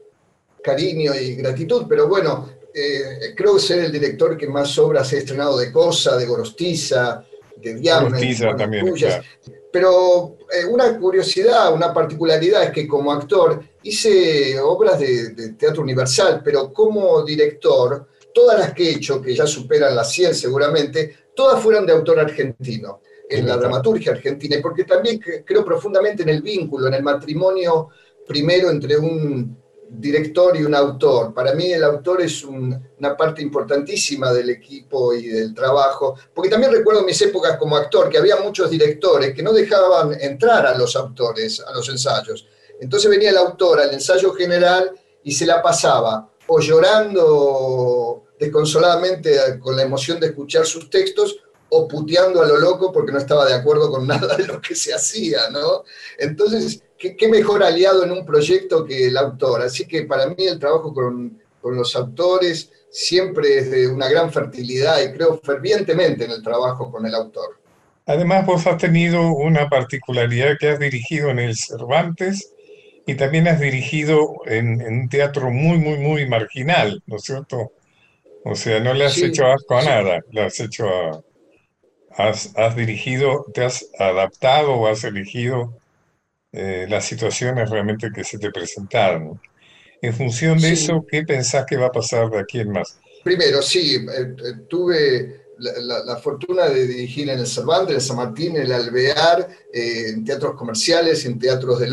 cariño 0.61 1.13
y 1.13 1.35
gratitud, 1.35 1.85
pero 1.87 2.07
bueno, 2.07 2.49
eh, 2.73 3.33
creo 3.35 3.59
ser 3.59 3.85
el 3.85 3.91
director 3.91 4.37
que 4.37 4.47
más 4.47 4.77
obras 4.77 5.11
he 5.13 5.19
estrenado 5.19 5.57
de 5.57 5.71
Cosa, 5.71 6.17
de 6.17 6.25
Gorostiza, 6.25 7.25
de 7.57 7.75
Diamond, 7.75 8.57
también, 8.57 8.93
Pero 9.71 10.37
eh, 10.53 10.65
una 10.65 10.97
curiosidad, 10.97 11.73
una 11.73 11.93
particularidad 11.93 12.63
es 12.63 12.71
que 12.71 12.87
como 12.87 13.11
actor 13.11 13.63
hice 13.87 14.59
obras 14.59 14.99
de, 14.99 15.53
teatro 15.53 15.81
universal, 15.81 16.41
pero 16.43 16.73
como 16.73 17.23
director, 17.23 18.07
todas 18.33 18.59
las 18.59 18.73
que 18.73 18.89
he 18.89 18.95
hecho, 18.95 19.21
que 19.21 19.35
ya 19.35 19.47
superan 19.47 19.95
las 19.95 20.11
100 20.11 20.35
seguramente, 20.35 21.15
todas 21.33 21.61
fueron 21.61 21.85
de 21.85 21.93
autor 21.93 22.19
argentino, 22.19 23.01
en 23.29 23.47
la 23.47 23.57
dramaturgia 23.57 24.11
argentina, 24.11 24.57
y 24.57 24.61
porque 24.61 24.83
también 24.83 25.19
creo 25.19 25.63
profundamente 25.63 26.23
en 26.23 26.29
el 26.29 26.41
vínculo, 26.41 26.87
en 26.87 26.95
el 26.95 27.03
matrimonio 27.03 27.89
primero 28.25 28.69
entre 28.69 28.97
un 28.97 29.57
director 29.89 30.57
y 30.57 30.63
un 30.63 30.75
autor. 30.75 31.33
Para 31.33 31.53
mí 31.53 31.71
el 31.71 31.83
autor 31.83 32.21
es 32.21 32.43
una 32.43 33.15
parte 33.15 33.41
importantísima 33.41 34.33
del 34.33 34.49
equipo 34.49 35.13
y 35.13 35.27
del 35.27 35.53
trabajo, 35.53 36.15
porque 36.33 36.49
también 36.49 36.73
recuerdo 36.73 37.03
mis 37.03 37.21
épocas 37.21 37.57
como 37.57 37.77
actor, 37.77 38.09
que 38.09 38.17
había 38.17 38.35
muchos 38.37 38.69
directores 38.69 39.33
que 39.33 39.43
no 39.43 39.53
dejaban 39.53 40.13
entrar 40.19 40.65
a 40.65 40.77
los 40.77 40.95
autores 40.97 41.61
a 41.61 41.71
los 41.73 41.87
ensayos 41.87 42.47
entonces 42.79 43.09
venía 43.09 43.31
el 43.31 43.37
autor 43.37 43.79
al 43.79 43.93
ensayo 43.93 44.33
general 44.33 44.91
y 45.23 45.31
se 45.31 45.45
la 45.45 45.61
pasaba 45.61 46.29
o 46.47 46.59
llorando 46.59 48.23
desconsoladamente 48.39 49.59
con 49.59 49.75
la 49.75 49.83
emoción 49.83 50.19
de 50.19 50.27
escuchar 50.27 50.65
sus 50.65 50.89
textos 50.89 51.37
o 51.69 51.87
puteando 51.87 52.41
a 52.41 52.47
lo 52.47 52.57
loco 52.57 52.91
porque 52.91 53.11
no 53.11 53.17
estaba 53.17 53.45
de 53.45 53.53
acuerdo 53.53 53.91
con 53.91 54.07
nada 54.07 54.35
de 54.35 54.45
lo 54.45 54.61
que 54.61 54.75
se 54.75 54.93
hacía, 54.93 55.49
¿no? 55.51 55.83
Entonces, 56.17 56.81
¿qué, 56.97 57.27
mejor 57.27 57.63
aliado 57.63 58.03
en 58.03 58.11
un 58.11 58.25
proyecto 58.25 58.85
que 58.85 59.07
el 59.07 59.17
autor? 59.17 59.61
Así 59.61 59.85
que 59.85 60.03
para 60.03 60.27
mí 60.27 60.47
el 60.47 60.59
trabajo 60.59 60.93
con, 60.93 61.41
con 61.61 61.75
los 61.75 61.95
autores 61.95 62.71
siempre 62.89 63.57
es 63.59 63.71
de 63.71 63.87
una 63.87 64.07
gran 64.07 64.31
fertilidad 64.31 65.01
y 65.01 65.11
creo 65.11 65.39
fervientemente 65.43 66.25
en 66.25 66.31
el 66.31 66.41
trabajo 66.41 66.91
con 66.91 67.05
el 67.05 67.13
autor. 67.13 67.59
Además, 68.05 68.45
vos 68.45 68.65
has 68.65 68.77
tenido 68.77 69.33
una 69.33 69.67
particularidad 69.67 70.57
que 70.57 70.69
has 70.69 70.79
dirigido 70.79 71.29
en 71.29 71.39
el 71.39 71.57
Cervantes 71.57 72.53
y 73.07 73.15
también 73.15 73.47
has 73.47 73.61
dirigido 73.61 74.41
en, 74.45 74.81
un 74.81 75.07
teatro 75.07 75.49
muy, 75.49 75.77
muy, 75.77 75.97
muy 75.97 76.27
marginal, 76.27 77.01
¿no 77.07 77.15
es 77.15 77.23
cierto? 77.23 77.71
O 78.43 78.53
sea, 78.53 78.81
no 78.81 78.93
le 78.93 79.05
has 79.05 79.17
hecho 79.17 79.47
asco 79.47 79.77
a 79.77 79.83
nada, 79.83 80.19
le 80.29 80.41
has 80.41 80.59
hecho 80.59 80.87
a, 80.89 81.23
has, 82.17 82.75
dirigido, 82.75 83.45
te 83.53 83.63
has 83.63 83.87
adaptado 83.97 84.73
o 84.73 84.87
has 84.87 85.05
elegido 85.05 85.73
eh, 86.51 86.85
las 86.89 87.05
situaciones 87.05 87.69
realmente 87.69 88.09
que 88.13 88.25
se 88.25 88.39
te 88.39 88.51
presentaron. 88.51 89.39
En 90.01 90.13
función 90.13 90.59
de 90.59 90.73
eso, 90.73 91.05
¿qué 91.09 91.23
pensás 91.23 91.65
que 91.65 91.77
va 91.77 91.87
a 91.87 91.91
pasar 91.91 92.29
de 92.29 92.39
aquí 92.39 92.59
en 92.59 92.71
más? 92.71 92.99
Primero, 93.23 93.61
sí, 93.61 93.95
eh, 93.95 94.35
eh, 94.37 94.53
tuve 94.69 95.45
la, 95.59 96.17
fortuna 96.17 96.67
de 96.67 96.85
dirigir 96.85 97.29
en 97.29 97.39
el 97.39 97.47
Cervantes, 97.47 97.89
en 97.89 97.95
el 97.95 98.01
San 98.01 98.17
Martín, 98.17 98.57
en 98.57 98.63
el 98.63 98.73
Alvear, 98.73 99.47
en 99.71 100.25
teatros 100.25 100.55
comerciales, 100.55 101.25
en 101.25 101.39
teatros 101.39 101.79
de 101.79 101.87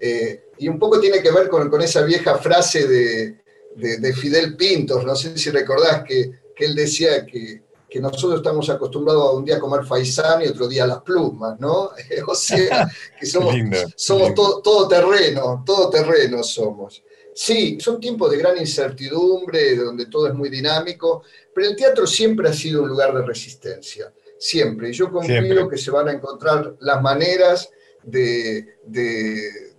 Loft, 0.00 0.40
y 0.58 0.68
un 0.68 0.78
poco 0.78 1.00
tiene 1.00 1.22
que 1.22 1.30
ver 1.30 1.48
con, 1.48 1.82
esa 1.82 2.02
vieja 2.02 2.36
frase 2.38 2.86
de, 2.86 4.14
Fidel 4.14 4.56
Pintos, 4.56 5.04
no 5.04 5.14
sé 5.14 5.36
si 5.36 5.50
recordás 5.50 6.02
que, 6.02 6.30
que 6.54 6.64
él 6.64 6.74
decía 6.74 7.26
que 7.26 7.66
que 7.88 8.00
nosotros 8.00 8.36
estamos 8.36 8.68
acostumbrados 8.68 9.28
a 9.28 9.32
un 9.32 9.44
día 9.44 9.60
comer 9.60 9.84
faisán 9.84 10.42
y 10.42 10.48
otro 10.48 10.68
día 10.68 10.86
las 10.86 11.02
plumas, 11.02 11.58
¿no? 11.60 11.90
o 12.26 12.34
sea, 12.34 12.90
que 13.18 13.26
somos, 13.26 13.54
somos 13.94 14.34
todo, 14.34 14.60
todo, 14.60 14.88
terreno, 14.88 15.62
todo 15.64 15.88
terreno 15.90 16.42
somos. 16.42 17.02
Sí, 17.34 17.78
son 17.80 18.00
tiempos 18.00 18.30
de 18.30 18.38
gran 18.38 18.56
incertidumbre, 18.58 19.76
donde 19.76 20.06
todo 20.06 20.26
es 20.26 20.34
muy 20.34 20.48
dinámico, 20.48 21.22
pero 21.54 21.68
el 21.68 21.76
teatro 21.76 22.06
siempre 22.06 22.48
ha 22.48 22.52
sido 22.52 22.82
un 22.82 22.88
lugar 22.88 23.14
de 23.14 23.22
resistencia, 23.22 24.12
siempre. 24.38 24.90
Y 24.90 24.92
yo 24.92 25.10
confío 25.10 25.68
que 25.68 25.76
se 25.76 25.90
van 25.90 26.08
a 26.08 26.12
encontrar 26.12 26.76
las 26.80 27.02
maneras 27.02 27.70
de, 28.02 28.78
de, 28.84 29.74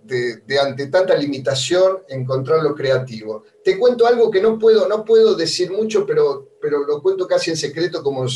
ante 0.60 0.86
tanta 0.86 1.14
limitación, 1.16 1.98
encontrar 2.08 2.62
lo 2.62 2.74
creativo. 2.74 3.44
Te 3.62 3.78
cuento 3.78 4.06
algo 4.06 4.30
que 4.30 4.40
no 4.40 4.58
puedo, 4.58 4.88
no 4.88 5.04
puedo 5.04 5.34
decir 5.34 5.70
mucho, 5.70 6.06
pero 6.06 6.48
pero 6.60 6.84
lo 6.84 7.02
cuento 7.02 7.26
casi 7.26 7.50
en 7.50 7.56
secreto 7.56 8.02
como, 8.02 8.26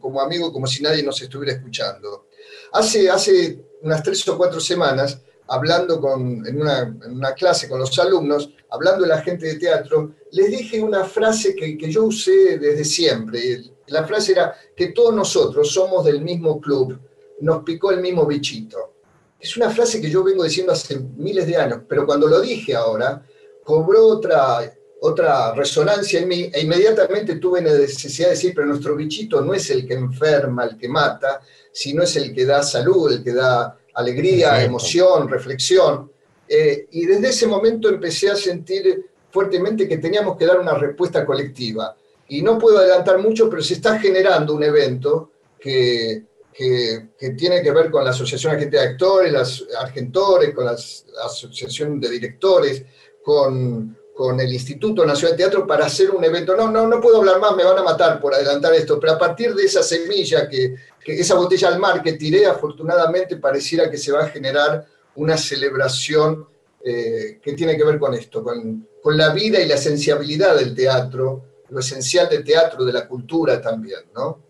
como 0.00 0.20
amigo, 0.20 0.52
como 0.52 0.66
si 0.66 0.82
nadie 0.82 1.02
nos 1.02 1.20
estuviera 1.20 1.56
escuchando. 1.56 2.26
Hace, 2.72 3.10
hace 3.10 3.58
unas 3.82 4.02
tres 4.02 4.26
o 4.28 4.36
cuatro 4.36 4.60
semanas, 4.60 5.20
hablando 5.48 6.00
con, 6.00 6.46
en, 6.46 6.60
una, 6.60 6.80
en, 6.82 7.16
una, 7.16 7.34
clase 7.34 7.68
con 7.68 7.78
los 7.78 7.98
alumnos, 7.98 8.50
hablando 8.70 9.02
de 9.02 9.08
la 9.08 9.22
gente 9.22 9.46
de 9.46 9.56
teatro, 9.56 10.14
les 10.32 10.50
dije 10.50 10.80
una 10.80 11.04
frase 11.04 11.54
que, 11.54 11.76
que 11.76 11.90
yo 11.90 12.04
usé 12.04 12.58
desde 12.58 12.84
siempre. 12.84 13.62
La 13.88 14.04
frase 14.04 14.32
era 14.32 14.54
que 14.74 14.88
todos 14.88 15.14
nosotros 15.14 15.70
somos 15.70 16.04
del 16.04 16.22
mismo 16.22 16.60
club, 16.60 16.98
nos 17.40 17.62
picó 17.62 17.90
el 17.90 18.00
mismo 18.00 18.26
bichito. 18.26 18.93
Es 19.38 19.56
una 19.56 19.70
frase 19.70 20.00
que 20.00 20.10
yo 20.10 20.24
vengo 20.24 20.44
diciendo 20.44 20.72
hace 20.72 20.98
miles 20.98 21.46
de 21.46 21.56
años, 21.56 21.80
pero 21.88 22.06
cuando 22.06 22.26
lo 22.26 22.40
dije 22.40 22.74
ahora, 22.74 23.22
cobró 23.62 24.06
otra 24.06 24.72
otra 25.06 25.52
resonancia 25.52 26.20
en 26.20 26.28
mí 26.28 26.50
e 26.50 26.62
inmediatamente 26.62 27.36
tuve 27.36 27.60
la 27.60 27.74
necesidad 27.74 28.28
de 28.28 28.34
decir, 28.34 28.52
pero 28.54 28.66
nuestro 28.66 28.96
bichito 28.96 29.42
no 29.42 29.52
es 29.52 29.68
el 29.68 29.86
que 29.86 29.92
enferma, 29.92 30.64
el 30.64 30.78
que 30.78 30.88
mata, 30.88 31.42
sino 31.70 32.02
es 32.02 32.16
el 32.16 32.34
que 32.34 32.46
da 32.46 32.62
salud, 32.62 33.12
el 33.12 33.22
que 33.22 33.34
da 33.34 33.78
alegría, 33.92 34.64
emoción, 34.64 35.28
reflexión. 35.28 36.10
Eh, 36.48 36.86
y 36.92 37.04
desde 37.04 37.28
ese 37.28 37.46
momento 37.46 37.90
empecé 37.90 38.30
a 38.30 38.36
sentir 38.36 39.04
fuertemente 39.30 39.86
que 39.86 39.98
teníamos 39.98 40.38
que 40.38 40.46
dar 40.46 40.58
una 40.58 40.72
respuesta 40.72 41.26
colectiva. 41.26 41.94
Y 42.28 42.40
no 42.40 42.58
puedo 42.58 42.78
adelantar 42.78 43.18
mucho, 43.18 43.50
pero 43.50 43.62
se 43.62 43.74
está 43.74 43.98
generando 43.98 44.54
un 44.54 44.62
evento 44.62 45.32
que, 45.60 46.24
que, 46.56 47.10
tiene 47.36 47.62
que 47.62 47.72
ver 47.72 47.90
con 47.90 48.04
la 48.04 48.10
Asociación 48.10 48.52
Argentina 48.54 48.82
de 48.82 48.88
Actores, 48.88 49.32
las 49.32 49.64
Argentores, 49.78 50.54
con 50.54 50.64
la 50.64 50.76
Asociación 51.24 52.00
de 52.00 52.08
Directores, 52.08 52.84
con 53.22 53.96
con 54.14 54.38
el 54.40 54.52
Instituto 54.52 55.04
Nacional 55.04 55.36
de 55.36 55.42
Teatro 55.42 55.66
para 55.66 55.86
hacer 55.86 56.10
un 56.12 56.24
evento. 56.24 56.56
No, 56.56 56.70
no, 56.70 56.86
no 56.86 57.00
puedo 57.00 57.18
hablar 57.18 57.40
más, 57.40 57.56
me 57.56 57.64
van 57.64 57.78
a 57.78 57.82
matar 57.82 58.20
por 58.20 58.32
adelantar 58.32 58.72
esto, 58.74 58.98
pero 59.00 59.14
a 59.14 59.18
partir 59.18 59.54
de 59.54 59.64
esa 59.64 59.82
semilla, 59.82 60.48
que, 60.48 60.76
esa 61.04 61.34
botella 61.34 61.68
al 61.68 61.80
mar 61.80 62.00
que 62.02 62.12
tiré, 62.12 62.46
afortunadamente 62.46 63.36
pareciera 63.36 63.90
que 63.90 63.98
se 63.98 64.12
va 64.12 64.22
a 64.22 64.28
generar 64.28 64.86
una 65.16 65.36
celebración 65.36 66.46
eh, 66.84 67.40
que 67.42 67.54
tiene 67.54 67.76
que 67.76 67.84
ver 67.84 67.98
con 67.98 68.14
esto, 68.14 68.42
con, 68.44 68.88
con, 69.02 69.16
la 69.16 69.32
vida 69.32 69.60
y 69.60 69.66
la 69.66 69.74
esenciabilidad 69.74 70.56
del 70.56 70.74
teatro, 70.74 71.44
lo 71.70 71.80
esencial 71.80 72.28
del 72.28 72.44
teatro, 72.44 72.84
de 72.84 72.92
la 72.92 73.08
cultura 73.08 73.60
también, 73.60 74.00
¿no? 74.14 74.43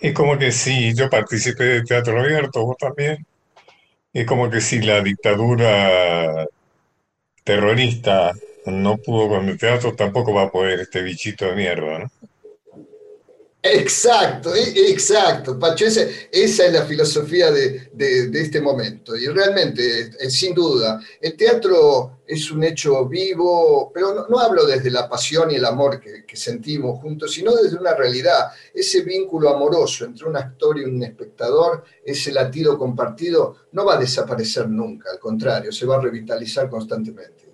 Es 0.00 0.12
como 0.12 0.38
que 0.38 0.52
si 0.52 0.94
yo 0.94 1.08
participé 1.10 1.64
de 1.64 1.82
teatro 1.82 2.20
abierto, 2.20 2.64
vos 2.64 2.76
también. 2.78 3.26
Es 4.12 4.26
como 4.26 4.50
que 4.50 4.60
si 4.60 4.80
la 4.80 5.00
dictadura 5.02 6.46
terrorista 7.44 8.32
no 8.66 8.96
pudo 8.98 9.28
con 9.28 9.48
el 9.48 9.58
teatro, 9.58 9.94
tampoco 9.94 10.34
va 10.34 10.44
a 10.44 10.50
poder 10.50 10.80
este 10.80 11.02
bichito 11.02 11.46
de 11.46 11.54
mierda, 11.54 11.98
¿no? 12.00 12.10
Exacto, 13.72 14.54
e, 14.54 14.90
exacto, 14.90 15.58
Pacho, 15.58 15.86
esa, 15.86 16.02
es 16.30 16.72
la 16.72 16.84
filosofía 16.84 17.50
de, 17.50 18.30
este 18.32 18.60
momento. 18.60 19.16
Y 19.16 19.26
realmente, 19.26 20.10
eh, 20.20 20.30
sin 20.30 20.54
duda, 20.54 21.00
el 21.20 21.36
teatro 21.36 22.20
es 22.26 22.50
un 22.50 22.62
hecho 22.64 23.06
vivo, 23.06 23.90
pero 23.92 24.26
no, 24.28 24.38
hablo 24.38 24.66
desde 24.66 24.90
la 24.90 25.08
pasión 25.08 25.50
y 25.50 25.56
el 25.56 25.64
amor 25.64 26.00
que, 26.00 26.24
que, 26.24 26.36
sentimos 26.36 27.00
juntos, 27.00 27.32
sino 27.32 27.54
desde 27.54 27.76
una 27.76 27.94
realidad. 27.94 28.52
Ese 28.72 29.02
vínculo 29.02 29.50
amoroso 29.50 30.04
entre 30.04 30.26
un 30.26 30.36
actor 30.36 30.78
y 30.78 30.84
un 30.84 31.02
espectador, 31.02 31.84
ese 32.04 32.32
latido 32.32 32.78
compartido, 32.78 33.56
no 33.72 33.84
va 33.84 33.94
a 33.94 34.00
desaparecer 34.00 34.68
nunca, 34.68 35.10
al 35.10 35.18
contrario, 35.18 35.72
se 35.72 35.86
va 35.86 35.96
a 35.96 36.00
revitalizar 36.00 36.68
constantemente 36.68 37.46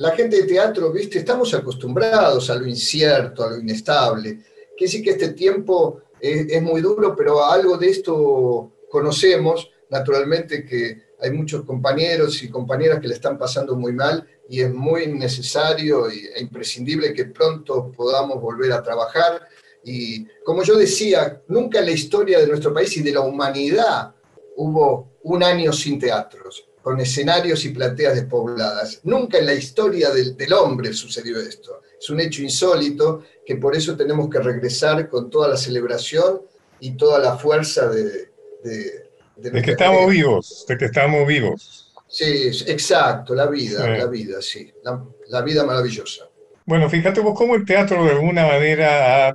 la 0.00 0.12
gente 0.12 0.36
de 0.36 0.44
teatro, 0.44 0.90
viste, 0.90 1.18
estamos 1.18 1.52
acostumbrados 1.52 2.48
a 2.48 2.54
lo 2.54 2.66
incierto, 2.66 3.44
a 3.44 3.50
lo 3.50 3.58
inestable. 3.58 4.40
Quiere 4.80 4.92
decir 4.92 5.04
que 5.04 5.10
este 5.10 5.34
tiempo 5.34 6.00
es, 6.18 6.62
muy 6.62 6.80
duro, 6.80 7.14
pero 7.14 7.44
algo 7.44 7.76
de 7.76 7.90
esto 7.90 8.72
conocemos. 8.88 9.70
Naturalmente 9.90 10.64
que 10.64 11.02
hay 11.20 11.32
muchos 11.32 11.66
compañeros 11.66 12.42
y 12.42 12.48
compañeras 12.48 12.98
que 12.98 13.08
le 13.08 13.12
están 13.12 13.36
pasando 13.36 13.76
muy 13.76 13.92
mal 13.92 14.26
y 14.48 14.62
es 14.62 14.72
muy 14.72 15.08
necesario 15.08 16.08
e 16.08 16.40
imprescindible 16.40 17.12
que 17.12 17.26
pronto 17.26 17.92
podamos 17.92 18.40
volver 18.40 18.72
a 18.72 18.82
trabajar. 18.82 19.46
Y 19.84 20.24
como 20.46 20.62
yo 20.62 20.78
decía, 20.78 21.42
nunca 21.48 21.80
en 21.80 21.84
la 21.84 21.92
historia 21.92 22.38
de 22.38 22.46
nuestro 22.46 22.72
país 22.72 22.96
y 22.96 23.02
de 23.02 23.12
la 23.12 23.20
humanidad 23.20 24.14
hubo 24.56 25.18
un 25.24 25.42
año 25.42 25.74
sin 25.74 25.98
teatros 25.98 26.70
con 26.80 26.98
escenarios 27.00 27.66
y 27.66 27.68
plateas 27.68 28.14
despobladas. 28.14 29.00
Nunca 29.04 29.36
en 29.36 29.44
la 29.44 29.52
historia 29.52 30.08
del, 30.08 30.52
hombre 30.54 30.94
sucedió 30.94 31.38
esto. 31.38 31.82
Es 32.00 32.08
un 32.08 32.20
hecho 32.20 32.42
insólito 32.42 33.24
que 33.44 33.56
por 33.56 33.76
eso 33.76 33.96
tenemos 33.96 34.30
que 34.30 34.38
regresar 34.38 35.08
con 35.08 35.28
toda 35.28 35.48
la 35.48 35.56
celebración 35.56 36.40
y 36.80 36.96
toda 36.96 37.18
la 37.18 37.36
fuerza 37.36 37.88
de... 37.88 38.30
De, 38.62 39.62
que 39.62 39.70
estamos 39.70 40.10
vivos, 40.10 40.66
de 40.68 40.76
que 40.76 40.84
estamos 40.84 41.26
vivos. 41.26 41.94
Sí, 42.06 42.50
exacto, 42.66 43.34
la 43.34 43.46
vida, 43.46 43.88
la 43.88 44.06
vida, 44.06 44.42
sí, 44.42 44.70
la, 44.82 45.40
vida 45.40 45.64
maravillosa. 45.64 46.28
Bueno, 46.66 46.90
fíjate 46.90 47.20
vos 47.20 47.38
cómo 47.38 47.54
el 47.54 47.64
teatro 47.64 48.04
de 48.04 48.10
alguna 48.10 48.46
manera 48.46 49.28
ha 49.28 49.34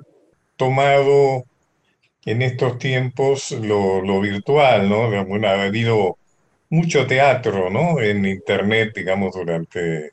tomado 0.56 1.46
en 2.26 2.44
estos 2.44 2.78
tiempos 2.78 3.50
lo, 3.52 4.02
lo 4.02 4.22
virtual, 4.22 4.88
¿no? 4.88 5.06
ha 5.48 5.64
habido 5.64 6.18
mucho 6.70 7.08
teatro, 7.08 7.70
¿no? 7.70 8.00
En 8.00 8.26
internet, 8.26 8.92
digamos, 8.96 9.34
durante 9.34 10.12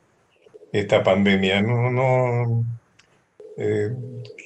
esta 0.72 1.02
pandemia. 1.02 1.62
No, 1.62 1.90
no, 1.90 2.64
eh, 3.56 3.90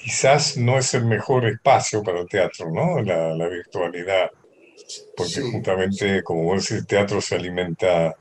quizás 0.03 0.57
no 0.57 0.79
es 0.79 0.93
el 0.95 1.07
mejor 1.07 1.47
espacio 1.47 2.03
para 2.03 2.20
el 2.20 2.29
teatro, 2.29 2.70
¿no? 2.70 3.01
La, 3.03 3.49
virtualidad, 3.49 4.31
porque 5.16 5.41
justamente, 5.41 6.22
como 6.22 6.43
vos 6.43 6.64
decís, 6.64 6.83
el 6.83 6.87
teatro 6.87 7.20
se 7.20 7.37
alimenta 7.37 8.14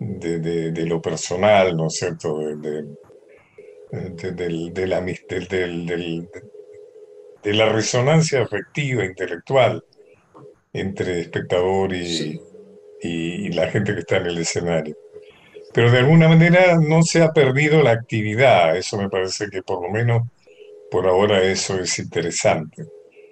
de, 0.00 0.86
lo 0.86 1.02
personal, 1.02 1.76
¿no 1.76 1.88
es 1.88 1.94
cierto? 1.94 2.38
De, 2.38 2.84
de, 3.90 4.86
la, 4.86 5.00
de 7.42 7.54
la 7.54 7.68
resonancia 7.70 8.42
afectiva, 8.42 9.04
intelectual 9.04 9.82
entre 10.72 11.20
espectador 11.20 11.92
y, 11.92 12.40
y, 13.02 13.48
la 13.52 13.70
gente 13.70 13.94
que 13.94 14.00
está 14.00 14.18
en 14.18 14.26
el 14.26 14.38
escenario. 14.38 14.96
Pero 15.78 15.92
de 15.92 15.98
alguna 15.98 16.28
manera 16.28 16.76
no 16.76 17.04
se 17.04 17.22
ha 17.22 17.32
perdido 17.32 17.80
la 17.84 17.92
actividad, 17.92 18.76
eso 18.76 18.96
me 18.96 19.08
parece 19.08 19.48
que 19.48 19.62
por 19.62 19.80
lo 19.80 19.88
menos 19.88 20.22
por 20.90 21.06
ahora 21.06 21.40
eso 21.40 21.78
es 21.78 22.00
interesante. 22.00 22.84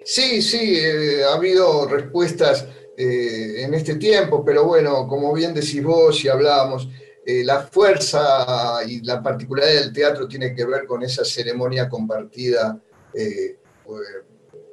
Sí, 0.05 0.41
sí, 0.41 0.77
eh, 0.77 1.25
ha 1.25 1.35
habido 1.35 1.85
respuestas 1.89 2.65
eh, 2.97 3.63
en 3.63 3.73
este 3.73 3.95
tiempo, 3.95 4.45
pero 4.45 4.63
bueno, 4.63 5.09
como 5.09 5.33
bien 5.33 5.53
decís 5.53 5.83
vos 5.83 6.23
y 6.23 6.29
hablábamos, 6.29 6.87
eh, 7.25 7.43
la 7.43 7.63
fuerza 7.63 8.77
y 8.87 9.03
la 9.03 9.21
particularidad 9.21 9.81
del 9.81 9.91
teatro 9.91 10.25
tiene 10.25 10.55
que 10.55 10.63
ver 10.63 10.85
con 10.85 11.03
esa 11.03 11.25
ceremonia 11.25 11.89
compartida 11.89 12.81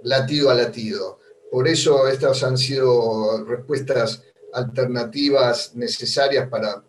latido 0.04 0.48
a 0.48 0.54
latido. 0.54 1.18
Por 1.50 1.66
eso 1.66 2.06
estas 2.06 2.44
han 2.44 2.56
sido 2.56 3.44
respuestas 3.44 4.22
alternativas 4.52 5.74
necesarias 5.74 6.48
para, 6.48 6.84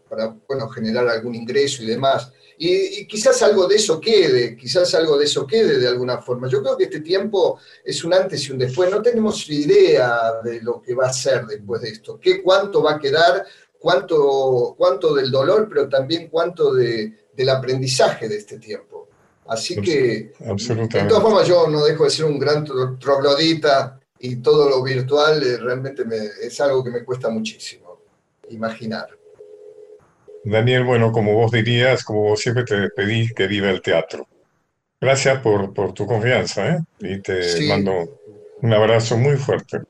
bueno, 0.48 0.70
generar 0.70 1.08
algún 1.08 1.36
ingreso 1.36 1.84
y 1.84 1.88
demás. 1.88 2.32
Y, 2.58 3.06
quizás 3.08 3.42
algo 3.42 3.68
de 3.68 3.76
eso 3.76 4.00
quede, 4.00 4.56
quizás 4.56 4.94
algo 4.96 5.18
de 5.18 5.26
eso 5.26 5.46
quede 5.46 5.78
de 5.78 5.88
alguna 5.88 6.20
forma. 6.20 6.48
Yo 6.48 6.62
creo 6.62 6.78
que 6.78 6.86
este 6.86 7.02
tiempo 7.02 7.60
es 7.84 8.04
un 8.04 8.14
antes 8.14 8.48
y 8.48 8.52
un 8.52 8.60
después. 8.60 8.90
No 8.90 9.02
tenemos 9.02 9.50
idea 9.50 10.42
de 10.44 10.62
lo 10.62 10.82
que 10.82 10.94
va 10.94 11.08
a 11.08 11.14
ser 11.14 11.46
después 11.46 11.82
de 11.82 11.90
esto, 11.90 12.20
qué 12.20 12.42
cuánto 12.42 12.82
va 12.82 12.94
a 12.94 13.00
quedar, 13.00 13.46
cuánto, 13.78 14.76
cuánto 14.78 15.14
del 15.14 15.32
dolor, 15.32 15.68
pero 15.70 15.90
también 15.90 16.30
cuánto 16.30 16.74
de, 16.74 17.28
del 17.34 17.50
aprendizaje 17.50 18.30
de 18.30 18.38
este 18.38 18.58
tiempo. 18.58 19.10
Así 19.48 19.80
que, 19.80 20.34
de 20.40 21.06
todas 21.08 21.22
formas, 21.22 21.48
yo 21.48 21.68
no 21.68 21.86
dejo 21.86 22.06
de 22.06 22.10
ser 22.10 22.26
un 22.26 22.40
gran 22.40 22.66
troglodita 23.00 24.00
y 24.18 24.38
todo 24.38 24.70
lo 24.70 24.82
virtual 24.82 25.44
eh, 25.44 25.58
realmente 25.58 26.04
es 26.42 26.60
algo 26.62 26.84
que 26.84 26.90
me 26.90 27.04
cuesta 27.04 27.30
muchísimo 27.30 28.00
imaginar. 28.50 29.08
Daniel, 30.46 30.84
bueno, 30.84 31.12
como 31.12 31.34
vos 31.34 31.52
dirías, 31.52 32.04
como 32.04 32.22
vos 32.22 32.40
siempre 32.40 32.64
te 32.64 32.80
despedís, 32.80 33.34
que 33.34 33.48
viva 33.48 33.70
el 33.70 33.82
teatro. 33.82 34.28
Gracias 35.02 35.42
por, 35.42 35.74
tu 35.94 36.06
confianza, 36.06 36.70
¿eh? 36.70 36.80
Y 37.00 37.22
te 37.22 37.68
mando 37.68 38.20
un 38.62 38.74
abrazo 38.74 39.18
muy 39.18 39.36
fuerte. 39.36 39.82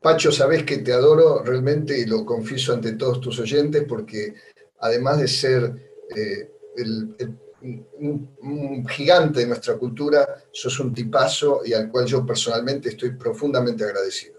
Pacho, 0.00 0.32
sabes 0.32 0.62
que 0.62 0.78
te 0.78 0.92
adoro 0.92 1.42
realmente 1.42 1.98
y 1.98 2.06
lo 2.06 2.24
confieso 2.24 2.72
ante 2.72 2.92
todos 2.92 3.20
tus 3.20 3.38
oyentes 3.40 3.84
porque 3.88 4.34
además 4.80 5.18
de 5.18 5.28
ser 5.28 5.74
eh, 6.16 6.50
el 6.76 7.36
un, 7.60 8.86
gigante 8.88 9.40
de 9.40 9.46
nuestra 9.46 9.76
cultura, 9.76 10.26
sos 10.52 10.78
un 10.80 10.94
tipazo 10.94 11.62
y 11.64 11.72
al 11.72 11.90
cual 11.90 12.06
yo 12.06 12.24
personalmente 12.24 12.90
estoy 12.90 13.12
profundamente 13.12 13.84
agradecido. 13.84 14.38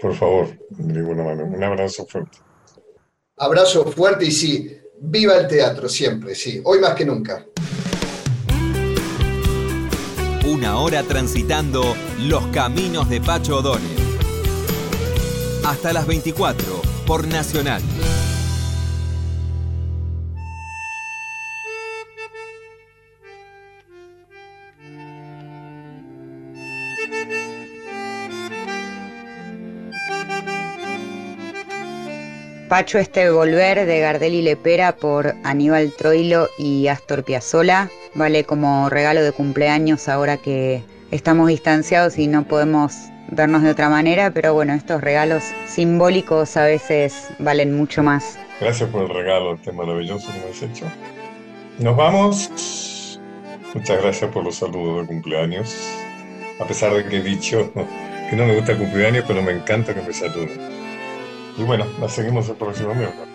Por 0.00 0.14
favor, 0.14 0.48
de 0.70 0.92
ninguna 0.92 1.24
manera. 1.24 1.48
Un 1.48 1.64
abrazo 1.64 2.06
fuerte. 2.06 2.38
Abrazo 3.38 3.84
fuerte 3.92 4.24
y 4.24 4.30
sí, 4.30 4.78
viva 4.98 5.36
el 5.36 5.46
teatro 5.46 5.90
siempre, 5.90 6.34
sí, 6.34 6.58
hoy 6.64 6.78
más 6.80 6.94
que 6.94 7.04
nunca. 7.04 7.44
Una 10.46 10.78
hora 10.78 11.02
transitando 11.02 11.94
los 12.18 12.46
caminos 12.46 13.10
de 13.10 13.20
Pacho 13.20 13.58
O'Donnell. 13.58 13.98
Hasta 15.66 15.92
las 15.92 16.06
24 16.06 16.80
por 17.06 17.28
Nacional. 17.28 17.82
Pacho 32.68 32.98
este 32.98 33.30
Volver 33.30 33.86
de 33.86 34.00
Gardel 34.00 34.34
y 34.34 34.42
Lepera 34.42 34.96
por 34.96 35.36
Aníbal 35.44 35.92
Troilo 35.96 36.48
y 36.58 36.88
Astor 36.88 37.22
Piazzolla. 37.22 37.88
Vale 38.14 38.42
como 38.42 38.90
regalo 38.90 39.22
de 39.22 39.30
cumpleaños 39.30 40.08
ahora 40.08 40.36
que 40.36 40.82
estamos 41.12 41.46
distanciados 41.46 42.18
y 42.18 42.26
no 42.26 42.42
podemos 42.42 42.92
vernos 43.30 43.62
de 43.62 43.70
otra 43.70 43.88
manera, 43.88 44.32
pero 44.32 44.52
bueno, 44.52 44.72
estos 44.74 45.00
regalos 45.00 45.44
simbólicos 45.66 46.56
a 46.56 46.64
veces 46.64 47.28
valen 47.38 47.76
mucho 47.76 48.02
más. 48.02 48.36
Gracias 48.60 48.90
por 48.90 49.02
el 49.02 49.10
regalo, 49.10 49.54
este 49.54 49.70
maravilloso 49.70 50.32
que 50.32 50.40
me 50.40 50.50
has 50.50 50.62
hecho. 50.62 50.86
Nos 51.78 51.96
vamos. 51.96 53.20
Muchas 53.74 54.02
gracias 54.02 54.28
por 54.32 54.42
los 54.42 54.56
saludos 54.56 55.02
de 55.02 55.06
cumpleaños. 55.06 55.72
A 56.58 56.64
pesar 56.64 56.92
de 56.94 57.04
que 57.04 57.18
he 57.18 57.22
dicho 57.22 57.70
que 58.30 58.34
no 58.34 58.44
me 58.44 58.56
gusta 58.56 58.72
el 58.72 58.78
cumpleaños, 58.78 59.24
pero 59.28 59.40
me 59.40 59.52
encanta 59.52 59.94
que 59.94 60.02
me 60.02 60.12
saluden. 60.12 60.75
Y 61.58 61.62
bueno, 61.62 61.86
la 62.00 62.08
seguimos 62.08 62.48
el 62.48 62.56
próximo 62.56 62.94
miércoles. 62.94 63.28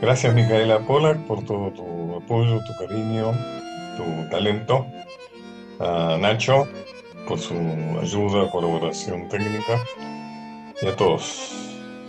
Gracias 0.00 0.34
Micaela 0.34 0.80
Pollack 0.80 1.18
por 1.26 1.44
todo 1.44 1.70
tu 1.70 2.16
apoyo, 2.16 2.58
tu 2.64 2.74
cariño, 2.78 3.32
tu 3.96 4.30
talento. 4.30 4.86
A 5.78 6.16
Nacho 6.18 6.66
por 7.28 7.38
su 7.38 7.54
ayuda, 8.00 8.50
colaboración 8.50 9.28
técnica. 9.28 9.78
Y 10.82 10.86
a 10.86 10.96
todos 10.96 11.52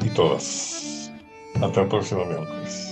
y 0.03 0.09
todas. 0.09 1.11
Hasta 1.61 1.81
el 1.81 1.87
próximo 1.87 2.25
miércoles. 2.25 2.90